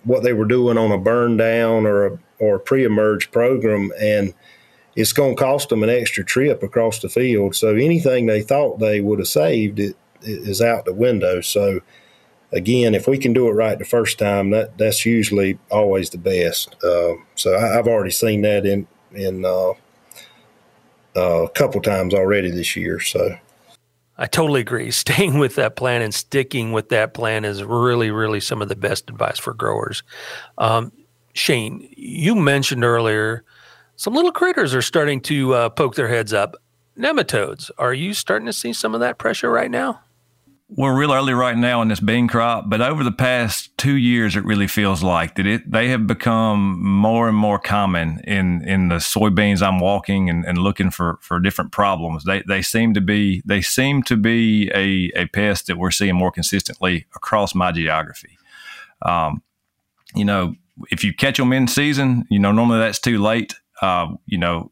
what 0.04 0.24
they 0.24 0.34
were 0.34 0.46
doing 0.46 0.78
on 0.78 0.92
a 0.92 0.98
burn 0.98 1.38
down 1.38 1.86
or 1.86 2.06
a 2.06 2.20
or 2.40 2.56
a 2.56 2.60
pre-emerge 2.60 3.32
program, 3.32 3.92
and 4.00 4.34
it's 4.96 5.14
going 5.14 5.36
to 5.36 5.42
cost 5.42 5.70
them 5.70 5.84
an 5.84 5.90
extra 5.90 6.24
trip 6.24 6.62
across 6.64 7.00
the 7.00 7.10
field. 7.10 7.56
So 7.56 7.76
anything 7.76 8.26
they 8.26 8.42
thought 8.42 8.80
they 8.80 9.00
would 9.00 9.20
have 9.20 9.28
saved 9.28 9.80
it, 9.80 9.96
it 10.22 10.48
is 10.48 10.62
out 10.62 10.86
the 10.86 10.94
window. 10.94 11.40
So 11.40 11.80
again, 12.56 12.96
if 12.96 13.08
we 13.08 13.18
can 13.18 13.34
do 13.34 13.48
it 13.48 13.52
right 13.52 13.78
the 13.78 13.86
first 13.86 14.18
time, 14.18 14.50
that 14.50 14.78
that's 14.78 15.06
usually 15.06 15.60
always 15.70 16.10
the 16.10 16.18
best. 16.18 16.76
Uh, 16.84 17.14
so 17.36 17.56
I, 17.56 17.68
have 17.74 17.88
already 17.88 18.12
seen 18.12 18.42
that 18.42 18.66
in 18.66 18.88
in 19.14 19.46
uh, 19.46 19.74
uh, 21.16 21.44
a 21.44 21.50
couple 21.50 21.82
times 21.82 22.14
already 22.14 22.50
this 22.50 22.76
year. 22.76 23.00
So 23.00 23.38
I 24.18 24.26
totally 24.26 24.62
agree. 24.62 24.92
Staying 25.06 25.38
with 25.38 25.56
that 25.56 25.76
plan 25.76 26.02
and 26.02 26.14
sticking 26.14 26.72
with 26.72 26.90
that 26.90 27.14
plan 27.14 27.46
is 27.46 27.64
really, 27.64 28.10
really 28.10 28.40
some 28.40 28.62
of 28.62 28.70
the 28.70 28.76
best 28.76 29.10
advice 29.10 29.38
for 29.38 29.54
growers. 29.54 30.02
Um, 30.58 30.92
Shane, 31.34 31.88
you 31.96 32.34
mentioned 32.34 32.84
earlier 32.84 33.44
some 33.98 34.14
little 34.14 34.32
critters 34.32 34.76
are 34.76 34.82
starting 34.82 35.22
to 35.22 35.54
uh, 35.54 35.70
poke 35.70 35.96
their 35.96 36.10
heads 36.10 36.34
up. 36.34 36.56
Nematodes. 36.98 37.72
Are 37.78 37.94
you 37.94 38.14
starting 38.14 38.46
to 38.46 38.54
see 38.54 38.74
some 38.74 38.94
of 38.94 39.00
that 39.00 39.18
pressure 39.18 39.50
right 39.50 39.72
now? 39.72 40.02
We're 40.68 40.98
real 40.98 41.14
early 41.14 41.34
right 41.34 41.56
now 41.56 41.82
in 41.82 41.90
this 41.90 42.00
bean 42.00 42.28
crop, 42.28 42.66
but 42.68 42.82
over 42.82 43.04
the 43.04 43.12
past 43.12 43.78
two 43.78 43.96
years, 43.96 44.36
it 44.36 44.44
really 44.44 44.68
feels 44.68 45.04
like 45.04 45.36
that 45.36 45.46
it 45.46 45.70
they 45.70 45.90
have 45.90 46.08
become 46.08 46.84
more 46.84 47.28
and 47.28 47.38
more 47.38 47.60
common 47.60 48.20
in 48.24 48.68
in 48.68 48.88
the 48.88 48.96
soybeans 48.96 49.62
I'm 49.62 49.80
walking 49.80 50.30
and, 50.30 50.44
and 50.44 50.58
looking 50.58 50.90
for 50.90 51.20
for 51.22 51.40
different 51.40 51.72
problems. 51.72 52.24
They 52.24 52.42
they 52.48 52.64
seem 52.64 52.96
to 52.96 53.02
be 53.02 53.44
they 53.46 53.62
seem 53.62 54.02
to 54.04 54.18
be 54.18 54.72
a, 54.74 55.12
a 55.16 55.28
pest 55.28 55.68
that 55.68 55.78
we're 55.78 55.92
seeing 55.92 56.16
more 56.16 56.32
consistently 56.32 57.06
across 57.16 57.54
my 57.54 57.72
geography. 57.72 58.38
Um, 59.04 59.44
you 60.16 60.26
know, 60.26 60.56
if 60.90 61.04
you 61.04 61.14
catch 61.14 61.38
them 61.38 61.54
in 61.54 61.68
season, 61.68 62.26
you 62.32 62.40
know 62.40 62.52
normally 62.52 62.80
that's 62.80 63.00
too 63.00 63.22
late. 63.22 63.54
Uh, 63.84 64.08
you 64.26 64.40
know, 64.40 64.72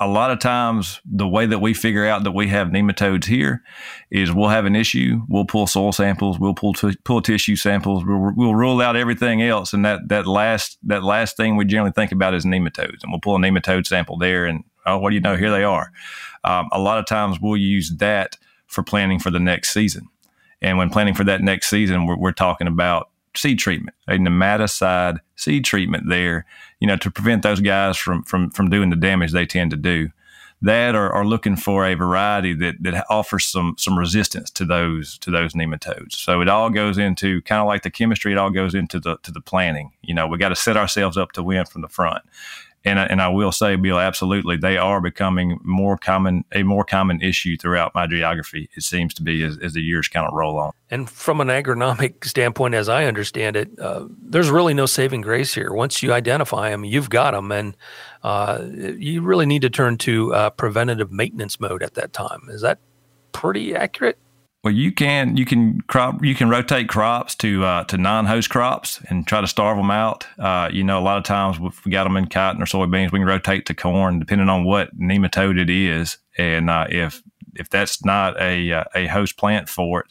a 0.00 0.08
lot 0.08 0.30
of 0.30 0.38
times 0.38 1.00
the 1.04 1.28
way 1.28 1.44
that 1.44 1.58
we 1.58 1.74
figure 1.74 2.06
out 2.06 2.24
that 2.24 2.30
we 2.30 2.48
have 2.48 2.68
nematodes 2.68 3.26
here 3.26 3.62
is 4.10 4.32
we'll 4.32 4.48
have 4.48 4.64
an 4.64 4.74
issue 4.74 5.20
we'll 5.28 5.44
pull 5.44 5.66
soil 5.66 5.92
samples 5.92 6.40
we'll 6.40 6.54
pull 6.54 6.72
t- 6.72 6.96
pull 7.04 7.20
tissue 7.20 7.54
samples 7.54 8.02
we'll, 8.04 8.32
we'll 8.34 8.54
rule 8.54 8.80
out 8.80 8.96
everything 8.96 9.42
else 9.42 9.72
and 9.74 9.84
that 9.84 10.00
that 10.08 10.26
last 10.26 10.78
that 10.82 11.04
last 11.04 11.36
thing 11.36 11.56
we 11.56 11.64
generally 11.66 11.92
think 11.92 12.10
about 12.10 12.34
is 12.34 12.46
nematodes 12.46 13.02
and 13.02 13.12
we'll 13.12 13.20
pull 13.20 13.36
a 13.36 13.38
nematode 13.38 13.86
sample 13.86 14.16
there 14.16 14.46
and 14.46 14.64
oh 14.86 14.98
what 14.98 15.10
do 15.10 15.14
you 15.14 15.20
know 15.20 15.36
here 15.36 15.50
they 15.50 15.64
are. 15.64 15.92
Um, 16.42 16.68
a 16.72 16.80
lot 16.80 16.98
of 16.98 17.04
times 17.04 17.38
we'll 17.40 17.58
use 17.58 17.94
that 17.98 18.38
for 18.66 18.82
planning 18.82 19.18
for 19.18 19.30
the 19.30 19.38
next 19.38 19.74
season 19.74 20.08
and 20.62 20.78
when 20.78 20.88
planning 20.88 21.14
for 21.14 21.24
that 21.24 21.42
next 21.42 21.68
season 21.68 22.06
we're, 22.06 22.16
we're 22.16 22.32
talking 22.32 22.66
about 22.66 23.10
seed 23.36 23.58
treatment 23.58 23.94
a 24.08 24.12
nematicide 24.14 25.18
seed 25.36 25.64
treatment 25.64 26.04
there 26.08 26.46
you 26.80 26.86
know, 26.86 26.96
to 26.96 27.10
prevent 27.10 27.42
those 27.42 27.60
guys 27.60 27.96
from 27.96 28.22
from 28.24 28.50
from 28.50 28.70
doing 28.70 28.90
the 28.90 28.96
damage 28.96 29.32
they 29.32 29.46
tend 29.46 29.70
to 29.70 29.76
do. 29.76 30.10
That 30.62 30.94
or, 30.94 31.10
or 31.10 31.26
looking 31.26 31.56
for 31.56 31.86
a 31.86 31.94
variety 31.94 32.52
that, 32.52 32.82
that 32.82 33.06
offers 33.08 33.46
some 33.46 33.76
some 33.78 33.98
resistance 33.98 34.50
to 34.50 34.66
those 34.66 35.16
to 35.18 35.30
those 35.30 35.54
nematodes. 35.54 36.12
So 36.12 36.42
it 36.42 36.48
all 36.48 36.68
goes 36.68 36.98
into 36.98 37.40
kind 37.42 37.62
of 37.62 37.66
like 37.66 37.82
the 37.82 37.90
chemistry. 37.90 38.32
It 38.32 38.38
all 38.38 38.50
goes 38.50 38.74
into 38.74 39.00
the 39.00 39.16
to 39.22 39.30
the 39.30 39.40
planning. 39.40 39.92
You 40.02 40.12
know, 40.12 40.26
we 40.26 40.36
got 40.36 40.50
to 40.50 40.56
set 40.56 40.76
ourselves 40.76 41.16
up 41.16 41.32
to 41.32 41.42
win 41.42 41.64
from 41.64 41.80
the 41.80 41.88
front 41.88 42.22
and 42.84 42.98
and 42.98 43.20
I 43.20 43.28
will 43.28 43.52
say, 43.52 43.76
Bill, 43.76 43.98
absolutely, 43.98 44.56
they 44.56 44.78
are 44.78 45.00
becoming 45.00 45.58
more 45.62 45.98
common, 45.98 46.44
a 46.52 46.62
more 46.62 46.84
common 46.84 47.20
issue 47.20 47.56
throughout 47.56 47.94
my 47.94 48.06
geography. 48.06 48.70
It 48.74 48.82
seems 48.82 49.14
to 49.14 49.22
be 49.22 49.42
as, 49.44 49.58
as 49.58 49.74
the 49.74 49.82
years 49.82 50.08
kind 50.08 50.26
of 50.26 50.32
roll 50.32 50.58
on. 50.58 50.72
And 50.90 51.08
from 51.08 51.40
an 51.40 51.48
agronomic 51.48 52.24
standpoint, 52.24 52.74
as 52.74 52.88
I 52.88 53.04
understand 53.04 53.56
it, 53.56 53.78
uh, 53.78 54.06
there's 54.22 54.50
really 54.50 54.74
no 54.74 54.86
saving 54.86 55.20
grace 55.20 55.54
here. 55.54 55.72
Once 55.72 56.02
you 56.02 56.12
identify 56.12 56.70
them, 56.70 56.84
you've 56.84 57.10
got 57.10 57.32
them, 57.32 57.52
and 57.52 57.76
uh, 58.22 58.64
you 58.72 59.22
really 59.22 59.46
need 59.46 59.62
to 59.62 59.70
turn 59.70 59.98
to 59.98 60.34
uh, 60.34 60.50
preventative 60.50 61.12
maintenance 61.12 61.60
mode 61.60 61.82
at 61.82 61.94
that 61.94 62.12
time. 62.12 62.48
Is 62.48 62.62
that 62.62 62.78
pretty 63.32 63.74
accurate? 63.74 64.18
Well, 64.62 64.74
you 64.74 64.92
can 64.92 65.38
you 65.38 65.46
can 65.46 65.80
crop 65.82 66.22
you 66.22 66.34
can 66.34 66.50
rotate 66.50 66.88
crops 66.88 67.34
to 67.36 67.64
uh, 67.64 67.84
to 67.84 67.96
non-host 67.96 68.50
crops 68.50 69.00
and 69.08 69.26
try 69.26 69.40
to 69.40 69.46
starve 69.46 69.78
them 69.78 69.90
out. 69.90 70.26
Uh, 70.38 70.68
you 70.70 70.84
know, 70.84 70.98
a 70.98 71.00
lot 71.00 71.16
of 71.16 71.24
times 71.24 71.56
if 71.62 71.82
we 71.86 71.90
got 71.90 72.04
them 72.04 72.16
in 72.18 72.26
cotton 72.26 72.60
or 72.60 72.66
soybeans, 72.66 73.10
we 73.10 73.20
can 73.20 73.26
rotate 73.26 73.64
to 73.66 73.74
corn 73.74 74.18
depending 74.18 74.50
on 74.50 74.64
what 74.64 74.94
nematode 74.98 75.58
it 75.58 75.70
is. 75.70 76.18
And 76.36 76.68
uh, 76.68 76.86
if 76.90 77.22
if 77.54 77.70
that's 77.70 78.04
not 78.04 78.38
a 78.38 78.70
uh, 78.70 78.84
a 78.94 79.06
host 79.06 79.38
plant 79.38 79.66
for 79.66 80.00
it, 80.00 80.06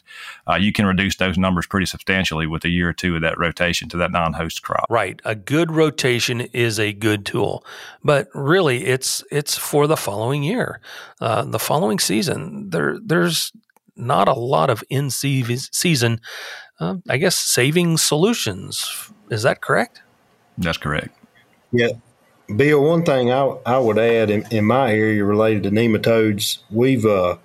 uh, 0.48 0.56
you 0.56 0.72
can 0.72 0.84
reduce 0.84 1.14
those 1.16 1.38
numbers 1.38 1.68
pretty 1.68 1.86
substantially 1.86 2.48
with 2.48 2.64
a 2.64 2.68
year 2.68 2.88
or 2.88 2.92
two 2.92 3.14
of 3.14 3.22
that 3.22 3.38
rotation 3.38 3.88
to 3.90 3.96
that 3.98 4.10
non-host 4.10 4.62
crop. 4.62 4.86
Right, 4.90 5.20
a 5.24 5.36
good 5.36 5.70
rotation 5.70 6.40
is 6.40 6.80
a 6.80 6.92
good 6.92 7.24
tool, 7.24 7.64
but 8.02 8.28
really, 8.34 8.86
it's 8.86 9.22
it's 9.30 9.56
for 9.56 9.86
the 9.86 9.96
following 9.96 10.42
year, 10.42 10.80
uh, 11.20 11.44
the 11.44 11.60
following 11.60 12.00
season. 12.00 12.70
There 12.70 12.98
there's 13.00 13.52
not 14.00 14.28
a 14.28 14.34
lot 14.34 14.70
of 14.70 14.82
in 14.88 15.10
season, 15.10 16.20
uh, 16.78 16.96
I 17.08 17.16
guess, 17.18 17.36
saving 17.36 17.98
solutions. 17.98 19.10
Is 19.30 19.42
that 19.42 19.60
correct? 19.60 20.02
That's 20.58 20.78
correct. 20.78 21.16
Yeah. 21.72 21.90
Bill, 22.54 22.82
one 22.82 23.04
thing 23.04 23.30
I, 23.30 23.44
I 23.64 23.78
would 23.78 23.98
add 23.98 24.28
in, 24.28 24.44
in 24.50 24.64
my 24.64 24.92
area 24.92 25.24
related 25.24 25.62
to 25.64 25.70
nematodes, 25.70 26.58
we've 26.70 27.06
uh, 27.06 27.36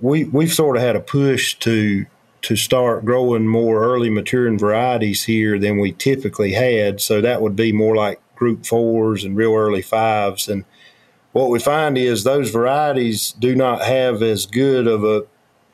we 0.00 0.24
we've 0.24 0.52
sort 0.52 0.76
of 0.76 0.82
had 0.82 0.96
a 0.96 1.00
push 1.00 1.54
to 1.60 2.06
to 2.42 2.56
start 2.56 3.04
growing 3.04 3.46
more 3.46 3.84
early 3.84 4.10
maturing 4.10 4.58
varieties 4.58 5.24
here 5.24 5.58
than 5.58 5.78
we 5.78 5.92
typically 5.92 6.52
had. 6.52 7.00
So 7.00 7.20
that 7.20 7.42
would 7.42 7.54
be 7.54 7.70
more 7.70 7.94
like 7.94 8.20
group 8.34 8.64
fours 8.64 9.24
and 9.24 9.36
real 9.36 9.54
early 9.54 9.82
fives. 9.82 10.48
And 10.48 10.64
what 11.32 11.50
we 11.50 11.58
find 11.58 11.98
is 11.98 12.24
those 12.24 12.50
varieties 12.50 13.32
do 13.38 13.54
not 13.54 13.82
have 13.82 14.22
as 14.22 14.46
good 14.46 14.86
of 14.86 15.04
a 15.04 15.26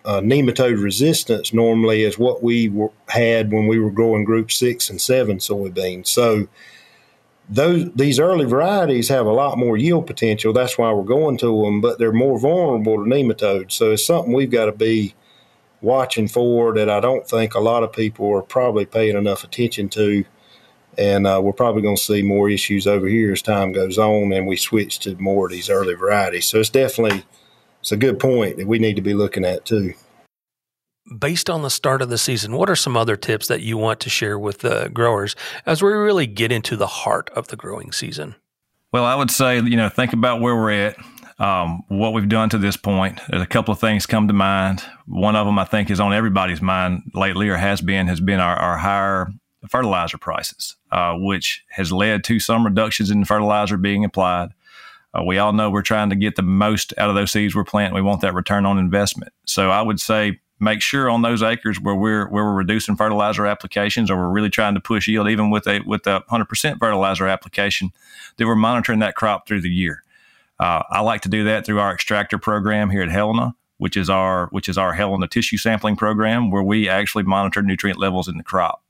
uh, 0.06 0.20
nematode 0.20 0.80
resistance 0.80 1.52
normally 1.52 2.04
is 2.04 2.18
what 2.18 2.42
we 2.42 2.68
were, 2.68 2.92
had 3.08 3.52
when 3.52 3.66
we 3.66 3.78
were 3.80 3.90
growing 3.90 4.24
group 4.24 4.52
six 4.52 4.88
and 4.88 5.00
seven 5.00 5.38
soybeans. 5.38 6.06
So 6.06 6.46
those 7.48 7.92
these 7.92 8.18
early 8.18 8.44
varieties 8.44 9.08
have 9.08 9.26
a 9.26 9.32
lot 9.32 9.58
more 9.58 9.76
yield 9.76 10.06
potential. 10.06 10.52
That's 10.52 10.78
why 10.78 10.92
we're 10.92 11.02
going 11.02 11.38
to 11.38 11.64
them, 11.64 11.80
but 11.80 11.98
they're 11.98 12.12
more 12.12 12.38
vulnerable 12.38 12.96
to 12.96 13.10
nematodes. 13.10 13.72
So 13.72 13.92
it's 13.92 14.06
something 14.06 14.32
we've 14.32 14.50
got 14.50 14.66
to 14.66 14.72
be 14.72 15.14
watching 15.80 16.28
for 16.28 16.72
that 16.74 16.88
I 16.88 17.00
don't 17.00 17.28
think 17.28 17.54
a 17.54 17.60
lot 17.60 17.82
of 17.82 17.92
people 17.92 18.32
are 18.32 18.42
probably 18.42 18.86
paying 18.86 19.16
enough 19.16 19.44
attention 19.44 19.88
to. 19.90 20.24
And 20.98 21.26
uh, 21.26 21.40
we're 21.42 21.52
probably 21.52 21.82
going 21.82 21.96
to 21.96 22.02
see 22.02 22.22
more 22.22 22.48
issues 22.48 22.86
over 22.86 23.06
here 23.06 23.32
as 23.32 23.42
time 23.42 23.72
goes 23.72 23.98
on 23.98 24.32
and 24.32 24.46
we 24.46 24.56
switch 24.56 24.98
to 25.00 25.14
more 25.16 25.46
of 25.46 25.52
these 25.52 25.68
early 25.68 25.94
varieties. 25.94 26.46
So 26.46 26.58
it's 26.58 26.70
definitely 26.70 27.24
it's 27.86 27.92
a 27.92 27.96
good 27.96 28.18
point 28.18 28.56
that 28.56 28.66
we 28.66 28.80
need 28.80 28.96
to 28.96 29.00
be 29.00 29.14
looking 29.14 29.44
at 29.44 29.64
too. 29.64 29.94
Based 31.20 31.48
on 31.48 31.62
the 31.62 31.70
start 31.70 32.02
of 32.02 32.08
the 32.08 32.18
season, 32.18 32.56
what 32.56 32.68
are 32.68 32.74
some 32.74 32.96
other 32.96 33.14
tips 33.14 33.46
that 33.46 33.60
you 33.60 33.76
want 33.76 34.00
to 34.00 34.10
share 34.10 34.40
with 34.40 34.58
the 34.58 34.90
growers 34.92 35.36
as 35.66 35.84
we 35.84 35.92
really 35.92 36.26
get 36.26 36.50
into 36.50 36.74
the 36.74 36.88
heart 36.88 37.30
of 37.36 37.46
the 37.46 37.54
growing 37.54 37.92
season? 37.92 38.34
Well, 38.90 39.04
I 39.04 39.14
would 39.14 39.30
say, 39.30 39.60
you 39.60 39.76
know, 39.76 39.88
think 39.88 40.12
about 40.12 40.40
where 40.40 40.56
we're 40.56 40.72
at, 40.72 40.96
um, 41.38 41.84
what 41.86 42.12
we've 42.12 42.28
done 42.28 42.48
to 42.48 42.58
this 42.58 42.76
point. 42.76 43.20
There's 43.28 43.40
a 43.40 43.46
couple 43.46 43.70
of 43.70 43.78
things 43.78 44.04
come 44.04 44.26
to 44.26 44.34
mind. 44.34 44.82
One 45.06 45.36
of 45.36 45.46
them 45.46 45.56
I 45.56 45.64
think 45.64 45.88
is 45.88 46.00
on 46.00 46.12
everybody's 46.12 46.60
mind 46.60 47.12
lately 47.14 47.48
or 47.50 47.56
has 47.56 47.80
been, 47.80 48.08
has 48.08 48.18
been 48.18 48.40
our, 48.40 48.56
our 48.56 48.78
higher 48.78 49.28
fertilizer 49.70 50.18
prices, 50.18 50.74
uh, 50.90 51.14
which 51.14 51.62
has 51.68 51.92
led 51.92 52.24
to 52.24 52.40
some 52.40 52.64
reductions 52.64 53.12
in 53.12 53.24
fertilizer 53.24 53.76
being 53.76 54.04
applied. 54.04 54.48
Uh, 55.16 55.22
we 55.22 55.38
all 55.38 55.52
know 55.52 55.70
we're 55.70 55.82
trying 55.82 56.10
to 56.10 56.16
get 56.16 56.36
the 56.36 56.42
most 56.42 56.92
out 56.98 57.08
of 57.08 57.14
those 57.14 57.32
seeds 57.32 57.54
we're 57.54 57.64
planting. 57.64 57.94
We 57.94 58.02
want 58.02 58.20
that 58.20 58.34
return 58.34 58.66
on 58.66 58.78
investment. 58.78 59.32
So 59.46 59.70
I 59.70 59.80
would 59.80 60.00
say 60.00 60.40
make 60.58 60.82
sure 60.82 61.08
on 61.08 61.22
those 61.22 61.42
acres 61.42 61.80
where 61.80 61.94
we're 61.94 62.28
where 62.28 62.44
we're 62.44 62.54
reducing 62.54 62.96
fertilizer 62.96 63.46
applications 63.46 64.10
or 64.10 64.16
we're 64.16 64.30
really 64.30 64.50
trying 64.50 64.74
to 64.74 64.80
push 64.80 65.06
yield 65.06 65.28
even 65.28 65.50
with 65.50 65.66
a 65.66 65.80
with 65.86 66.06
a 66.06 66.22
100% 66.30 66.78
fertilizer 66.78 67.26
application 67.26 67.90
that 68.36 68.46
we're 68.46 68.54
monitoring 68.54 68.98
that 69.00 69.14
crop 69.14 69.46
through 69.46 69.60
the 69.60 69.70
year. 69.70 70.02
Uh, 70.58 70.82
I 70.90 71.00
like 71.00 71.20
to 71.22 71.28
do 71.28 71.44
that 71.44 71.66
through 71.66 71.80
our 71.80 71.92
extractor 71.92 72.38
program 72.38 72.90
here 72.90 73.02
at 73.02 73.10
Helena, 73.10 73.54
which 73.78 73.96
is 73.96 74.10
our 74.10 74.48
which 74.48 74.68
is 74.68 74.78
our 74.78 74.92
Helena 74.92 75.28
tissue 75.28 75.58
sampling 75.58 75.96
program 75.96 76.50
where 76.50 76.62
we 76.62 76.88
actually 76.88 77.24
monitor 77.24 77.62
nutrient 77.62 77.98
levels 77.98 78.28
in 78.28 78.36
the 78.36 78.44
crop 78.44 78.82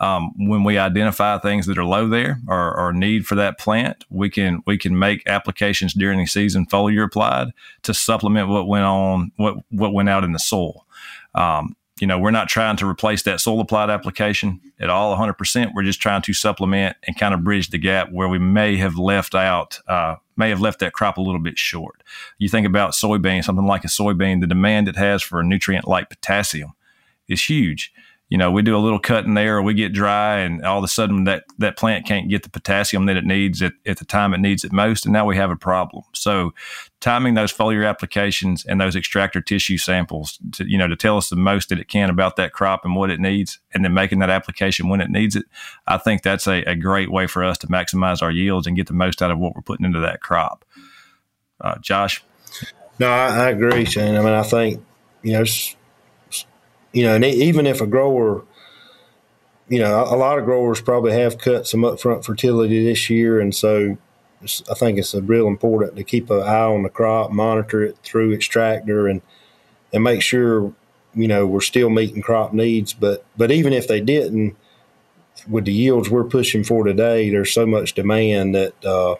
um, 0.00 0.32
when 0.36 0.64
we 0.64 0.78
identify 0.78 1.38
things 1.38 1.66
that 1.66 1.78
are 1.78 1.84
low 1.84 2.08
there 2.08 2.40
or, 2.48 2.76
or, 2.76 2.92
need 2.92 3.26
for 3.26 3.34
that 3.36 3.58
plant, 3.58 4.04
we 4.10 4.28
can 4.28 4.62
we 4.66 4.76
can 4.76 4.98
make 4.98 5.22
applications 5.26 5.94
during 5.94 6.18
the 6.18 6.26
season 6.26 6.66
foliar 6.66 7.04
applied 7.04 7.48
to 7.82 7.94
supplement 7.94 8.48
what 8.48 8.66
went 8.66 8.84
on 8.84 9.32
what 9.36 9.56
what 9.70 9.92
went 9.92 10.08
out 10.08 10.24
in 10.24 10.32
the 10.32 10.38
soil. 10.38 10.86
Um, 11.34 11.76
you 12.00 12.08
know, 12.08 12.18
we're 12.18 12.32
not 12.32 12.48
trying 12.48 12.76
to 12.78 12.88
replace 12.88 13.22
that 13.22 13.40
soil 13.40 13.60
applied 13.60 13.88
application 13.88 14.60
at 14.80 14.90
all 14.90 15.16
100%. 15.16 15.72
We're 15.74 15.84
just 15.84 16.00
trying 16.00 16.22
to 16.22 16.32
supplement 16.32 16.96
and 17.06 17.16
kind 17.16 17.32
of 17.32 17.44
bridge 17.44 17.70
the 17.70 17.78
gap 17.78 18.10
where 18.10 18.28
we 18.28 18.38
may 18.38 18.76
have 18.78 18.98
left 18.98 19.34
out, 19.34 19.78
uh, 19.86 20.16
may 20.36 20.48
have 20.48 20.60
left 20.60 20.80
that 20.80 20.92
crop 20.92 21.18
a 21.18 21.20
little 21.20 21.40
bit 21.40 21.56
short. 21.56 22.02
You 22.38 22.48
think 22.48 22.66
about 22.66 22.92
soybean, 22.92 23.44
something 23.44 23.66
like 23.66 23.84
a 23.84 23.88
soybean, 23.88 24.40
the 24.40 24.48
demand 24.48 24.88
it 24.88 24.96
has 24.96 25.22
for 25.22 25.38
a 25.38 25.44
nutrient 25.44 25.86
like 25.86 26.10
potassium 26.10 26.72
is 27.28 27.48
huge 27.48 27.92
you 28.34 28.38
know, 28.38 28.50
we 28.50 28.62
do 28.62 28.76
a 28.76 28.78
little 28.78 28.98
cut 28.98 29.26
in 29.26 29.34
there, 29.34 29.62
we 29.62 29.74
get 29.74 29.92
dry, 29.92 30.40
and 30.40 30.64
all 30.64 30.78
of 30.78 30.82
a 30.82 30.88
sudden 30.88 31.22
that 31.22 31.44
that 31.58 31.76
plant 31.76 32.04
can't 32.04 32.28
get 32.28 32.42
the 32.42 32.50
potassium 32.50 33.06
that 33.06 33.16
it 33.16 33.24
needs 33.24 33.62
at, 33.62 33.74
at 33.86 33.98
the 33.98 34.04
time 34.04 34.34
it 34.34 34.38
needs 34.38 34.64
it 34.64 34.72
most, 34.72 35.06
and 35.06 35.12
now 35.12 35.24
we 35.24 35.36
have 35.36 35.52
a 35.52 35.56
problem. 35.56 36.02
So, 36.14 36.52
timing 36.98 37.34
those 37.34 37.52
foliar 37.52 37.88
applications 37.88 38.64
and 38.64 38.80
those 38.80 38.96
extractor 38.96 39.40
tissue 39.40 39.78
samples 39.78 40.40
to 40.54 40.68
you 40.68 40.76
know 40.76 40.88
to 40.88 40.96
tell 40.96 41.16
us 41.16 41.28
the 41.28 41.36
most 41.36 41.68
that 41.68 41.78
it 41.78 41.86
can 41.86 42.10
about 42.10 42.34
that 42.34 42.52
crop 42.52 42.84
and 42.84 42.96
what 42.96 43.08
it 43.08 43.20
needs, 43.20 43.60
and 43.72 43.84
then 43.84 43.94
making 43.94 44.18
that 44.18 44.30
application 44.30 44.88
when 44.88 45.00
it 45.00 45.10
needs 45.10 45.36
it, 45.36 45.44
I 45.86 45.98
think 45.98 46.22
that's 46.22 46.48
a, 46.48 46.64
a 46.64 46.74
great 46.74 47.12
way 47.12 47.28
for 47.28 47.44
us 47.44 47.56
to 47.58 47.68
maximize 47.68 48.20
our 48.20 48.32
yields 48.32 48.66
and 48.66 48.74
get 48.74 48.88
the 48.88 48.94
most 48.94 49.22
out 49.22 49.30
of 49.30 49.38
what 49.38 49.54
we're 49.54 49.62
putting 49.62 49.86
into 49.86 50.00
that 50.00 50.20
crop. 50.20 50.64
Uh, 51.60 51.78
Josh. 51.78 52.20
No, 52.98 53.06
I, 53.06 53.44
I 53.44 53.50
agree, 53.50 53.84
Shane. 53.84 54.16
I 54.16 54.18
mean, 54.18 54.32
I 54.32 54.42
think 54.42 54.84
you 55.22 55.34
know 55.34 55.44
you 56.94 57.02
know, 57.02 57.16
and 57.16 57.24
even 57.24 57.66
if 57.66 57.80
a 57.80 57.86
grower, 57.86 58.44
you 59.68 59.80
know, 59.80 60.04
a 60.04 60.16
lot 60.16 60.38
of 60.38 60.44
growers 60.44 60.80
probably 60.80 61.12
have 61.12 61.38
cut 61.38 61.66
some 61.66 61.80
upfront 61.80 62.24
fertility 62.24 62.84
this 62.84 63.10
year, 63.10 63.40
and 63.40 63.54
so 63.54 63.98
I 64.70 64.74
think 64.74 64.98
it's 64.98 65.14
real 65.14 65.48
important 65.48 65.96
to 65.96 66.04
keep 66.04 66.30
an 66.30 66.42
eye 66.42 66.64
on 66.64 66.84
the 66.84 66.88
crop, 66.88 67.32
monitor 67.32 67.82
it 67.82 67.98
through 68.02 68.32
extractor, 68.32 69.08
and 69.08 69.22
and 69.92 70.04
make 70.04 70.22
sure 70.22 70.72
you 71.14 71.26
know 71.26 71.46
we're 71.46 71.60
still 71.60 71.90
meeting 71.90 72.22
crop 72.22 72.52
needs. 72.52 72.92
But 72.92 73.24
but 73.36 73.50
even 73.50 73.72
if 73.72 73.88
they 73.88 74.00
didn't, 74.00 74.56
with 75.48 75.64
the 75.64 75.72
yields 75.72 76.08
we're 76.08 76.24
pushing 76.24 76.62
for 76.62 76.84
today, 76.84 77.28
there's 77.28 77.52
so 77.52 77.66
much 77.66 77.94
demand 77.94 78.54
that 78.54 78.84
uh, 78.84 79.16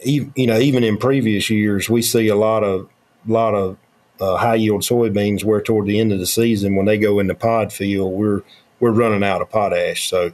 you 0.00 0.32
know 0.36 0.58
even 0.58 0.82
in 0.82 0.96
previous 0.96 1.50
years 1.50 1.88
we 1.88 2.02
see 2.02 2.26
a 2.26 2.36
lot 2.36 2.64
of 2.64 2.88
lot 3.26 3.54
of 3.54 3.76
uh, 4.20 4.36
high 4.36 4.54
yield 4.54 4.82
soybeans 4.82 5.44
where 5.44 5.60
toward 5.60 5.86
the 5.86 6.00
end 6.00 6.12
of 6.12 6.18
the 6.18 6.26
season 6.26 6.74
when 6.76 6.86
they 6.86 6.98
go 6.98 7.18
into 7.18 7.34
pod 7.34 7.72
field 7.72 8.12
we're 8.12 8.42
we're 8.78 8.90
running 8.90 9.24
out 9.24 9.40
of 9.40 9.50
potash. 9.50 10.08
So 10.08 10.32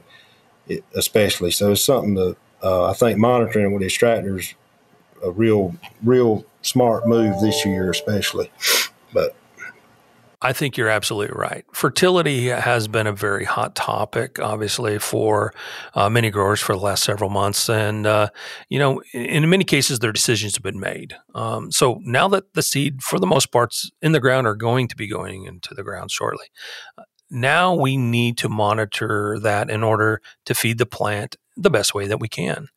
it, 0.67 0.83
especially 0.93 1.51
so 1.51 1.71
it's 1.71 1.83
something 1.83 2.15
that 2.15 2.35
uh, 2.61 2.89
I 2.89 2.93
think 2.93 3.19
monitoring 3.19 3.73
with 3.73 3.83
extractors 3.83 4.53
a 5.23 5.31
real 5.31 5.75
real 6.03 6.45
smart 6.61 7.07
move 7.07 7.39
this 7.41 7.65
year 7.65 7.89
especially. 7.89 8.51
But 9.13 9.35
I 10.43 10.51
think 10.51 10.75
you're 10.75 10.89
absolutely 10.89 11.33
right. 11.35 11.63
Fertility 11.71 12.47
has 12.49 12.89
been 12.89 13.07
a 13.07 13.13
very 13.13 13.45
hot 13.45 13.75
topic, 13.75 14.39
obviously, 14.39 14.99
for 14.99 15.53
uh, 15.93 16.09
many 16.09 16.29
growers 16.29 16.59
for 16.59 16.73
the 16.73 16.81
last 16.81 17.03
several 17.03 17.29
months. 17.29 17.69
And, 17.69 18.05
uh, 18.05 18.27
you 18.67 18.77
know, 18.77 19.01
in, 19.13 19.49
many 19.49 19.63
cases, 19.63 19.99
their 19.99 20.11
decisions 20.11 20.55
have 20.55 20.63
been 20.63 20.81
made. 20.81 21.15
Um, 21.33 21.71
so 21.71 22.01
now 22.03 22.27
that 22.27 22.53
the 22.55 22.61
seed, 22.61 23.01
for 23.01 23.19
the 23.19 23.25
most 23.25 23.53
parts, 23.53 23.89
in 24.01 24.11
the 24.11 24.19
ground 24.19 24.45
are 24.45 24.55
going 24.55 24.89
to 24.89 24.97
be 24.97 25.07
going 25.07 25.45
into 25.45 25.73
the 25.73 25.83
ground 25.83 26.11
shortly, 26.11 26.47
now 27.31 27.73
we 27.73 27.95
need 27.95 28.37
to 28.39 28.49
monitor 28.49 29.39
that 29.41 29.69
in 29.69 29.81
order 29.81 30.21
to 30.45 30.53
feed 30.53 30.77
the 30.77 30.85
plant 30.85 31.37
the 31.55 31.69
best 31.69 31.93
way 31.93 32.05
that 32.07 32.19
we 32.19 32.27
can. 32.27 32.67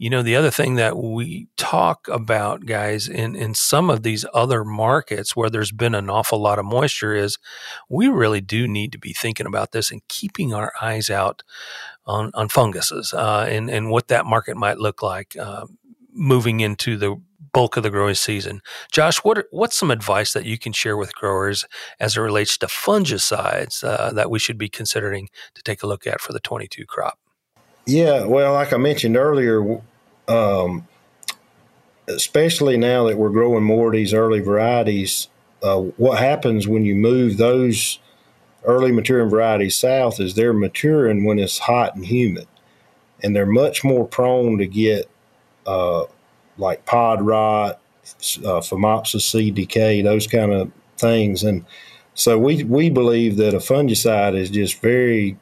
You 0.00 0.08
know, 0.08 0.22
the 0.22 0.34
other 0.34 0.50
thing 0.50 0.76
that 0.76 0.96
we 0.96 1.46
talk 1.58 2.08
about, 2.08 2.64
guys, 2.64 3.06
in, 3.06 3.36
in 3.36 3.52
some 3.52 3.90
of 3.90 4.02
these 4.02 4.24
other 4.32 4.64
markets 4.64 5.36
where 5.36 5.50
there's 5.50 5.72
been 5.72 5.94
an 5.94 6.08
awful 6.08 6.40
lot 6.40 6.58
of 6.58 6.64
moisture 6.64 7.14
is 7.14 7.36
we 7.90 8.08
really 8.08 8.40
do 8.40 8.66
need 8.66 8.92
to 8.92 8.98
be 8.98 9.12
thinking 9.12 9.44
about 9.44 9.72
this 9.72 9.90
and 9.90 10.00
keeping 10.08 10.54
our 10.54 10.72
eyes 10.80 11.10
out 11.10 11.42
on, 12.06 12.30
on 12.32 12.48
funguses 12.48 13.12
uh, 13.12 13.46
and, 13.46 13.68
and 13.68 13.90
what 13.90 14.08
that 14.08 14.24
market 14.24 14.56
might 14.56 14.78
look 14.78 15.02
like 15.02 15.36
uh, 15.36 15.66
moving 16.14 16.60
into 16.60 16.96
the 16.96 17.20
bulk 17.52 17.76
of 17.76 17.82
the 17.82 17.90
growing 17.90 18.14
season. 18.14 18.62
Josh, 18.90 19.18
what 19.18 19.44
what's 19.50 19.78
some 19.78 19.90
advice 19.90 20.32
that 20.32 20.46
you 20.46 20.56
can 20.56 20.72
share 20.72 20.96
with 20.96 21.14
growers 21.14 21.66
as 21.98 22.16
it 22.16 22.20
relates 22.20 22.56
to 22.56 22.68
fungicides 22.68 23.84
uh, 23.84 24.14
that 24.14 24.30
we 24.30 24.38
should 24.38 24.56
be 24.56 24.70
considering 24.70 25.28
to 25.54 25.62
take 25.62 25.82
a 25.82 25.86
look 25.86 26.06
at 26.06 26.22
for 26.22 26.32
the 26.32 26.40
22 26.40 26.86
crop? 26.86 27.18
Yeah, 27.86 28.24
well, 28.24 28.52
like 28.54 28.72
I 28.72 28.76
mentioned 28.76 29.16
earlier, 29.16 29.80
um, 30.30 30.86
especially 32.06 32.76
now 32.76 33.06
that 33.06 33.18
we're 33.18 33.30
growing 33.30 33.64
more 33.64 33.88
of 33.88 33.92
these 33.94 34.14
early 34.14 34.40
varieties, 34.40 35.28
uh, 35.62 35.78
what 35.78 36.18
happens 36.18 36.68
when 36.68 36.84
you 36.84 36.94
move 36.94 37.36
those 37.36 37.98
early 38.64 38.92
maturing 38.92 39.28
varieties 39.28 39.76
south 39.76 40.20
is 40.20 40.34
they're 40.34 40.52
maturing 40.52 41.24
when 41.24 41.38
it's 41.38 41.58
hot 41.58 41.94
and 41.96 42.06
humid, 42.06 42.46
and 43.22 43.34
they're 43.34 43.46
much 43.46 43.82
more 43.82 44.06
prone 44.06 44.58
to 44.58 44.66
get 44.66 45.10
uh, 45.66 46.04
like 46.56 46.86
pod 46.86 47.20
rot, 47.22 47.80
uh, 48.38 48.60
phomopsis 48.60 49.22
seed 49.22 49.54
decay, 49.54 50.00
those 50.02 50.26
kind 50.26 50.52
of 50.52 50.70
things, 50.96 51.42
and 51.42 51.64
so 52.14 52.38
we 52.38 52.62
we 52.64 52.90
believe 52.90 53.36
that 53.36 53.54
a 53.54 53.58
fungicide 53.58 54.36
is 54.36 54.50
just 54.50 54.80
very 54.80 55.38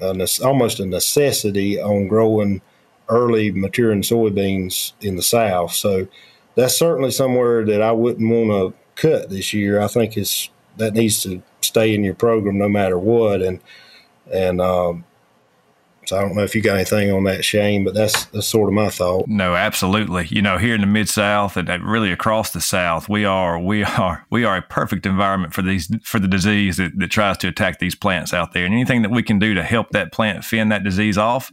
uh, 0.00 0.14
almost 0.44 0.80
a 0.80 0.86
necessity 0.86 1.80
on 1.80 2.06
growing 2.06 2.60
early 3.08 3.50
maturing 3.50 4.02
soybeans 4.02 4.92
in 5.00 5.16
the 5.16 5.22
South. 5.22 5.72
So 5.72 6.08
that's 6.54 6.78
certainly 6.78 7.10
somewhere 7.10 7.64
that 7.64 7.82
I 7.82 7.92
wouldn't 7.92 8.30
want 8.30 8.74
to 8.74 9.00
cut 9.00 9.30
this 9.30 9.52
year. 9.52 9.80
I 9.80 9.86
think 9.86 10.16
it's 10.16 10.50
that 10.76 10.94
needs 10.94 11.22
to 11.22 11.42
stay 11.60 11.94
in 11.94 12.04
your 12.04 12.14
program 12.14 12.58
no 12.58 12.68
matter 12.68 12.98
what. 12.98 13.42
And 13.42 13.60
and 14.32 14.60
um, 14.60 15.04
so 16.08 16.16
I 16.16 16.22
don't 16.22 16.34
know 16.34 16.42
if 16.42 16.54
you 16.54 16.62
got 16.62 16.76
anything 16.76 17.12
on 17.12 17.24
that, 17.24 17.44
Shane, 17.44 17.84
but 17.84 17.94
that's 17.94 18.24
that's 18.26 18.46
sort 18.46 18.68
of 18.68 18.74
my 18.74 18.88
thought. 18.88 19.28
No, 19.28 19.54
absolutely. 19.54 20.26
You 20.30 20.40
know, 20.40 20.56
here 20.56 20.74
in 20.74 20.80
the 20.80 20.86
mid 20.86 21.08
South 21.08 21.56
and 21.56 21.68
really 21.84 22.10
across 22.10 22.52
the 22.52 22.60
South, 22.60 23.08
we 23.08 23.24
are 23.24 23.58
we 23.58 23.84
are 23.84 24.26
we 24.30 24.44
are 24.44 24.56
a 24.56 24.62
perfect 24.62 25.06
environment 25.06 25.52
for 25.52 25.62
these 25.62 25.90
for 26.02 26.18
the 26.18 26.28
disease 26.28 26.78
that, 26.78 26.98
that 26.98 27.10
tries 27.10 27.36
to 27.38 27.48
attack 27.48 27.78
these 27.78 27.94
plants 27.94 28.32
out 28.32 28.52
there. 28.52 28.64
And 28.64 28.72
anything 28.72 29.02
that 29.02 29.10
we 29.10 29.22
can 29.22 29.38
do 29.38 29.54
to 29.54 29.62
help 29.62 29.90
that 29.90 30.10
plant 30.10 30.44
fend 30.44 30.72
that 30.72 30.82
disease 30.82 31.18
off 31.18 31.52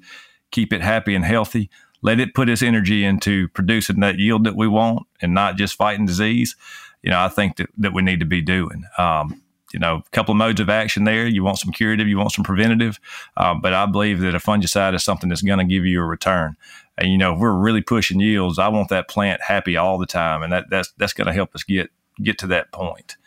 keep 0.52 0.74
it 0.74 0.82
happy 0.82 1.16
and 1.16 1.26
healthy, 1.26 1.70
let 2.02 2.20
it 2.20 2.34
put 2.34 2.50
its 2.50 2.62
energy 2.62 3.04
into 3.04 3.48
producing 3.50 4.00
that 4.02 4.20
yield 4.20 4.44
that 4.46 4.56
we 4.56 4.68
want 4.68 5.08
and 5.22 5.34
not 5.34 5.58
just 5.58 5.76
fighting 5.76 6.06
disease, 6.06 6.56
you 7.02 7.12
know, 7.12 7.20
I 7.20 7.30
think 7.30 7.58
that, 7.58 7.70
that 7.78 7.94
we 7.94 8.02
need 8.02 8.20
to 8.20 8.26
be 8.26 8.42
doing. 8.42 8.84
Um, 8.98 9.42
you 9.74 9.80
know, 9.80 9.96
a 9.98 10.10
couple 10.12 10.32
of 10.32 10.38
modes 10.38 10.62
of 10.62 10.70
action 10.70 11.04
there. 11.04 11.28
You 11.28 11.44
want 11.44 11.58
some 11.58 11.72
curative, 11.72 12.08
you 12.08 12.18
want 12.18 12.32
some 12.32 12.46
preventative, 12.46 13.00
um, 13.36 13.60
but 13.60 13.74
I 13.74 13.86
believe 13.86 14.22
that 14.22 14.34
a 14.34 14.40
fungicide 14.40 14.96
is 14.96 15.04
something 15.04 15.28
that's 15.28 15.42
going 15.42 15.60
to 15.60 15.66
give 15.66 15.86
you 15.86 16.02
a 16.02 16.06
return. 16.06 16.56
And 16.98 17.10
you 17.10 17.18
know, 17.18 17.34
if 17.34 17.40
we're 17.40 17.54
really 17.54 17.82
pushing 17.82 18.20
yields, 18.20 18.58
I 18.58 18.70
want 18.70 18.90
that 18.90 19.10
plant 19.10 19.42
happy 19.42 19.76
all 19.76 19.98
the 19.98 20.06
time, 20.06 20.44
and 20.44 20.54
that, 20.54 20.70
that's 20.70 20.94
that's 20.98 21.14
going 21.14 21.28
to 21.28 21.34
help 21.34 21.54
us 21.56 21.64
get 21.64 21.90
get 22.24 22.38
to 22.40 22.48
that 22.48 22.72
point. 22.72 23.18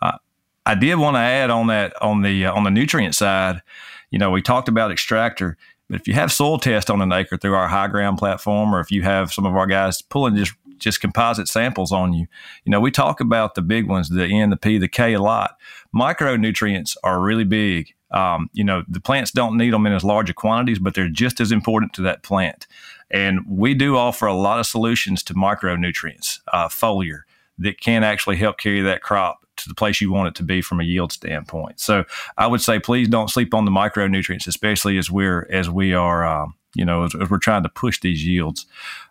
Uh, 0.00 0.18
I 0.64 0.76
did 0.76 0.94
want 0.96 1.16
to 1.16 1.20
add 1.20 1.50
on 1.50 1.66
that 1.68 2.00
on 2.00 2.22
the 2.22 2.46
uh, 2.46 2.52
on 2.52 2.62
the 2.62 2.70
nutrient 2.70 3.14
side. 3.14 3.62
You 4.10 4.18
know, 4.18 4.30
we 4.30 4.42
talked 4.42 4.68
about 4.68 4.92
extractor. 4.92 5.56
But 5.88 6.00
if 6.00 6.08
you 6.08 6.14
have 6.14 6.32
soil 6.32 6.58
test 6.58 6.90
on 6.90 7.00
an 7.00 7.12
acre 7.12 7.36
through 7.36 7.54
our 7.54 7.68
high 7.68 7.88
ground 7.88 8.18
platform, 8.18 8.74
or 8.74 8.80
if 8.80 8.90
you 8.90 9.02
have 9.02 9.32
some 9.32 9.46
of 9.46 9.54
our 9.54 9.66
guys 9.66 10.02
pulling 10.02 10.36
just 10.36 10.52
just 10.78 11.00
composite 11.00 11.48
samples 11.48 11.90
on 11.90 12.12
you, 12.12 12.26
you 12.64 12.70
know, 12.70 12.80
we 12.80 12.90
talk 12.90 13.20
about 13.20 13.54
the 13.54 13.62
big 13.62 13.88
ones, 13.88 14.10
the 14.10 14.26
N, 14.26 14.50
the 14.50 14.56
P, 14.56 14.76
the 14.76 14.88
K 14.88 15.14
a 15.14 15.22
lot. 15.22 15.56
Micronutrients 15.94 16.96
are 17.02 17.20
really 17.20 17.44
big. 17.44 17.94
Um, 18.10 18.50
you 18.52 18.62
know, 18.62 18.84
the 18.86 19.00
plants 19.00 19.30
don't 19.30 19.56
need 19.56 19.72
them 19.72 19.86
in 19.86 19.94
as 19.94 20.04
large 20.04 20.34
quantities, 20.34 20.78
but 20.78 20.94
they're 20.94 21.08
just 21.08 21.40
as 21.40 21.50
important 21.50 21.92
to 21.94 22.02
that 22.02 22.22
plant. 22.22 22.66
And 23.10 23.40
we 23.48 23.74
do 23.74 23.96
offer 23.96 24.26
a 24.26 24.34
lot 24.34 24.60
of 24.60 24.66
solutions 24.66 25.22
to 25.24 25.34
micronutrients, 25.34 26.40
uh, 26.52 26.68
foliar, 26.68 27.22
that 27.58 27.80
can 27.80 28.04
actually 28.04 28.36
help 28.36 28.58
carry 28.58 28.82
that 28.82 29.00
crop 29.00 29.45
to 29.56 29.68
the 29.68 29.74
place 29.74 30.00
you 30.00 30.12
want 30.12 30.28
it 30.28 30.34
to 30.36 30.42
be 30.42 30.62
from 30.62 30.80
a 30.80 30.84
yield 30.84 31.12
standpoint. 31.12 31.80
So 31.80 32.04
I 32.36 32.46
would 32.46 32.60
say 32.60 32.78
please 32.78 33.08
don't 33.08 33.30
sleep 33.30 33.54
on 33.54 33.64
the 33.64 33.70
micronutrients, 33.70 34.46
especially 34.46 34.98
as 34.98 35.10
we're 35.10 35.46
as 35.50 35.70
we 35.70 35.94
are 35.94 36.26
um, 36.26 36.54
you 36.74 36.84
know 36.84 37.04
as, 37.04 37.14
as, 37.14 37.30
we're 37.30 37.38
trying 37.38 37.62
to 37.62 37.68
push 37.68 38.00
these 38.00 38.24
yields. 38.24 38.66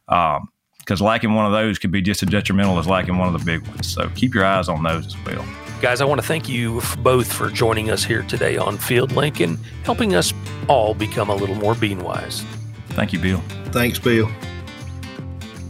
Um, 0.07 0.49
because 0.79 1.01
lacking 1.01 1.33
one 1.33 1.47
of 1.47 1.51
those 1.51 1.79
could 1.79 1.89
be 1.89 1.99
just 1.99 2.21
as 2.21 2.29
detrimental 2.29 2.77
as 2.77 2.85
lacking 2.85 3.17
one 3.17 3.33
of 3.33 3.33
the 3.33 3.43
big 3.43 3.67
ones. 3.67 3.91
So 3.91 4.07
keep 4.13 4.35
your 4.35 4.45
eyes 4.45 4.69
on 4.69 4.83
those 4.83 5.07
as 5.07 5.25
well. 5.25 5.43
Guys, 5.81 5.99
I 5.99 6.05
want 6.05 6.21
to 6.21 6.27
thank 6.27 6.47
you 6.47 6.81
both 6.99 7.31
for 7.31 7.49
joining 7.49 7.89
us 7.89 8.03
here 8.03 8.21
today 8.21 8.55
on 8.57 8.77
FieldLink 8.77 9.43
and 9.43 9.57
helping 9.83 10.13
us 10.13 10.31
all 10.67 10.93
become 10.93 11.29
a 11.29 11.35
little 11.35 11.55
more 11.55 11.73
bean 11.73 12.03
wise. 12.03 12.45
Thank 12.89 13.13
you, 13.13 13.19
Bill. 13.19 13.41
Thanks, 13.71 13.99
Bill. 13.99 14.29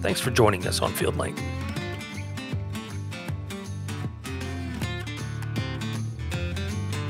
Thanks 0.01 0.19
for 0.19 0.31
joining 0.31 0.67
us 0.67 0.81
on 0.81 0.91
FieldLink. 0.91 1.39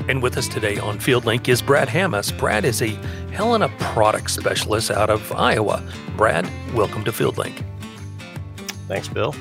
And 0.08 0.22
with 0.22 0.36
us 0.36 0.46
today 0.46 0.78
on 0.78 0.98
FieldLink 0.98 1.48
is 1.48 1.60
Brad 1.60 1.88
Hammes. 1.88 2.30
Brad 2.38 2.64
is 2.64 2.80
a 2.80 2.90
Helena 3.32 3.68
product 3.80 4.30
specialist 4.30 4.90
out 4.90 5.10
of 5.10 5.32
Iowa. 5.32 5.82
Brad, 6.16 6.48
welcome 6.74 7.02
to 7.04 7.10
FieldLink. 7.10 7.64
Thanks, 8.86 9.08
Bill. 9.08 9.34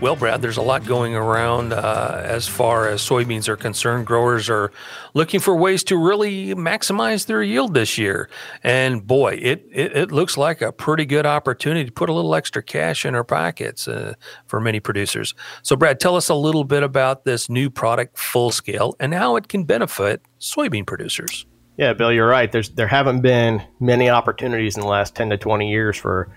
Well, 0.00 0.16
Brad, 0.16 0.40
there's 0.40 0.56
a 0.56 0.62
lot 0.62 0.86
going 0.86 1.14
around 1.14 1.74
uh, 1.74 2.22
as 2.24 2.48
far 2.48 2.88
as 2.88 3.02
soybeans 3.02 3.48
are 3.48 3.56
concerned. 3.56 4.06
Growers 4.06 4.48
are 4.48 4.72
looking 5.12 5.40
for 5.40 5.54
ways 5.54 5.84
to 5.84 5.96
really 5.98 6.54
maximize 6.54 7.26
their 7.26 7.42
yield 7.42 7.74
this 7.74 7.98
year. 7.98 8.30
And 8.64 9.06
boy, 9.06 9.34
it, 9.34 9.66
it, 9.70 9.94
it 9.94 10.10
looks 10.10 10.38
like 10.38 10.62
a 10.62 10.72
pretty 10.72 11.04
good 11.04 11.26
opportunity 11.26 11.84
to 11.84 11.92
put 11.92 12.08
a 12.08 12.14
little 12.14 12.34
extra 12.34 12.62
cash 12.62 13.04
in 13.04 13.14
our 13.14 13.24
pockets 13.24 13.86
uh, 13.86 14.14
for 14.46 14.58
many 14.58 14.80
producers. 14.80 15.34
So, 15.62 15.76
Brad, 15.76 16.00
tell 16.00 16.16
us 16.16 16.30
a 16.30 16.34
little 16.34 16.64
bit 16.64 16.82
about 16.82 17.26
this 17.26 17.50
new 17.50 17.68
product, 17.68 18.16
Fullscale, 18.16 18.94
and 18.98 19.12
how 19.12 19.36
it 19.36 19.48
can 19.48 19.64
benefit 19.64 20.22
soybean 20.40 20.86
producers. 20.86 21.44
Yeah, 21.76 21.92
Bill, 21.92 22.10
you're 22.10 22.26
right. 22.26 22.50
There's 22.50 22.70
there 22.70 22.88
haven't 22.88 23.20
been 23.20 23.62
many 23.80 24.08
opportunities 24.08 24.76
in 24.76 24.80
the 24.80 24.88
last 24.88 25.14
10 25.14 25.28
to 25.28 25.36
20 25.36 25.70
years 25.70 25.98
for 25.98 26.34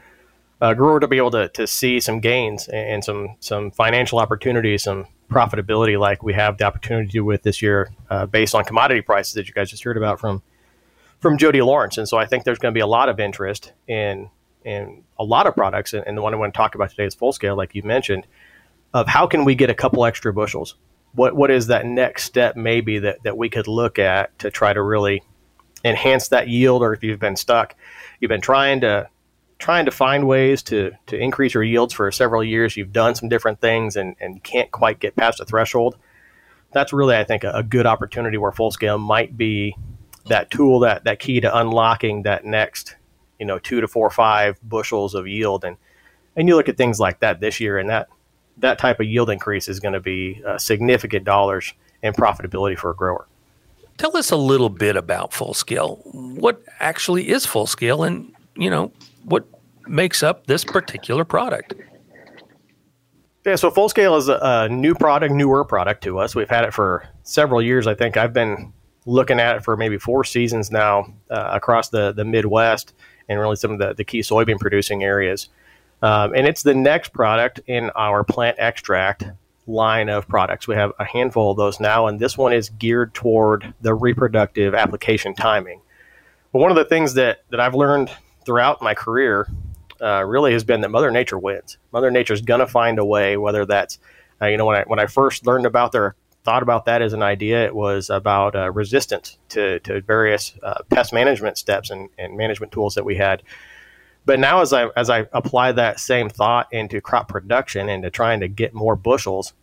uh, 0.63 0.73
grower 0.73 0.97
to 0.97 1.09
be 1.09 1.17
able 1.17 1.29
to, 1.29 1.49
to 1.49 1.67
see 1.67 1.99
some 1.99 2.21
gains 2.21 2.69
and 2.69 3.03
some 3.03 3.35
some 3.41 3.69
financial 3.69 4.17
opportunities, 4.17 4.83
some 4.83 5.05
profitability 5.29 5.99
like 5.99 6.23
we 6.23 6.33
have 6.33 6.57
the 6.57 6.63
opportunity 6.63 7.05
to 7.05 7.11
do 7.11 7.25
with 7.25 7.43
this 7.43 7.61
year 7.61 7.91
uh, 8.09 8.25
based 8.25 8.55
on 8.55 8.63
commodity 8.63 9.01
prices 9.01 9.33
that 9.33 9.45
you 9.45 9.53
guys 9.53 9.69
just 9.69 9.83
heard 9.83 9.97
about 9.97 10.21
from 10.21 10.41
from 11.19 11.37
Jody 11.37 11.61
Lawrence. 11.61 11.97
And 11.97 12.07
so 12.07 12.17
I 12.17 12.25
think 12.25 12.45
there's 12.45 12.59
going 12.59 12.73
to 12.73 12.77
be 12.77 12.81
a 12.81 12.87
lot 12.87 13.09
of 13.09 13.19
interest 13.19 13.73
in 13.87 14.29
in 14.63 15.03
a 15.19 15.25
lot 15.25 15.47
of 15.47 15.53
products, 15.53 15.93
and, 15.93 16.07
and 16.07 16.17
the 16.17 16.21
one 16.21 16.33
I 16.33 16.37
want 16.37 16.53
to 16.53 16.57
talk 16.57 16.75
about 16.75 16.91
today 16.91 17.05
is 17.05 17.15
Fullscale, 17.15 17.57
like 17.57 17.75
you 17.75 17.83
mentioned, 17.83 18.25
of 18.93 19.05
how 19.09 19.27
can 19.27 19.43
we 19.43 19.55
get 19.55 19.69
a 19.69 19.73
couple 19.73 20.05
extra 20.05 20.31
bushels? 20.31 20.75
What 21.13 21.35
what 21.35 21.51
is 21.51 21.67
that 21.67 21.85
next 21.85 22.23
step 22.23 22.55
maybe 22.55 22.99
that 22.99 23.21
that 23.23 23.35
we 23.35 23.49
could 23.49 23.67
look 23.67 23.99
at 23.99 24.39
to 24.39 24.49
try 24.49 24.71
to 24.71 24.81
really 24.81 25.23
enhance 25.83 26.29
that 26.29 26.47
yield, 26.47 26.83
or 26.83 26.93
if 26.93 27.03
you've 27.03 27.19
been 27.19 27.35
stuck, 27.35 27.75
you've 28.21 28.29
been 28.29 28.39
trying 28.39 28.79
to 28.79 29.09
trying 29.59 29.85
to 29.85 29.91
find 29.91 30.27
ways 30.27 30.61
to 30.63 30.91
to 31.07 31.17
increase 31.17 31.53
your 31.53 31.63
yields 31.63 31.93
for 31.93 32.11
several 32.11 32.43
years. 32.43 32.75
You've 32.75 32.93
done 32.93 33.15
some 33.15 33.29
different 33.29 33.59
things 33.61 33.95
and 33.95 34.15
and 34.19 34.43
can't 34.43 34.71
quite 34.71 34.99
get 34.99 35.15
past 35.15 35.37
the 35.37 35.45
threshold. 35.45 35.97
That's 36.71 36.91
really, 36.91 37.15
I 37.15 37.23
think, 37.23 37.43
a, 37.43 37.51
a 37.51 37.63
good 37.63 37.85
opportunity 37.85 38.37
where 38.37 38.51
Fullscale 38.51 38.99
might 38.99 39.37
be 39.37 39.75
that 40.27 40.49
tool, 40.49 40.79
that 40.79 41.03
that 41.03 41.19
key 41.19 41.39
to 41.41 41.57
unlocking 41.57 42.23
that 42.23 42.45
next, 42.45 42.95
you 43.39 43.45
know, 43.45 43.59
two 43.59 43.81
to 43.81 43.87
four, 43.87 44.09
five 44.09 44.57
bushels 44.67 45.15
of 45.15 45.27
yield. 45.27 45.63
And 45.63 45.77
and 46.35 46.47
you 46.47 46.55
look 46.55 46.69
at 46.69 46.77
things 46.77 46.99
like 46.99 47.19
that 47.19 47.39
this 47.39 47.59
year, 47.59 47.77
and 47.77 47.89
that 47.89 48.07
that 48.57 48.79
type 48.79 48.99
of 48.99 49.05
yield 49.05 49.29
increase 49.29 49.67
is 49.67 49.79
going 49.79 49.93
to 49.93 49.99
be 49.99 50.41
uh, 50.45 50.57
significant 50.57 51.25
dollars 51.25 51.73
in 52.01 52.13
profitability 52.13 52.77
for 52.77 52.91
a 52.91 52.95
grower. 52.95 53.27
Tell 53.97 54.17
us 54.17 54.31
a 54.31 54.35
little 54.35 54.69
bit 54.69 54.95
about 54.95 55.31
Fullscale. 55.31 55.99
What 56.13 56.63
actually 56.79 57.29
is 57.29 57.45
Fullscale, 57.45 58.05
and 58.05 58.33
you 58.55 58.69
know 58.69 58.91
what 59.23 59.45
makes 59.87 60.23
up 60.23 60.47
this 60.47 60.63
particular 60.63 61.25
product? 61.25 61.73
Yeah, 63.45 63.55
so 63.55 63.69
Fullscale 63.69 64.17
is 64.17 64.29
a, 64.29 64.39
a, 64.41 64.69
new 64.69 64.95
product, 64.95 65.33
newer 65.33 65.65
product 65.65 66.03
to 66.05 66.19
us. 66.19 66.33
We've 66.33 66.49
had 66.49 66.63
it 66.63 66.73
for 66.73 67.05
several 67.23 67.61
years. 67.61 67.87
I 67.87 67.93
think 67.93 68.15
I've 68.15 68.31
been 68.31 68.71
looking 69.05 69.39
at 69.39 69.57
it 69.57 69.63
for 69.65 69.75
maybe 69.75 69.97
four 69.97 70.23
seasons 70.23 70.71
now 70.71 71.13
uh, 71.29 71.49
across 71.51 71.89
the, 71.89 72.13
the 72.13 72.23
Midwest 72.23 72.93
and 73.27 73.37
really 73.39 73.57
some 73.57 73.71
of 73.71 73.79
the, 73.79 73.93
the 73.93 74.05
key 74.05 74.19
soybean 74.19 74.59
producing 74.59 75.03
areas. 75.03 75.49
Um, 76.01 76.33
and 76.33 76.47
it's 76.47 76.63
the 76.63 76.73
next 76.73 77.13
product 77.13 77.59
in 77.67 77.89
our 77.91 78.23
plant 78.23 78.57
extract 78.59 79.25
line 79.67 80.09
of 80.09 80.27
products. 80.27 80.67
We 80.67 80.75
have 80.75 80.91
a 80.99 81.05
handful 81.05 81.51
of 81.51 81.57
those 81.57 81.79
now, 81.79 82.07
and 82.07 82.19
this 82.19 82.37
one 82.37 82.53
is 82.53 82.69
geared 82.69 83.13
toward 83.13 83.73
the 83.81 83.93
reproductive 83.93 84.73
application 84.73 85.33
timing. 85.33 85.81
But 86.51 86.59
one 86.59 86.71
of 86.71 86.77
the 86.77 86.85
things 86.85 87.13
that, 87.15 87.43
that 87.49 87.59
I've 87.59 87.75
learned 87.75 88.11
throughout 88.45 88.81
my 88.81 88.93
career 88.93 89.47
uh, 90.01 90.23
really 90.23 90.53
has 90.53 90.63
been 90.63 90.81
that 90.81 90.89
Mother 90.89 91.11
Nature 91.11 91.39
wins. 91.39 91.77
Mother 91.91 92.11
Nature's 92.11 92.41
gonna 92.41 92.67
find 92.67 92.99
a 92.99 93.05
way, 93.05 93.37
whether 93.37 93.65
that's 93.65 93.99
uh, 94.41 94.47
you 94.47 94.57
know 94.57 94.65
when 94.65 94.77
I 94.77 94.83
when 94.83 94.99
I 94.99 95.05
first 95.05 95.45
learned 95.45 95.65
about 95.65 95.91
their 95.91 96.15
thought 96.43 96.63
about 96.63 96.85
that 96.85 97.01
as 97.01 97.13
an 97.13 97.23
idea, 97.23 97.65
it 97.65 97.73
was 97.73 98.09
about 98.09 98.55
uh, 98.55 98.71
resistance 98.71 99.37
to, 99.49 99.79
to 99.79 100.01
various 100.01 100.53
uh, 100.61 100.81
pest 100.89 101.13
management 101.13 101.57
steps 101.57 101.89
and, 101.89 102.09
and 102.17 102.35
management 102.37 102.71
tools 102.71 102.95
that 102.95 103.05
we 103.05 103.15
had. 103.15 103.43
But 104.25 104.39
now, 104.39 104.61
as 104.61 104.71
I 104.71 104.87
as 104.95 105.09
I 105.09 105.27
apply 105.33 105.73
that 105.73 105.99
same 105.99 106.29
thought 106.29 106.71
into 106.71 107.01
crop 107.01 107.27
production 107.27 107.89
and 107.89 108.03
to 108.03 108.09
trying 108.09 108.39
to 108.39 108.47
get 108.47 108.73
more 108.73 108.95
bushels, 108.95 109.53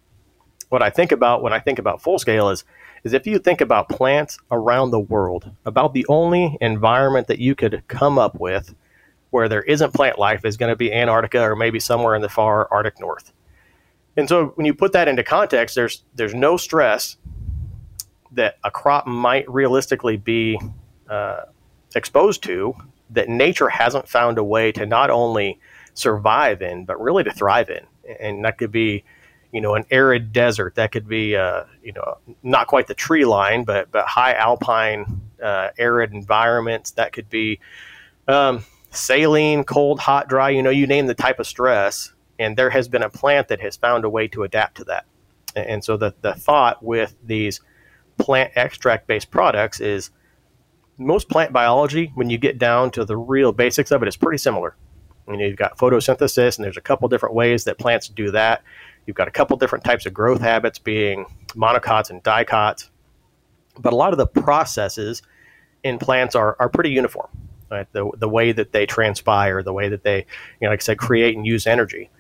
what 0.71 0.83
I 0.83 0.91
think 0.91 1.13
about 1.13 1.43
when 1.43 1.53
I 1.53 1.61
think 1.61 1.79
about 1.79 2.03
Fullscale 2.03 2.53
is 2.53 2.65
is 3.05 3.13
if 3.13 3.27
you 3.27 3.39
think 3.39 3.61
about 3.61 3.89
plants 3.89 4.39
around 4.51 4.91
the 4.91 5.01
world, 5.01 5.51
about 5.65 5.95
the 5.95 6.05
only 6.09 6.59
environment 6.61 7.29
that 7.29 7.39
you 7.39 7.55
could 7.55 7.83
come 7.89 8.19
up 8.19 8.39
with 8.39 8.75
where 9.31 9.49
there 9.49 9.63
isn't 9.63 9.95
plant 9.95 10.19
life 10.19 10.45
is 10.45 10.57
going 10.57 10.69
to 10.69 10.77
be 10.77 10.93
Antarctica 10.93 11.41
or 11.41 11.57
maybe 11.57 11.81
somewhere 11.81 12.15
in 12.15 12.21
the 12.21 12.29
far 12.29 12.69
Arctic 12.71 13.01
North. 13.01 13.33
And 14.17 14.29
so 14.29 14.49
when 14.57 14.67
you 14.67 14.75
put 14.75 14.93
that 14.93 15.09
into 15.09 15.23
context, 15.23 15.75
there's 15.75 16.05
there's 16.15 16.35
no 16.35 16.57
stress 16.57 17.17
that 18.33 18.59
a 18.65 18.71
crop 18.71 19.07
might 19.07 19.49
realistically 19.51 20.17
be 20.17 20.59
uh, 21.09 21.43
exposed 21.95 22.43
to 22.45 22.75
that 23.11 23.29
nature 23.29 23.69
hasn't 23.69 24.09
found 24.09 24.39
a 24.39 24.45
way 24.45 24.71
to 24.73 24.87
not 24.87 25.11
only 25.11 25.59
survive 25.95 26.63
in, 26.63 26.85
but 26.85 27.01
really 27.01 27.25
to 27.25 27.33
thrive 27.33 27.71
in. 27.71 27.85
And 28.21 28.45
that 28.45 28.59
could 28.59 28.71
be, 28.71 29.05
you 29.53 29.61
know, 29.61 29.75
an 29.75 29.85
arid 29.91 30.33
desert. 30.33 30.77
That 30.77 30.93
could 30.93 31.09
be, 31.09 31.37
uh, 31.37 31.65
you 31.83 31.93
know, 31.93 32.19
not 32.43 32.67
quite 32.67 32.87
the 32.87 32.95
tree 32.95 33.25
line, 33.25 33.65
but 33.65 33.91
but 33.91 34.07
high 34.07 34.35
alpine, 34.35 35.21
uh, 35.43 35.69
arid 35.79 36.13
environments. 36.13 36.93
That 36.93 37.13
could 37.13 37.29
be, 37.29 37.61
um, 38.29 38.65
saline, 38.91 39.65
cold, 39.65 40.01
hot, 40.01 40.29
dry, 40.29 40.51
you 40.51 40.63
know, 40.63 40.71
you 40.71 40.87
name 40.87 41.07
the 41.07 41.15
type 41.15 41.39
of 41.39 41.47
stress, 41.47 42.13
and 42.39 42.57
there 42.57 42.71
has 42.71 42.89
been 42.89 43.03
a 43.03 43.11
plant 43.11 43.49
that 43.49 43.61
has 43.61 43.77
found 43.77 44.05
a 44.05 44.11
way 44.11 44.29
to 44.29 44.43
adapt 44.43 44.77
to 44.77 44.85
that. 44.85 45.07
And 45.57 45.85
so 45.85 45.97
the, 45.97 46.15
the 46.21 46.35
thought 46.35 46.83
with 46.83 47.15
these 47.25 47.61
plant 48.19 48.53
extract 48.57 49.07
based 49.07 49.31
products 49.31 49.81
is 49.81 50.11
most 50.99 51.29
plant 51.29 51.53
biology, 51.53 52.13
when 52.15 52.31
you 52.31 52.39
get 52.39 52.59
down 52.59 52.91
to 52.93 53.05
the 53.05 53.17
real 53.17 53.53
basics 53.53 53.91
of 53.91 54.03
it, 54.03 54.09
is 54.09 54.17
pretty 54.17 54.39
similar. 54.39 54.77
You 55.27 55.37
know, 55.37 55.45
you've 55.45 55.57
got 55.57 55.79
photosynthesis, 55.79 56.57
and 56.57 56.65
there's 56.65 56.77
a 56.77 56.83
couple 56.83 57.09
different 57.09 57.35
ways 57.35 57.65
that 57.65 57.79
plants 57.79 58.09
do 58.09 58.31
that. 58.33 58.63
You've 59.11 59.17
got 59.17 59.29
a 59.29 59.33
couple 59.33 59.57
different 59.57 59.85
types 59.85 60.07
of 60.07 60.15
growth 60.15 60.41
habits, 60.41 60.79
being 60.79 61.27
monocots 61.51 62.11
and 62.11 62.23
dicots. 62.23 62.91
But 63.77 63.93
a 63.93 63.97
lot 63.97 64.13
of 64.13 64.19
the 64.19 64.27
processes 64.27 65.23
in 65.83 65.99
plants 65.99 66.37
are, 66.37 66.57
are 66.61 66.69
pretty 66.69 66.91
uniform 66.91 67.29
right? 67.71 67.91
The, 67.93 68.11
the 68.19 68.29
way 68.29 68.53
that 68.53 68.73
they 68.73 68.87
transpire, 68.87 69.63
the 69.63 69.73
way 69.73 69.89
that 69.89 70.03
they, 70.03 70.19
you 70.19 70.67
know, 70.67 70.71
like 70.71 70.81
I 70.81 70.83
said, 70.83 70.99
create 70.99 71.37
and 71.37 71.47
use 71.47 71.67
energy. 71.67 72.11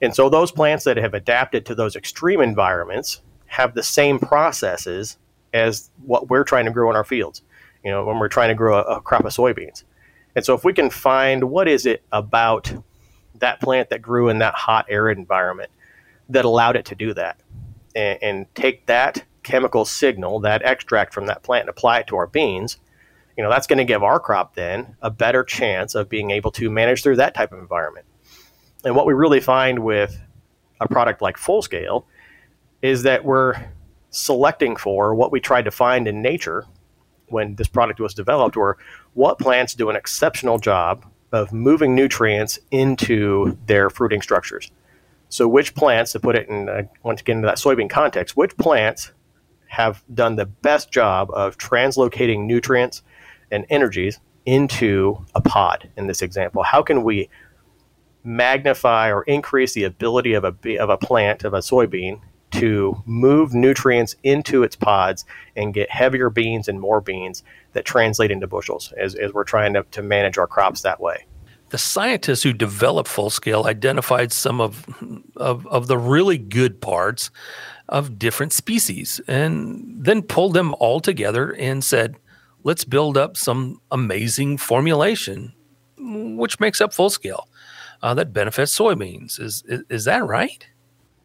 And 0.00 0.14
so 0.14 0.28
those 0.28 0.50
plants 0.50 0.84
that 0.84 0.96
have 0.96 1.14
adapted 1.14 1.66
to 1.66 1.74
those 1.74 1.96
extreme 1.96 2.40
environments 2.40 3.20
have 3.46 3.74
the 3.74 3.82
same 3.82 4.18
processes 4.18 5.18
as 5.52 5.90
what 6.04 6.28
we're 6.28 6.44
trying 6.44 6.64
to 6.64 6.70
grow 6.70 6.90
in 6.90 6.96
our 6.96 7.04
fields, 7.04 7.42
you 7.84 7.90
know, 7.90 8.04
when 8.04 8.18
we're 8.18 8.28
trying 8.28 8.48
to 8.48 8.54
grow 8.54 8.78
a, 8.78 8.96
a 8.96 9.00
crop 9.00 9.24
of 9.24 9.32
soybeans. 9.32 9.84
And 10.34 10.44
so 10.44 10.54
if 10.54 10.64
we 10.64 10.72
can 10.72 10.90
find 10.90 11.44
what 11.44 11.68
is 11.68 11.86
it 11.86 12.02
about 12.10 12.72
that 13.36 13.60
plant 13.60 13.90
that 13.90 14.02
grew 14.02 14.28
in 14.28 14.38
that 14.38 14.54
hot, 14.54 14.86
arid 14.88 15.18
environment 15.18 15.70
that 16.28 16.44
allowed 16.44 16.76
it 16.76 16.84
to 16.86 16.94
do 16.94 17.14
that, 17.14 17.40
and, 17.94 18.18
and 18.22 18.54
take 18.54 18.86
that 18.86 19.24
chemical 19.42 19.84
signal, 19.84 20.40
that 20.40 20.62
extract 20.62 21.12
from 21.12 21.26
that 21.26 21.42
plant, 21.42 21.62
and 21.62 21.70
apply 21.70 22.00
it 22.00 22.06
to 22.08 22.16
our 22.16 22.26
beans, 22.26 22.78
you 23.36 23.42
know 23.42 23.50
that's 23.50 23.66
going 23.66 23.78
to 23.78 23.84
give 23.84 24.02
our 24.02 24.20
crop 24.20 24.54
then 24.54 24.96
a 25.02 25.10
better 25.10 25.42
chance 25.42 25.94
of 25.94 26.08
being 26.08 26.30
able 26.30 26.50
to 26.52 26.70
manage 26.70 27.02
through 27.02 27.16
that 27.16 27.34
type 27.34 27.52
of 27.52 27.58
environment. 27.58 28.06
And 28.84 28.94
what 28.94 29.06
we 29.06 29.14
really 29.14 29.40
find 29.40 29.80
with 29.80 30.20
a 30.80 30.88
product 30.88 31.22
like 31.22 31.36
Fullscale 31.36 32.04
is 32.82 33.02
that 33.04 33.24
we're 33.24 33.54
selecting 34.10 34.76
for 34.76 35.14
what 35.14 35.32
we 35.32 35.40
tried 35.40 35.64
to 35.64 35.70
find 35.70 36.06
in 36.06 36.22
nature 36.22 36.66
when 37.28 37.54
this 37.56 37.68
product 37.68 37.98
was 37.98 38.14
developed 38.14 38.56
were 38.56 38.76
what 39.14 39.38
plants 39.38 39.74
do 39.74 39.90
an 39.90 39.96
exceptional 39.96 40.58
job 40.58 41.04
of 41.32 41.52
moving 41.52 41.94
nutrients 41.94 42.58
into 42.70 43.56
their 43.66 43.90
fruiting 43.90 44.22
structures 44.22 44.70
so 45.34 45.48
which 45.48 45.74
plants 45.74 46.12
to 46.12 46.20
put 46.20 46.36
it 46.36 46.48
in 46.48 46.68
uh, 46.68 46.82
once 47.02 47.20
again 47.20 47.38
into 47.38 47.46
that 47.46 47.56
soybean 47.56 47.90
context 47.90 48.36
which 48.36 48.56
plants 48.56 49.10
have 49.66 50.04
done 50.14 50.36
the 50.36 50.46
best 50.46 50.92
job 50.92 51.28
of 51.32 51.58
translocating 51.58 52.46
nutrients 52.46 53.02
and 53.50 53.66
energies 53.68 54.20
into 54.46 55.26
a 55.34 55.40
pod 55.40 55.90
in 55.96 56.06
this 56.06 56.22
example? 56.22 56.62
How 56.62 56.82
can 56.82 57.02
we 57.02 57.28
magnify 58.22 59.10
or 59.10 59.24
increase 59.24 59.74
the 59.74 59.82
ability 59.82 60.34
of 60.34 60.44
a, 60.44 60.76
of 60.76 60.88
a 60.88 60.96
plant, 60.96 61.42
of 61.42 61.52
a 61.52 61.58
soybean, 61.58 62.20
to 62.52 63.02
move 63.04 63.54
nutrients 63.54 64.14
into 64.22 64.62
its 64.62 64.76
pods 64.76 65.24
and 65.56 65.74
get 65.74 65.90
heavier 65.90 66.30
beans 66.30 66.68
and 66.68 66.80
more 66.80 67.00
beans 67.00 67.42
that 67.72 67.84
translate 67.84 68.30
into 68.30 68.46
bushels 68.46 68.92
as, 68.96 69.16
as 69.16 69.32
we're 69.32 69.42
trying 69.42 69.74
to, 69.74 69.82
to 69.90 70.00
manage 70.00 70.38
our 70.38 70.46
crops 70.46 70.82
that 70.82 71.00
way? 71.00 71.26
The 71.74 71.78
scientists 71.78 72.44
who 72.44 72.52
developed 72.52 73.10
Fullscale 73.10 73.64
identified 73.64 74.30
some 74.30 74.60
of, 74.60 74.86
of, 75.36 75.66
of 75.66 75.88
the 75.88 75.98
really 75.98 76.38
good 76.38 76.80
parts 76.80 77.32
of 77.88 78.16
different 78.16 78.52
species 78.52 79.20
and 79.26 79.82
then 79.98 80.22
pulled 80.22 80.54
them 80.54 80.76
all 80.78 81.00
together 81.00 81.50
and 81.50 81.82
said, 81.82 82.14
let's 82.62 82.84
build 82.84 83.18
up 83.18 83.36
some 83.36 83.80
amazing 83.90 84.56
formulation, 84.56 85.52
which 85.98 86.60
makes 86.60 86.80
up 86.80 86.92
Fullscale 86.92 87.42
uh, 88.04 88.14
that 88.14 88.32
benefits 88.32 88.78
soybeans. 88.78 89.40
Is, 89.40 89.64
is, 89.66 89.82
is 89.90 90.04
that 90.04 90.24
right? 90.24 90.64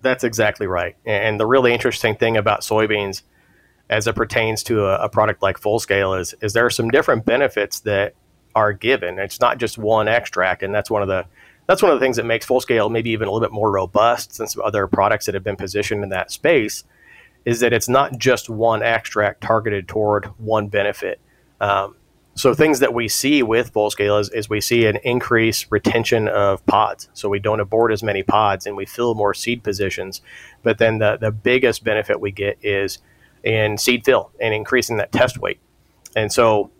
That's 0.02 0.24
exactly 0.24 0.66
right. 0.66 0.95
And 1.06 1.39
the 1.39 1.45
really 1.45 1.74
interesting 1.74 2.16
thing 2.16 2.38
about 2.38 2.62
soybeans, 2.62 3.22
as 3.88 4.08
it 4.08 4.16
pertains 4.16 4.64
to 4.64 4.88
a, 4.88 4.95
a 5.04 5.10
product 5.10 5.43
like 5.43 5.60
Fullscale, 5.60 6.20
is 6.20 6.34
is 6.41 6.54
there 6.54 6.66
are 6.66 6.72
some 6.72 6.89
different 6.89 7.24
benefits 7.24 7.82
that 7.82 8.16
are 8.56 8.74
given. 8.74 9.20
It's 9.20 9.39
not 9.39 9.58
just 9.58 9.78
one 9.78 10.08
extract, 10.08 10.64
and 10.64 10.74
that's 10.74 10.89
one 10.89 11.02
of 11.02 11.08
the 11.08 11.26
that's 11.68 11.84
one 11.84 11.91
of 11.91 12.00
the 12.00 12.04
things 12.04 12.18
that 12.18 12.26
makes 12.26 12.47
Fullscale 12.47 12.89
maybe 12.89 13.12
even 13.12 13.28
a 13.28 13.32
little 13.32 13.47
bit 13.47 13.54
more 13.54 13.70
robust 13.70 14.38
than 14.38 14.47
some 14.47 14.64
other 14.64 14.88
products 14.88 15.28
that 15.28 15.36
have 15.36 15.43
been 15.43 15.56
positioned 15.56 16.04
in 16.04 16.10
that 16.10 16.32
space. 16.32 16.84
Is 17.45 17.60
that 17.62 17.74
it's 17.74 17.88
not 17.88 18.18
just 18.18 18.50
one 18.50 18.84
extract 18.84 19.41
targeted 19.41 19.88
toward 19.88 20.26
one 20.38 20.68
benefit. 20.68 21.20
Um, 21.62 21.95
so 22.36 22.54
things 22.54 22.80
that 22.80 22.93
we 22.93 23.08
see 23.08 23.43
with 23.43 23.74
Fullscale 23.74 24.20
is, 24.20 24.30
is, 24.30 24.50
we 24.50 24.62
see 24.62 24.86
an 24.86 24.97
increased 25.04 25.68
retention 25.70 26.30
of 26.30 26.66
pods. 26.66 27.10
So 27.14 27.28
we 27.28 27.39
don't 27.39 27.60
abort 27.60 27.91
as 27.91 28.02
many 28.02 28.24
pods 28.24 28.66
and 28.66 28.78
we 28.78 28.86
fill 28.86 29.14
more 29.14 29.34
seed 29.34 29.62
positions. 29.62 30.22
But 30.64 30.78
then 30.78 31.00
the, 31.00 31.18
the 31.18 31.32
biggest 31.32 31.84
benefit 31.84 32.22
we 32.22 32.32
get 32.32 32.58
is 32.64 33.00
in 33.43 33.78
seed 33.78 34.06
fill 34.06 34.32
and 34.39 34.54
increasing 34.54 34.97
that 34.97 35.12
test 35.12 35.38
weight. 35.38 35.60
And 36.16 36.32
so 36.32 36.72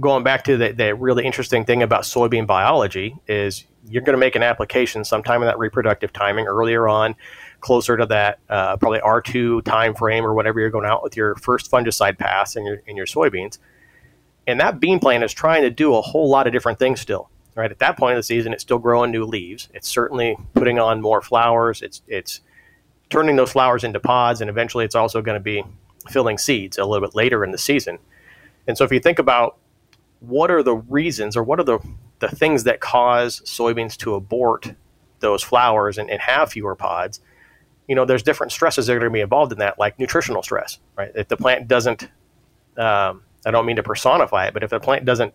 going 0.00 0.22
back 0.22 0.44
to 0.44 0.56
the, 0.56 0.72
the 0.72 0.94
really 0.94 1.24
interesting 1.24 1.64
thing 1.64 1.82
about 1.82 2.02
soybean 2.02 2.46
biology 2.46 3.16
is 3.26 3.64
you're 3.88 4.02
going 4.02 4.14
to 4.14 4.20
make 4.20 4.34
an 4.34 4.42
application 4.42 5.04
sometime 5.04 5.42
in 5.42 5.46
that 5.46 5.58
reproductive 5.58 6.12
timing 6.12 6.46
earlier 6.46 6.88
on 6.88 7.14
closer 7.60 7.96
to 7.96 8.06
that 8.06 8.38
uh, 8.48 8.76
probably 8.76 8.98
R2 9.00 9.64
time 9.64 9.94
frame 9.94 10.24
or 10.24 10.34
whatever 10.34 10.60
you're 10.60 10.70
going 10.70 10.86
out 10.86 11.02
with 11.02 11.16
your 11.16 11.34
first 11.36 11.70
fungicide 11.70 12.18
pass 12.18 12.56
in 12.56 12.64
your 12.66 12.82
in 12.86 12.96
your 12.96 13.06
soybeans. 13.06 13.58
And 14.46 14.60
that 14.60 14.78
bean 14.78 15.00
plant 15.00 15.24
is 15.24 15.32
trying 15.32 15.62
to 15.62 15.70
do 15.70 15.94
a 15.94 16.00
whole 16.00 16.28
lot 16.28 16.46
of 16.46 16.52
different 16.52 16.78
things 16.78 17.00
still. 17.00 17.30
right? 17.54 17.70
At 17.70 17.78
that 17.80 17.96
point 17.96 18.12
of 18.12 18.18
the 18.18 18.22
season, 18.22 18.52
it's 18.52 18.62
still 18.62 18.78
growing 18.78 19.10
new 19.10 19.24
leaves. 19.24 19.68
It's 19.74 19.88
certainly 19.88 20.36
putting 20.54 20.78
on 20.78 21.00
more 21.00 21.22
flowers. 21.22 21.82
It's 21.82 22.02
it's 22.06 22.40
turning 23.08 23.36
those 23.36 23.52
flowers 23.52 23.82
into 23.82 24.00
pods, 24.00 24.40
and 24.40 24.50
eventually, 24.50 24.84
it's 24.84 24.94
also 24.94 25.22
going 25.22 25.36
to 25.36 25.42
be 25.42 25.64
filling 26.08 26.38
seeds 26.38 26.78
a 26.78 26.84
little 26.84 27.06
bit 27.06 27.16
later 27.16 27.44
in 27.44 27.50
the 27.50 27.58
season. 27.58 27.98
And 28.68 28.76
so, 28.76 28.84
if 28.84 28.92
you 28.92 29.00
think 29.00 29.18
about 29.18 29.56
what 30.20 30.50
are 30.50 30.62
the 30.62 30.76
reasons 30.76 31.36
or 31.36 31.42
what 31.42 31.60
are 31.60 31.64
the 31.64 31.78
the 32.18 32.28
things 32.28 32.64
that 32.64 32.80
cause 32.80 33.40
soybeans 33.42 33.96
to 33.98 34.14
abort 34.14 34.74
those 35.20 35.42
flowers 35.42 35.98
and, 35.98 36.10
and 36.10 36.20
have 36.20 36.50
fewer 36.52 36.74
pods, 36.74 37.20
you 37.88 37.94
know, 37.94 38.04
there's 38.04 38.22
different 38.22 38.52
stresses 38.52 38.86
that 38.86 38.94
are 38.94 38.98
going 38.98 39.10
to 39.10 39.14
be 39.14 39.20
involved 39.20 39.52
in 39.52 39.58
that, 39.58 39.78
like 39.78 39.98
nutritional 39.98 40.42
stress, 40.42 40.78
right? 40.96 41.12
If 41.14 41.28
the 41.28 41.36
plant 41.36 41.68
doesn't, 41.68 42.04
um, 42.76 43.22
I 43.44 43.50
don't 43.50 43.66
mean 43.66 43.76
to 43.76 43.82
personify 43.82 44.46
it, 44.46 44.54
but 44.54 44.62
if 44.62 44.70
the 44.70 44.80
plant 44.80 45.04
doesn't 45.04 45.34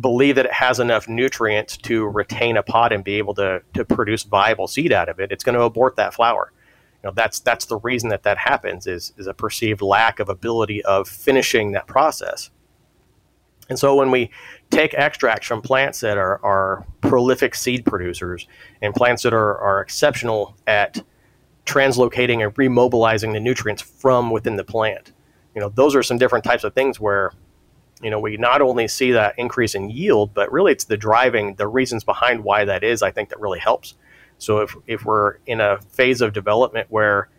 believe 0.00 0.36
that 0.36 0.46
it 0.46 0.52
has 0.52 0.80
enough 0.80 1.08
nutrients 1.08 1.76
to 1.78 2.06
retain 2.06 2.56
a 2.56 2.62
pod 2.62 2.92
and 2.92 3.04
be 3.04 3.14
able 3.14 3.34
to, 3.34 3.62
to 3.74 3.84
produce 3.84 4.22
viable 4.22 4.66
seed 4.66 4.92
out 4.92 5.08
of 5.08 5.20
it, 5.20 5.30
it's 5.30 5.44
going 5.44 5.56
to 5.56 5.62
abort 5.62 5.96
that 5.96 6.14
flower. 6.14 6.52
You 7.02 7.08
know, 7.08 7.14
that's 7.14 7.40
that's 7.40 7.66
the 7.66 7.78
reason 7.78 8.10
that 8.10 8.22
that 8.22 8.38
happens 8.38 8.86
is 8.86 9.12
is 9.18 9.26
a 9.26 9.34
perceived 9.34 9.82
lack 9.82 10.20
of 10.20 10.28
ability 10.28 10.84
of 10.84 11.08
finishing 11.08 11.72
that 11.72 11.88
process. 11.88 12.50
And 13.72 13.78
so 13.78 13.94
when 13.94 14.10
we 14.10 14.28
take 14.68 14.92
extracts 14.92 15.46
from 15.46 15.62
plants 15.62 16.00
that 16.00 16.18
are, 16.18 16.44
are 16.44 16.84
prolific 17.00 17.54
seed 17.54 17.86
producers 17.86 18.46
and 18.82 18.92
plants 18.92 19.22
that 19.22 19.32
are, 19.32 19.56
are 19.56 19.80
exceptional 19.80 20.54
at 20.66 21.02
translocating 21.64 22.44
and 22.44 22.54
remobilizing 22.56 23.32
the 23.32 23.40
nutrients 23.40 23.80
from 23.80 24.30
within 24.30 24.56
the 24.56 24.62
plant, 24.64 25.12
you 25.54 25.62
know, 25.62 25.70
those 25.70 25.96
are 25.96 26.02
some 26.02 26.18
different 26.18 26.44
types 26.44 26.64
of 26.64 26.74
things 26.74 27.00
where 27.00 27.32
you 28.02 28.10
know, 28.10 28.20
we 28.20 28.36
not 28.36 28.60
only 28.60 28.86
see 28.88 29.12
that 29.12 29.38
increase 29.38 29.74
in 29.74 29.88
yield, 29.88 30.34
but 30.34 30.52
really 30.52 30.72
it's 30.72 30.84
the 30.84 30.98
driving, 30.98 31.54
the 31.54 31.66
reasons 31.66 32.04
behind 32.04 32.44
why 32.44 32.66
that 32.66 32.84
is, 32.84 33.00
I 33.00 33.10
think 33.10 33.30
that 33.30 33.40
really 33.40 33.60
helps. 33.60 33.94
So 34.36 34.58
if, 34.58 34.76
if 34.86 35.06
we're 35.06 35.36
in 35.46 35.62
a 35.62 35.80
phase 35.80 36.20
of 36.20 36.34
development 36.34 36.88
where 36.90 37.30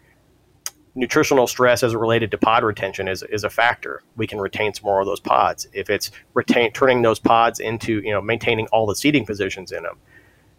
nutritional 0.96 1.48
stress 1.48 1.82
as 1.84 1.96
related 1.96 2.32
to 2.32 2.38
pod 2.38 2.64
retention 2.64 3.08
is, 3.08 3.24
is 3.24 3.44
a 3.44 3.50
factor, 3.50 4.04
we 4.16 4.28
can 4.28 4.40
retain 4.40 4.74
some 4.74 4.86
more 4.86 5.00
of 5.00 5.08
those 5.08 5.20
pods. 5.20 5.68
If 5.74 5.90
it's 5.90 6.12
retain, 6.34 6.72
turning 6.72 7.02
those 7.02 7.20
pods 7.20 7.60
into, 7.60 8.02
you 8.02 8.12
know, 8.12 8.22
maintaining 8.22 8.68
all 8.68 8.86
the 8.86 8.96
seeding 8.96 9.26
positions 9.26 9.72
in 9.72 9.84
them, 9.84 9.98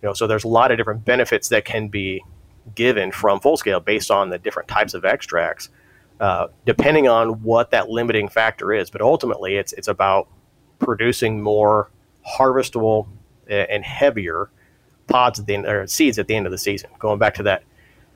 you 0.03 0.09
know, 0.09 0.13
so 0.13 0.27
there's 0.27 0.45
a 0.45 0.49
lot 0.49 0.71
of 0.71 0.77
different 0.77 1.05
benefits 1.05 1.49
that 1.49 1.65
can 1.65 1.89
be 1.89 2.23
given 2.75 3.13
from 3.13 3.41
Fullscale 3.41 3.85
based 3.85 4.11
on 4.11 4.31
the 4.31 4.39
different 4.39 4.69
types 4.69 4.95
of 4.95 5.05
extracts 5.05 5.69
uh, 6.21 6.49
depending 6.65 7.09
on 7.09 7.43
what 7.43 7.71
that 7.71 7.91
limiting 7.91 8.29
factor 8.29 8.73
is. 8.73 8.91
But 8.91 9.03
ultimately, 9.03 9.57
it's 9.57 9.73
it's 9.73 9.89
about 9.89 10.29
producing 10.79 11.43
more 11.43 11.91
harvestable 12.39 13.09
and 13.49 13.85
heavier 13.85 14.49
pods 15.07 15.39
at 15.39 15.47
the 15.47 15.55
end, 15.55 15.67
or 15.67 15.87
seeds 15.87 16.19
at 16.19 16.27
the 16.27 16.35
end 16.35 16.47
of 16.47 16.53
the 16.53 16.59
season. 16.59 16.91
Going 16.99 17.19
back 17.19 17.35
to 17.35 17.43
that, 17.45 17.65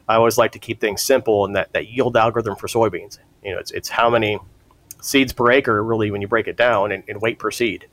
I 0.09 0.17
always 0.17 0.39
like 0.39 0.53
to 0.53 0.59
keep 0.59 0.81
things 0.81 1.03
simple 1.03 1.45
and 1.45 1.55
that, 1.55 1.73
that 1.73 1.89
yield 1.89 2.17
algorithm 2.17 2.57
for 2.57 2.67
soybeans. 2.67 3.19
You 3.45 3.53
know, 3.53 3.59
it's 3.59 3.71
it's 3.71 3.89
how 3.89 4.09
many 4.11 4.39
seeds 5.01 5.33
per 5.33 5.51
acre 5.51 5.83
really 5.83 6.11
when 6.11 6.23
you 6.23 6.29
break 6.29 6.49
it 6.49 6.57
down 6.57 6.93
and, 6.93 7.05
and 7.09 7.21
weight 7.21 7.39
per 7.39 7.51
seed. 7.51 7.87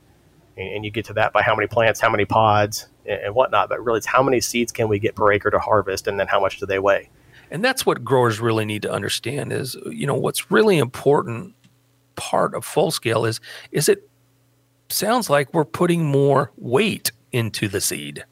And, 0.56 0.76
and, 0.76 0.84
you 0.84 0.90
get 0.90 1.04
to 1.06 1.12
that 1.12 1.34
by 1.34 1.42
how 1.42 1.54
many 1.54 1.68
plants, 1.68 2.00
how 2.00 2.08
many 2.08 2.24
pods, 2.24 2.88
and, 3.04 3.20
and 3.20 3.34
whatnot. 3.34 3.68
But 3.68 3.84
really, 3.84 3.98
it's 3.98 4.06
how 4.06 4.22
many 4.22 4.40
seeds 4.40 4.72
can 4.72 4.88
we 4.88 4.98
get 4.98 5.14
per 5.14 5.30
acre 5.32 5.50
to 5.50 5.58
harvest, 5.58 6.06
and 6.06 6.18
then 6.18 6.26
how 6.26 6.40
much 6.40 6.58
do 6.58 6.66
they 6.66 6.78
weigh? 6.78 7.10
And 7.50 7.64
that's 7.64 7.86
what 7.86 8.02
growers 8.02 8.40
really 8.40 8.64
need 8.64 8.82
to 8.82 8.90
understand 8.90 9.52
is, 9.52 9.76
you 9.86 10.06
know, 10.06 10.14
what's 10.14 10.50
really 10.50 10.78
important 10.78 11.54
part 12.16 12.54
of 12.54 12.64
Fullscale 12.66 13.28
is 13.28 13.40
is 13.70 13.88
it 13.88 14.08
sounds 14.88 15.28
like 15.28 15.52
we're 15.52 15.64
putting 15.64 16.04
more 16.04 16.52
weight 16.56 17.12
into 17.32 17.68
the 17.68 17.80
seed. 17.80 18.24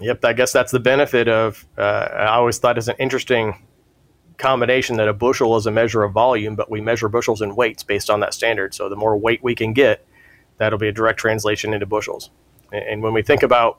Yep, 0.00 0.24
I 0.24 0.32
guess 0.32 0.52
that's 0.52 0.72
the 0.72 0.80
benefit 0.80 1.28
of. 1.28 1.64
Uh, 1.78 1.82
I 1.82 2.34
always 2.34 2.58
thought 2.58 2.78
it's 2.78 2.88
an 2.88 2.96
interesting 2.98 3.64
combination 4.38 4.96
that 4.96 5.08
a 5.08 5.12
bushel 5.12 5.56
is 5.56 5.66
a 5.66 5.70
measure 5.70 6.02
of 6.02 6.12
volume, 6.12 6.56
but 6.56 6.68
we 6.70 6.80
measure 6.80 7.08
bushels 7.08 7.40
in 7.40 7.54
weights 7.54 7.84
based 7.84 8.10
on 8.10 8.20
that 8.20 8.34
standard. 8.34 8.74
So 8.74 8.88
the 8.88 8.96
more 8.96 9.16
weight 9.16 9.42
we 9.42 9.54
can 9.54 9.72
get, 9.72 10.04
that'll 10.58 10.78
be 10.78 10.88
a 10.88 10.92
direct 10.92 11.20
translation 11.20 11.72
into 11.72 11.86
bushels. 11.86 12.30
And 12.72 13.02
when 13.02 13.12
we 13.12 13.22
think 13.22 13.44
about 13.44 13.78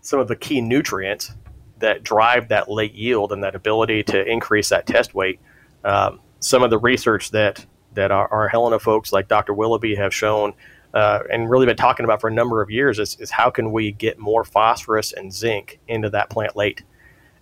some 0.00 0.18
of 0.18 0.26
the 0.26 0.34
key 0.34 0.60
nutrients, 0.60 1.32
that 1.78 2.02
drive 2.02 2.48
that 2.48 2.70
late 2.70 2.94
yield 2.94 3.32
and 3.32 3.44
that 3.44 3.54
ability 3.54 4.02
to 4.02 4.24
increase 4.26 4.70
that 4.70 4.86
test 4.86 5.14
weight. 5.14 5.40
Um, 5.84 6.20
some 6.40 6.62
of 6.62 6.70
the 6.70 6.78
research 6.78 7.30
that 7.30 7.64
that 7.92 8.10
our, 8.10 8.26
our, 8.32 8.48
Helena 8.48 8.80
folks 8.80 9.12
like 9.12 9.28
Dr. 9.28 9.54
Willoughby 9.54 9.94
have 9.94 10.12
shown 10.12 10.54
uh, 10.94 11.24
and 11.30 11.50
really 11.50 11.66
been 11.66 11.76
talking 11.76 12.04
about 12.04 12.20
for 12.20 12.28
a 12.28 12.32
number 12.32 12.62
of 12.62 12.70
years 12.70 12.98
is, 12.98 13.16
is 13.20 13.30
how 13.30 13.50
can 13.50 13.72
we 13.72 13.90
get 13.90 14.18
more 14.18 14.44
phosphorus 14.44 15.12
and 15.12 15.34
zinc 15.34 15.80
into 15.88 16.08
that 16.08 16.30
plant 16.30 16.54
late. 16.54 16.82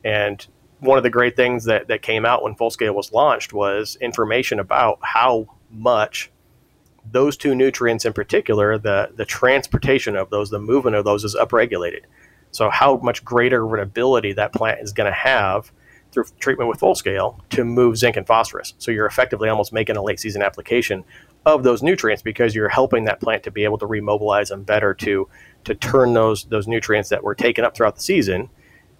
And 0.04 0.44
one 0.80 0.96
of 0.96 1.04
the 1.04 1.10
great 1.10 1.36
things 1.36 1.64
that, 1.64 1.86
that 1.88 2.02
came 2.02 2.24
out 2.24 2.42
when 2.42 2.54
Fullscale 2.54 2.94
was 2.94 3.12
launched 3.12 3.52
was 3.52 3.96
information 4.00 4.58
about 4.58 4.98
how 5.02 5.46
much 5.70 6.30
those 7.10 7.36
two 7.36 7.54
nutrients 7.54 8.04
in 8.04 8.12
particular, 8.12 8.78
the, 8.78 9.10
the 9.14 9.24
transportation 9.24 10.16
of 10.16 10.30
those, 10.30 10.50
the 10.50 10.58
movement 10.58 10.96
of 10.96 11.04
those 11.04 11.22
is 11.22 11.36
upregulated. 11.36 12.02
So, 12.52 12.70
how 12.70 12.96
much 12.98 13.24
greater 13.24 13.64
of 13.64 13.72
an 13.74 13.80
ability 13.80 14.34
that 14.34 14.52
plant 14.52 14.80
is 14.80 14.92
going 14.92 15.10
to 15.10 15.16
have 15.16 15.72
through 16.10 16.24
treatment 16.38 16.68
with 16.68 16.78
Fullscale 16.78 17.38
to 17.50 17.64
move 17.64 17.96
zinc 17.96 18.16
and 18.16 18.26
phosphorus. 18.26 18.74
So, 18.78 18.90
you're 18.90 19.06
effectively 19.06 19.48
almost 19.48 19.72
making 19.72 19.96
a 19.96 20.02
late 20.02 20.20
season 20.20 20.42
application 20.42 21.04
of 21.44 21.62
those 21.62 21.82
nutrients 21.82 22.22
because 22.22 22.54
you're 22.54 22.68
helping 22.68 23.04
that 23.04 23.20
plant 23.20 23.42
to 23.44 23.50
be 23.50 23.64
able 23.64 23.78
to 23.78 23.86
remobilize 23.86 24.48
them 24.48 24.62
better 24.62 24.94
to 24.94 25.28
to 25.64 25.74
turn 25.74 26.12
those 26.12 26.44
those 26.44 26.68
nutrients 26.68 27.08
that 27.08 27.22
were 27.22 27.34
taken 27.34 27.64
up 27.64 27.76
throughout 27.76 27.96
the 27.96 28.02
season 28.02 28.48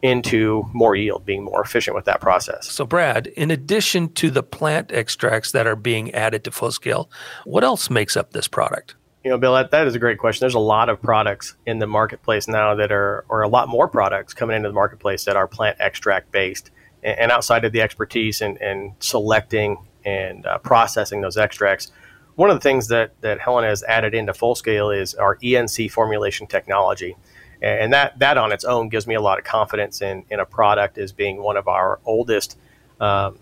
into 0.03 0.65
more 0.73 0.97
yield, 0.97 1.25
being 1.25 1.45
more 1.45 1.63
efficient 1.63 1.95
with 1.95 2.05
that 2.07 2.21
process. 2.21 2.69
So, 2.69 2.85
Brad, 2.85 3.29
in 3.29 3.53
addition 3.53 4.13
to 4.15 4.31
the 4.31 4.43
plant 4.43 4.91
extracts 4.91 5.53
that 5.53 5.67
are 5.67 5.77
being 5.77 6.13
added 6.13 6.43
to 6.45 6.51
Fullscale, 6.51 7.09
what 7.45 7.63
else 7.63 7.89
makes 7.89 8.17
up 8.17 8.33
this 8.33 8.49
product? 8.49 8.97
You 9.25 9.31
know, 9.31 9.39
Bill, 9.39 9.55
that, 9.55 9.71
that 9.71 9.87
is 9.87 9.95
a 9.95 10.01
great 10.01 10.19
question. 10.19 10.41
There's 10.41 10.55
a 10.55 10.59
lot 10.59 10.89
of 10.89 11.01
products 11.01 11.55
in 11.65 11.79
the 11.79 11.87
marketplace 11.87 12.49
now 12.49 12.75
that 12.75 12.91
are, 12.91 13.25
or 13.29 13.43
a 13.43 13.49
lot 13.49 13.69
more 13.69 13.87
products 13.87 14.35
coming 14.35 14.57
into 14.57 14.69
the 14.69 14.75
marketplace 14.75 15.25
that 15.27 15.37
are 15.37 15.47
plant 15.47 15.77
extract 15.79 16.33
based. 16.33 16.73
And, 17.05 17.19
and 17.21 17.33
outside 17.33 17.65
of 17.65 17.71
the 17.71 17.81
expertise 17.81 18.41
and, 18.41 18.61
and 18.61 18.95
selecting 18.99 19.77
and 20.05 20.45
uh, 20.45 20.59
processing 20.59 21.21
those 21.21 21.37
extracts, 21.37 21.93
one 22.37 22.51
of 22.51 22.57
the 22.57 22.61
things 22.61 22.89
that, 22.89 23.21
that 23.21 23.41
Helena 23.41 23.69
has 23.69 23.83
added 23.83 24.15
into 24.15 24.33
Fullscale 24.33 24.97
is 24.99 25.15
our 25.15 25.37
ENC 25.37 25.91
formulation 25.91 26.47
technology. 26.47 27.17
And 27.61 27.93
that, 27.93 28.19
that 28.19 28.39
on 28.39 28.51
its 28.51 28.65
own 28.65 28.89
gives 28.89 29.07
me 29.07 29.15
a 29.15 29.21
lot 29.21 29.39
of 29.39 29.45
confidence 29.45 30.03
in, 30.03 30.25
in 30.31 30.41
a 30.41 30.45
product 30.45 30.99
as 30.99 31.13
being 31.13 31.41
one 31.41 31.57
of 31.57 31.69
our 31.69 32.01
oldest 32.05 32.59
um, 33.01 33.39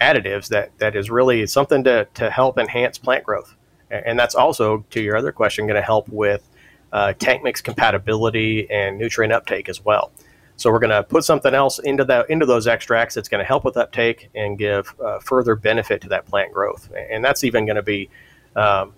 additives 0.00 0.48
that, 0.48 0.78
that 0.78 0.96
is 0.96 1.10
really 1.10 1.46
something 1.46 1.84
to, 1.84 2.06
to 2.14 2.30
help 2.30 2.58
enhance 2.58 2.96
plant 2.96 3.24
growth 3.24 3.54
and 3.90 4.18
that's 4.18 4.34
also 4.34 4.84
to 4.90 5.00
your 5.00 5.16
other 5.16 5.32
question 5.32 5.66
going 5.66 5.76
to 5.76 5.82
help 5.82 6.08
with 6.08 6.48
uh, 6.92 7.12
tank 7.14 7.42
mix 7.42 7.60
compatibility 7.60 8.70
and 8.70 8.98
nutrient 8.98 9.32
uptake 9.32 9.68
as 9.68 9.84
well. 9.84 10.10
So 10.56 10.72
we're 10.72 10.78
going 10.78 10.90
to 10.90 11.02
put 11.02 11.24
something 11.24 11.54
else 11.54 11.78
into 11.78 12.04
that 12.04 12.30
into 12.30 12.46
those 12.46 12.66
extracts 12.66 13.14
that's 13.14 13.28
going 13.28 13.40
to 13.40 13.46
help 13.46 13.64
with 13.64 13.76
uptake 13.76 14.30
and 14.34 14.58
give 14.58 14.94
uh, 15.00 15.18
further 15.18 15.54
benefit 15.54 16.00
to 16.02 16.08
that 16.08 16.26
plant 16.26 16.52
growth. 16.52 16.90
And 17.10 17.24
that's 17.24 17.44
even 17.44 17.66
going 17.66 17.76
to 17.76 17.82
be 17.82 18.08
um, 18.56 18.94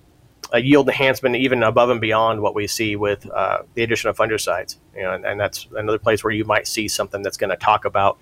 a 0.52 0.61
yield 0.61 0.88
enhancement 0.88 1.36
even 1.36 1.62
above 1.62 1.90
and 1.90 2.00
beyond 2.00 2.40
what 2.40 2.54
we 2.54 2.66
see 2.66 2.96
with 2.96 3.28
uh, 3.30 3.62
the 3.74 3.82
addition 3.82 4.09
of 4.09 4.16
fungicides. 4.16 4.76
You 4.94 5.02
know, 5.02 5.14
and, 5.14 5.24
and, 5.24 5.40
that's 5.40 5.66
another 5.76 5.98
place 5.98 6.22
where 6.22 6.32
you 6.32 6.44
might 6.44 6.66
see 6.66 6.88
something 6.88 7.22
that's 7.22 7.36
going 7.36 7.50
to 7.50 7.56
talk 7.56 7.84
about 7.84 8.18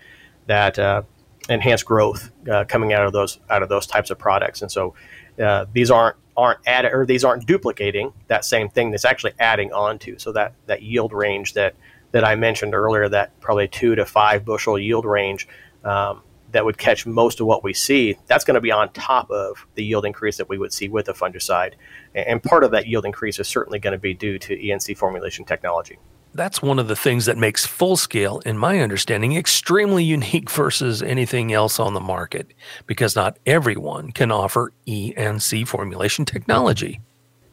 that 0.47 0.79
uh, 0.79 1.03
enhanced 1.49 1.85
growth 1.85 2.31
uh, 2.51 2.65
coming 2.65 2.93
out 2.93 3.07
of 3.07 3.13
those 3.13 3.39
out 3.51 3.63
of 3.63 3.69
those 3.69 3.87
types 3.87 4.11
of 4.11 4.19
products. 4.19 4.63
And 4.63 4.73
so 4.73 4.95
uh, 5.43 5.67
these 5.73 5.91
aren't 5.91 6.17
aren't 6.37 6.61
adding 6.67 6.93
or 6.93 7.07
these 7.07 7.25
aren't 7.25 7.47
duplicating 7.47 8.13
that 8.29 8.45
same 8.45 8.69
thing 8.69 8.91
that's 8.91 9.05
actually 9.05 9.33
adding 9.39 9.73
on 9.73 9.99
to. 10.01 10.19
So 10.19 10.33
that 10.33 10.55
that 10.67 10.83
yield 10.83 11.13
range 11.13 11.55
that 11.55 11.75
that 12.13 12.25
I 12.25 12.35
mentioned 12.35 12.75
earlier, 12.75 13.09
that 13.09 13.39
probably 13.41 13.69
two 13.69 13.95
to 13.95 14.05
five 14.05 14.45
bushel 14.45 14.79
yield 14.79 15.05
range. 15.05 15.49
Um, 15.85 16.23
that 16.53 16.65
would 16.65 16.79
catch 16.79 17.05
most 17.05 17.41
of 17.41 17.47
what 17.47 17.63
we 17.63 17.75
see, 17.75 18.17
that's 18.29 18.45
going 18.45 18.55
to 18.55 18.61
be 18.61 18.71
on 18.71 18.91
top 18.93 19.31
of 19.31 19.67
the 19.75 19.85
yield 19.85 20.07
increase 20.07 20.39
that 20.39 20.49
we 20.49 20.57
would 20.57 20.73
see 20.73 20.89
with 20.89 21.09
a 21.09 21.13
fungicide. 21.13 21.75
And 22.15 22.43
part 22.43 22.65
of 22.65 22.71
that 22.71 22.87
yield 22.87 23.05
increase 23.05 23.39
is 23.39 23.49
certainly 23.49 23.79
going 23.79 23.93
to 23.93 23.99
be 23.99 24.15
due 24.15 24.39
to 24.39 24.57
ENC 24.57 24.97
formulation 24.97 25.45
technology 25.45 25.99
that's 26.37 26.63
one 26.63 26.79
of 26.79 26.87
the 26.87 26.97
things 26.97 27.25
that 27.27 27.39
makes 27.39 27.67
Fullscale, 27.67 28.45
in 28.47 28.59
my 28.59 28.81
understanding, 28.81 29.35
extremely 29.35 30.05
unique 30.05 30.51
versus 30.51 31.03
anything 31.03 31.53
else 31.53 31.81
on 31.81 31.95
the 31.95 32.01
market 32.01 32.53
because 32.87 33.17
not 33.17 33.39
everyone 33.47 34.13
can 34.13 34.31
offer 34.31 34.73
ENC 34.87 35.67
formulation 35.67 36.25
technology. 36.25 37.01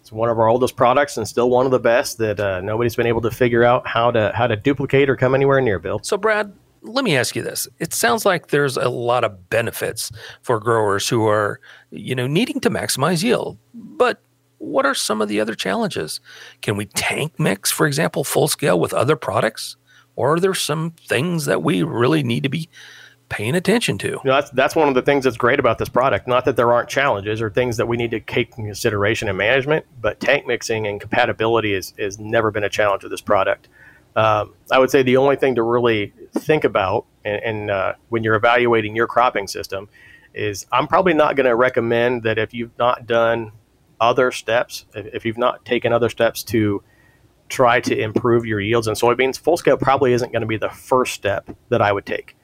It's 0.04 0.12
one 0.12 0.28
of 0.28 0.38
our 0.38 0.50
oldest 0.50 0.76
products 0.76 1.16
and 1.16 1.26
still 1.26 1.50
one 1.50 1.66
of 1.66 1.72
the 1.72 1.80
best 1.80 2.18
that 2.18 2.38
uh, 2.38 2.60
nobody's 2.60 2.94
been 2.94 3.08
able 3.08 3.22
to 3.22 3.32
figure 3.32 3.64
out 3.64 3.88
how 3.88 4.12
to 4.12 4.34
how 4.36 4.48
to 4.48 4.58
duplicate 4.58 5.10
or 5.10 5.16
come 5.16 5.34
anywhere 5.34 5.62
near. 5.62 5.80
Bill. 5.80 6.02
So, 6.04 6.18
Brad, 6.18 6.52
let 6.82 7.06
me 7.06 7.16
ask 7.16 7.38
you 7.38 7.42
this: 7.42 7.70
It 7.80 7.94
sounds 7.94 8.26
like 8.26 8.48
there's 8.48 8.76
a 8.76 8.90
lot 8.90 9.24
of 9.24 9.50
benefits 9.50 10.12
for 10.42 10.60
growers 10.60 11.08
who 11.08 11.26
are, 11.26 11.62
you 11.90 12.16
know, 12.16 12.28
needing 12.28 12.60
to 12.60 12.70
maximize 12.70 13.24
yield, 13.24 13.58
but 13.74 14.22
what 14.58 14.86
are 14.86 14.94
some 14.94 15.22
of 15.22 15.30
the 15.30 15.40
other 15.40 15.56
challenges? 15.56 16.20
Can 16.62 16.76
we 16.76 16.86
tank 16.88 17.40
mix, 17.40 17.72
for 17.72 17.88
example, 17.88 18.26
Fullscale 18.26 18.80
with 18.80 18.94
other 18.94 19.16
products? 19.16 19.78
Or 20.18 20.34
are 20.34 20.40
there 20.42 20.54
some 20.54 20.96
things 21.08 21.46
that 21.46 21.64
we 21.64 21.82
really 21.82 22.24
need 22.24 22.44
to 22.44 22.50
be 22.50 22.68
paying 23.30 23.56
attention 23.56 23.98
to? 24.00 24.08
You 24.08 24.22
know, 24.24 24.34
that's, 24.34 24.50
that's 24.52 24.76
one 24.76 24.88
of 24.88 24.96
the 24.96 25.02
things 25.02 25.24
that's 25.24 25.38
great 25.38 25.60
about 25.60 25.78
this 25.78 25.90
product. 25.90 26.28
Not 26.28 26.46
that 26.46 26.56
there 26.56 26.72
aren't 26.72 26.90
challenges 26.90 27.42
or 27.42 27.50
things 27.50 27.78
that 27.78 27.88
we 27.88 27.98
need 27.98 28.12
to 28.12 28.20
take 28.20 28.50
into 28.50 28.64
consideration 28.64 29.28
in 29.28 29.38
management, 29.38 29.86
but 30.02 30.20
tank 30.20 30.46
mixing 30.46 30.88
and 30.88 31.00
compatibility 31.00 31.74
is, 31.74 31.94
has 31.98 32.20
never 32.20 32.52
been 32.52 32.64
a 32.64 32.70
challenge 32.70 33.04
with 33.04 33.12
this 33.12 33.22
product. 33.22 33.70
Um, 34.16 34.54
I 34.72 34.78
would 34.78 34.92
say 34.92 35.02
the 35.02 35.18
only 35.18 35.36
thing 35.36 35.56
to 35.56 35.64
really 35.64 36.14
think 36.34 36.64
about 36.64 37.06
and, 37.26 37.44
and 37.44 37.72
uh, 37.72 37.94
when 38.10 38.24
you're 38.24 38.36
evaluating 38.36 38.96
your 38.96 39.08
cropping 39.08 39.48
system 39.48 39.90
is 40.34 40.66
I'm 40.72 40.88
probably 40.88 41.14
not 41.14 41.36
going 41.36 41.46
to 41.46 41.56
recommend 41.56 42.24
that 42.24 42.38
if 42.38 42.54
you've 42.54 42.78
not 42.78 43.08
done 43.08 43.52
other 44.00 44.32
steps, 44.32 44.86
if 44.94 45.26
you've 45.26 45.38
not 45.38 45.64
taken 45.66 45.94
other 45.94 46.10
steps 46.10 46.44
to 46.44 46.84
try 47.50 47.80
to 47.80 47.98
improve 47.98 48.46
your 48.46 48.60
yields 48.60 48.88
in 48.88 48.96
soybeans, 48.96 49.42
Fullscale 49.42 49.80
probably 49.80 50.14
isn't 50.14 50.32
going 50.32 50.42
to 50.42 50.48
be 50.48 50.58
the 50.58 50.70
first 50.70 51.14
step 51.14 51.50
that 51.70 51.82
I 51.82 51.92
would 51.92 52.06
take. 52.06 52.36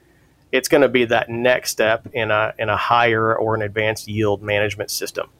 It's 0.52 0.68
going 0.68 0.82
to 0.82 0.88
be 0.88 1.04
that 1.06 1.28
next 1.28 1.70
step 1.70 2.08
in 2.12 2.30
a 2.30 2.54
in 2.58 2.68
a 2.68 2.76
higher 2.76 3.36
or 3.36 3.54
an 3.54 3.62
advanced 3.62 4.08
yield 4.08 4.42
management 4.42 4.90
system, 4.90 5.30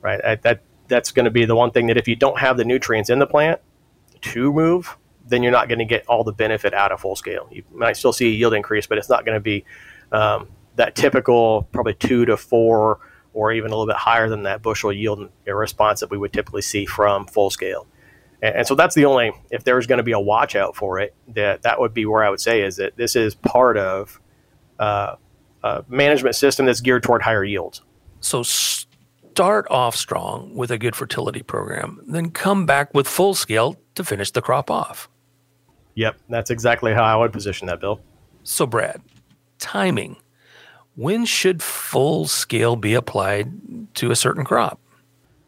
right? 0.00 0.40
That 0.42 0.62
that's 0.88 1.10
going 1.10 1.24
to 1.24 1.30
be 1.30 1.44
the 1.44 1.56
one 1.56 1.70
thing 1.70 1.86
that 1.86 1.96
if 1.96 2.06
you 2.06 2.16
don't 2.16 2.38
have 2.38 2.56
the 2.56 2.64
nutrients 2.64 3.10
in 3.10 3.18
the 3.18 3.26
plant 3.26 3.60
to 4.20 4.52
move, 4.52 4.96
then 5.26 5.42
you're 5.42 5.52
not 5.52 5.68
going 5.68 5.78
to 5.78 5.84
get 5.84 6.06
all 6.06 6.24
the 6.24 6.32
benefit 6.32 6.74
out 6.74 6.92
of 6.92 7.00
Fullscale. 7.00 7.50
You 7.50 7.64
might 7.72 7.96
still 7.96 8.12
see 8.12 8.26
a 8.26 8.32
yield 8.32 8.54
increase, 8.54 8.86
but 8.86 8.98
it's 8.98 9.08
not 9.08 9.24
going 9.24 9.36
to 9.36 9.40
be 9.40 9.64
um, 10.12 10.48
that 10.76 10.94
typical 10.94 11.68
probably 11.72 11.94
two 11.94 12.24
to 12.26 12.36
four 12.36 13.00
or 13.34 13.52
even 13.52 13.70
a 13.70 13.74
little 13.74 13.86
bit 13.86 13.96
higher 13.96 14.28
than 14.28 14.42
that 14.42 14.62
bushel 14.62 14.92
yield 14.92 15.30
response 15.46 16.00
that 16.00 16.10
we 16.10 16.18
would 16.18 16.32
typically 16.32 16.62
see 16.62 16.84
from 16.84 17.26
Fullscale. 17.26 17.86
And, 18.42 18.56
and 18.56 18.66
so 18.66 18.74
that's 18.74 18.94
the 18.94 19.06
only, 19.06 19.32
if 19.50 19.64
there's 19.64 19.86
going 19.86 19.98
to 19.98 20.02
be 20.04 20.12
a 20.12 20.20
watch 20.20 20.54
out 20.54 20.76
for 20.76 20.98
it, 20.98 21.14
that 21.28 21.62
that 21.62 21.80
would 21.80 21.94
be 21.94 22.04
where 22.04 22.22
I 22.22 22.30
would 22.30 22.40
say 22.40 22.62
is 22.62 22.76
that 22.76 22.96
this 22.96 23.16
is 23.16 23.34
part 23.34 23.76
of 23.78 24.20
uh, 24.82 25.16
a 25.62 25.84
management 25.88 26.34
system 26.34 26.66
that's 26.66 26.80
geared 26.80 27.02
toward 27.02 27.22
higher 27.22 27.44
yields. 27.44 27.82
So 28.20 28.42
start 28.42 29.66
off 29.70 29.96
strong 29.96 30.54
with 30.54 30.70
a 30.70 30.78
good 30.78 30.96
fertility 30.96 31.42
program, 31.42 32.00
then 32.06 32.30
come 32.30 32.66
back 32.66 32.92
with 32.94 33.06
Fullscale 33.06 33.76
to 33.94 34.04
finish 34.04 34.30
the 34.30 34.42
crop 34.42 34.70
off. 34.70 35.08
Yep, 35.94 36.16
that's 36.28 36.50
exactly 36.50 36.94
how 36.94 37.04
I 37.04 37.16
would 37.16 37.32
position 37.32 37.66
that, 37.68 37.80
Bill. 37.80 38.00
So, 38.44 38.66
Brad, 38.66 39.02
timing 39.58 40.16
when 40.94 41.24
should 41.24 41.58
Fullscale 41.58 42.78
be 42.78 42.94
applied 42.94 43.94
to 43.94 44.10
a 44.10 44.16
certain 44.16 44.44
crop? 44.44 44.78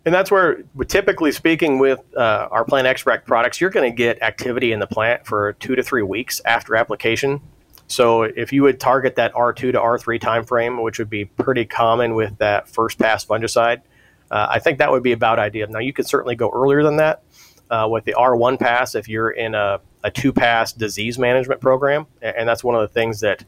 And 0.07 0.15
that's 0.15 0.31
where, 0.31 0.63
typically 0.87 1.33
speaking, 1.33 1.79
with 1.79 2.01
uh, 2.17 2.49
our 2.51 2.65
plant 2.65 2.87
extract 2.87 3.27
products, 3.27 3.61
you're 3.61 3.71
going 3.71 3.91
to 3.91 3.95
get 3.95 4.23
activity 4.23 4.73
in 4.73 4.79
the 4.79 4.87
plant 4.87 5.27
for 5.27 5.55
two 5.55 5.75
to 5.75 5.83
three 5.83 6.03
weeks 6.03 6.43
after 6.45 6.77
application. 6.77 7.41
So 7.87 8.23
if 8.23 8.53
you 8.53 8.63
would 8.63 8.81
target 8.81 9.17
that 9.17 9.35
R2 9.35 9.73
to 9.73 9.73
R3 9.73 10.21
timeframe, 10.21 10.83
which 10.83 10.99
would 10.99 11.11
be 11.11 11.27
pretty 11.27 11.65
common 11.65 12.15
with 12.15 12.39
that 12.39 12.69
first 12.69 12.99
pass 12.99 13.25
fungicide, 13.25 13.83
uh, 14.31 14.47
I 14.51 14.59
think 14.59 14.79
that 14.79 14.91
would 14.91 15.03
be 15.03 15.13
about 15.13 15.39
ideal. 15.39 15.69
Now 15.69 15.81
you 15.81 15.93
could 15.93 16.07
certainly 16.07 16.35
go 16.35 16.51
earlier 16.51 16.83
than 16.83 16.97
that 16.97 17.23
uh, 17.71 17.87
with 17.91 18.05
the 18.05 18.15
R1 18.15 18.59
pass 18.59 18.95
if 18.95 19.09
you're 19.09 19.31
in 19.31 19.55
a, 19.55 19.81
a 20.03 20.11
two 20.11 20.33
pass 20.33 20.73
disease 20.73 21.19
management 21.19 21.61
program, 21.61 22.07
and 22.23 22.49
that's 22.49 22.65
one 22.65 22.75
of 22.75 22.81
the 22.81 22.89
things 22.89 23.21
that 23.21 23.45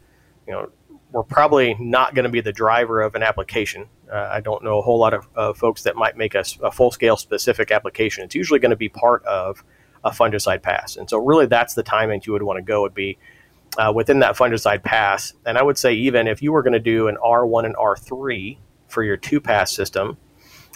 you 0.46 0.52
know 0.52 0.70
we're 1.12 1.22
probably 1.22 1.74
not 1.80 2.14
going 2.14 2.24
to 2.24 2.30
be 2.30 2.40
the 2.40 2.52
driver 2.52 3.00
of 3.00 3.14
an 3.14 3.22
application. 3.22 3.86
Uh, 4.12 4.28
I 4.30 4.40
don't 4.40 4.62
know 4.62 4.78
a 4.78 4.82
whole 4.82 4.98
lot 4.98 5.14
of 5.14 5.28
uh, 5.34 5.52
folks 5.54 5.82
that 5.84 5.96
might 5.96 6.16
make 6.16 6.34
a, 6.34 6.40
a 6.40 6.70
Fullscale 6.70 7.18
specific 7.18 7.70
application. 7.70 8.24
It's 8.24 8.34
usually 8.34 8.58
going 8.58 8.70
to 8.70 8.76
be 8.76 8.88
part 8.88 9.24
of 9.24 9.64
a 10.04 10.10
fungicide 10.10 10.62
pass. 10.62 10.96
And 10.96 11.08
so, 11.08 11.18
really, 11.18 11.46
that's 11.46 11.74
the 11.74 11.82
timing 11.82 12.22
you 12.24 12.32
would 12.32 12.42
want 12.42 12.58
to 12.58 12.62
go, 12.62 12.82
would 12.82 12.94
be 12.94 13.18
uh, 13.78 13.92
within 13.94 14.20
that 14.20 14.36
fungicide 14.36 14.82
pass. 14.82 15.32
And 15.44 15.58
I 15.58 15.62
would 15.62 15.78
say, 15.78 15.94
even 15.94 16.26
if 16.26 16.42
you 16.42 16.52
were 16.52 16.62
going 16.62 16.72
to 16.72 16.80
do 16.80 17.08
an 17.08 17.16
R1 17.24 17.64
and 17.64 17.76
R3 17.76 18.58
for 18.88 19.02
your 19.02 19.16
two 19.16 19.40
pass 19.40 19.72
system, 19.72 20.16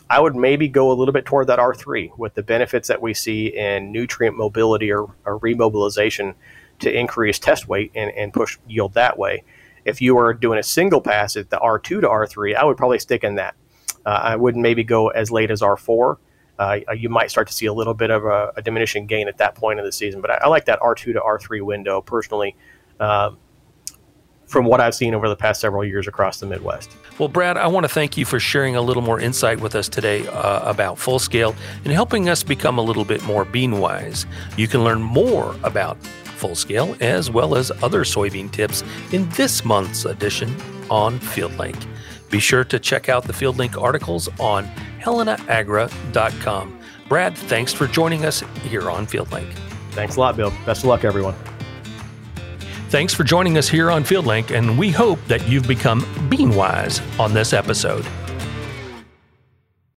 I 0.09 0.21
would 0.21 0.35
maybe 0.35 0.69
go 0.69 0.91
a 0.91 0.95
little 0.95 1.13
bit 1.13 1.25
toward 1.25 1.47
that 1.47 1.59
R3 1.59 2.19
with 2.19 2.35
the 2.35 2.43
benefits 2.43 2.89
that 2.89 3.01
we 3.01 3.15
see 3.15 3.47
in 3.47 3.93
nutrient 3.93 4.37
mobility 4.37 4.93
or, 4.93 5.15
or 5.25 5.39
remobilization 5.39 6.35
to 6.81 6.93
increase 6.93 7.39
test 7.39 7.69
weight 7.69 7.93
and, 7.95 8.11
and 8.13 8.33
push 8.33 8.59
yield 8.67 8.95
that 8.95 9.19
way 9.19 9.45
if 9.85 10.01
you 10.01 10.15
were 10.15 10.35
doing 10.35 10.59
a 10.59 10.63
single 10.63 11.01
pass 11.01 11.37
at 11.37 11.51
the 11.51 11.57
R2 11.57 11.83
to 11.83 12.01
R3, 12.03 12.57
I 12.57 12.65
would 12.65 12.77
probably 12.77 12.99
stick 12.99 13.25
in 13.25 13.37
that. 13.37 13.55
Uh, 14.05 14.11
I 14.11 14.37
wouldn't 14.37 14.63
maybe 14.63 14.85
go 14.85 15.09
as 15.09 15.31
late 15.31 15.51
as 15.51 15.61
R4. 15.61 16.17
Uh, 16.59 16.79
you 16.95 17.09
might 17.09 17.31
start 17.31 17.49
to 17.49 17.55
see 17.55 17.67
a 17.67 17.73
little 17.73 17.95
bit 17.95 18.11
of 18.11 18.25
a, 18.25 18.53
a, 18.57 18.63
diminishing 18.63 19.07
gain 19.07 19.29
at 19.29 19.39
that 19.39 19.55
point 19.55 19.79
in 19.79 19.85
the 19.85 19.93
season, 19.93 20.21
but 20.21 20.31
I, 20.31 20.35
I 20.43 20.49
like 20.49 20.67
that 20.67 20.79
R2 20.81 21.15
to 21.15 21.21
R3 21.21 21.63
window 21.63 22.03
personally. 22.03 22.55
Uh, 23.01 23.33
from 24.51 24.65
what 24.65 24.81
I've 24.81 24.97
seen 24.97 25.15
over 25.15 25.29
the 25.29 25.37
past 25.37 25.61
several 25.61 25.85
years 25.85 26.09
across 26.09 26.41
the 26.41 26.47
Midwest. 26.47 26.91
Well, 27.19 27.29
Brad, 27.29 27.57
I 27.57 27.69
want 27.69 27.85
to 27.85 27.89
thank 27.89 28.17
you 28.17 28.25
for 28.25 28.41
sharing 28.41 28.75
a 28.75 28.83
little 28.83 29.03
more 29.03 29.21
insight 29.21 29.61
with 29.61 29.77
us 29.77 29.89
today 29.89 30.27
uh, 30.27 30.69
about 30.69 30.97
Fullscale 30.97 31.55
and 31.85 31.93
helping 31.93 32.29
us 32.29 32.43
become 32.43 32.77
a 32.77 32.83
little 32.83 33.05
bit 33.05 33.23
more 33.23 33.45
bean 33.45 33.79
wise. 33.79 34.27
You 34.57 34.67
can 34.67 34.83
learn 34.83 35.01
more 35.01 35.55
about 35.63 36.01
Fullscale, 36.01 37.01
as 37.01 37.31
well 37.31 37.55
as 37.55 37.71
other 37.83 38.03
soybean 38.03 38.51
tips 38.51 38.83
in 39.13 39.29
this 39.31 39.65
month's 39.65 40.05
edition 40.05 40.55
on 40.91 41.21
FieldLink. 41.21 41.87
Be 42.29 42.41
sure 42.41 42.65
to 42.65 42.79
check 42.81 43.09
out 43.09 43.25
the 43.25 43.33
FieldLink 43.33 43.81
articles 43.81 44.29
on 44.41 44.67
helenaagri.com. 45.01 46.81
Brad, 47.09 47.37
thanks 47.37 47.73
for 47.73 47.87
joining 47.87 48.25
us 48.25 48.41
here 48.65 48.91
on 48.91 49.07
FieldLink. 49.07 49.53
Thanks 49.93 50.17
a 50.17 50.21
lot, 50.21 50.37
Bill. 50.37 50.53
Best 50.67 50.83
of 50.83 50.87
luck, 50.87 51.05
everyone. 51.05 51.35
Thanks 52.91 53.15
for 53.15 53.23
joining 53.23 53.57
us 53.57 53.69
here 53.69 53.89
on 53.89 54.03
FieldLink, 54.03 54.51
and 54.51 54.77
we 54.77 54.91
hope 54.91 55.25
that 55.29 55.47
you've 55.49 55.69
become 55.69 56.05
bean 56.29 56.57
wise 56.57 57.01
on 57.21 57.33
this 57.33 57.53
episode. 57.53 58.05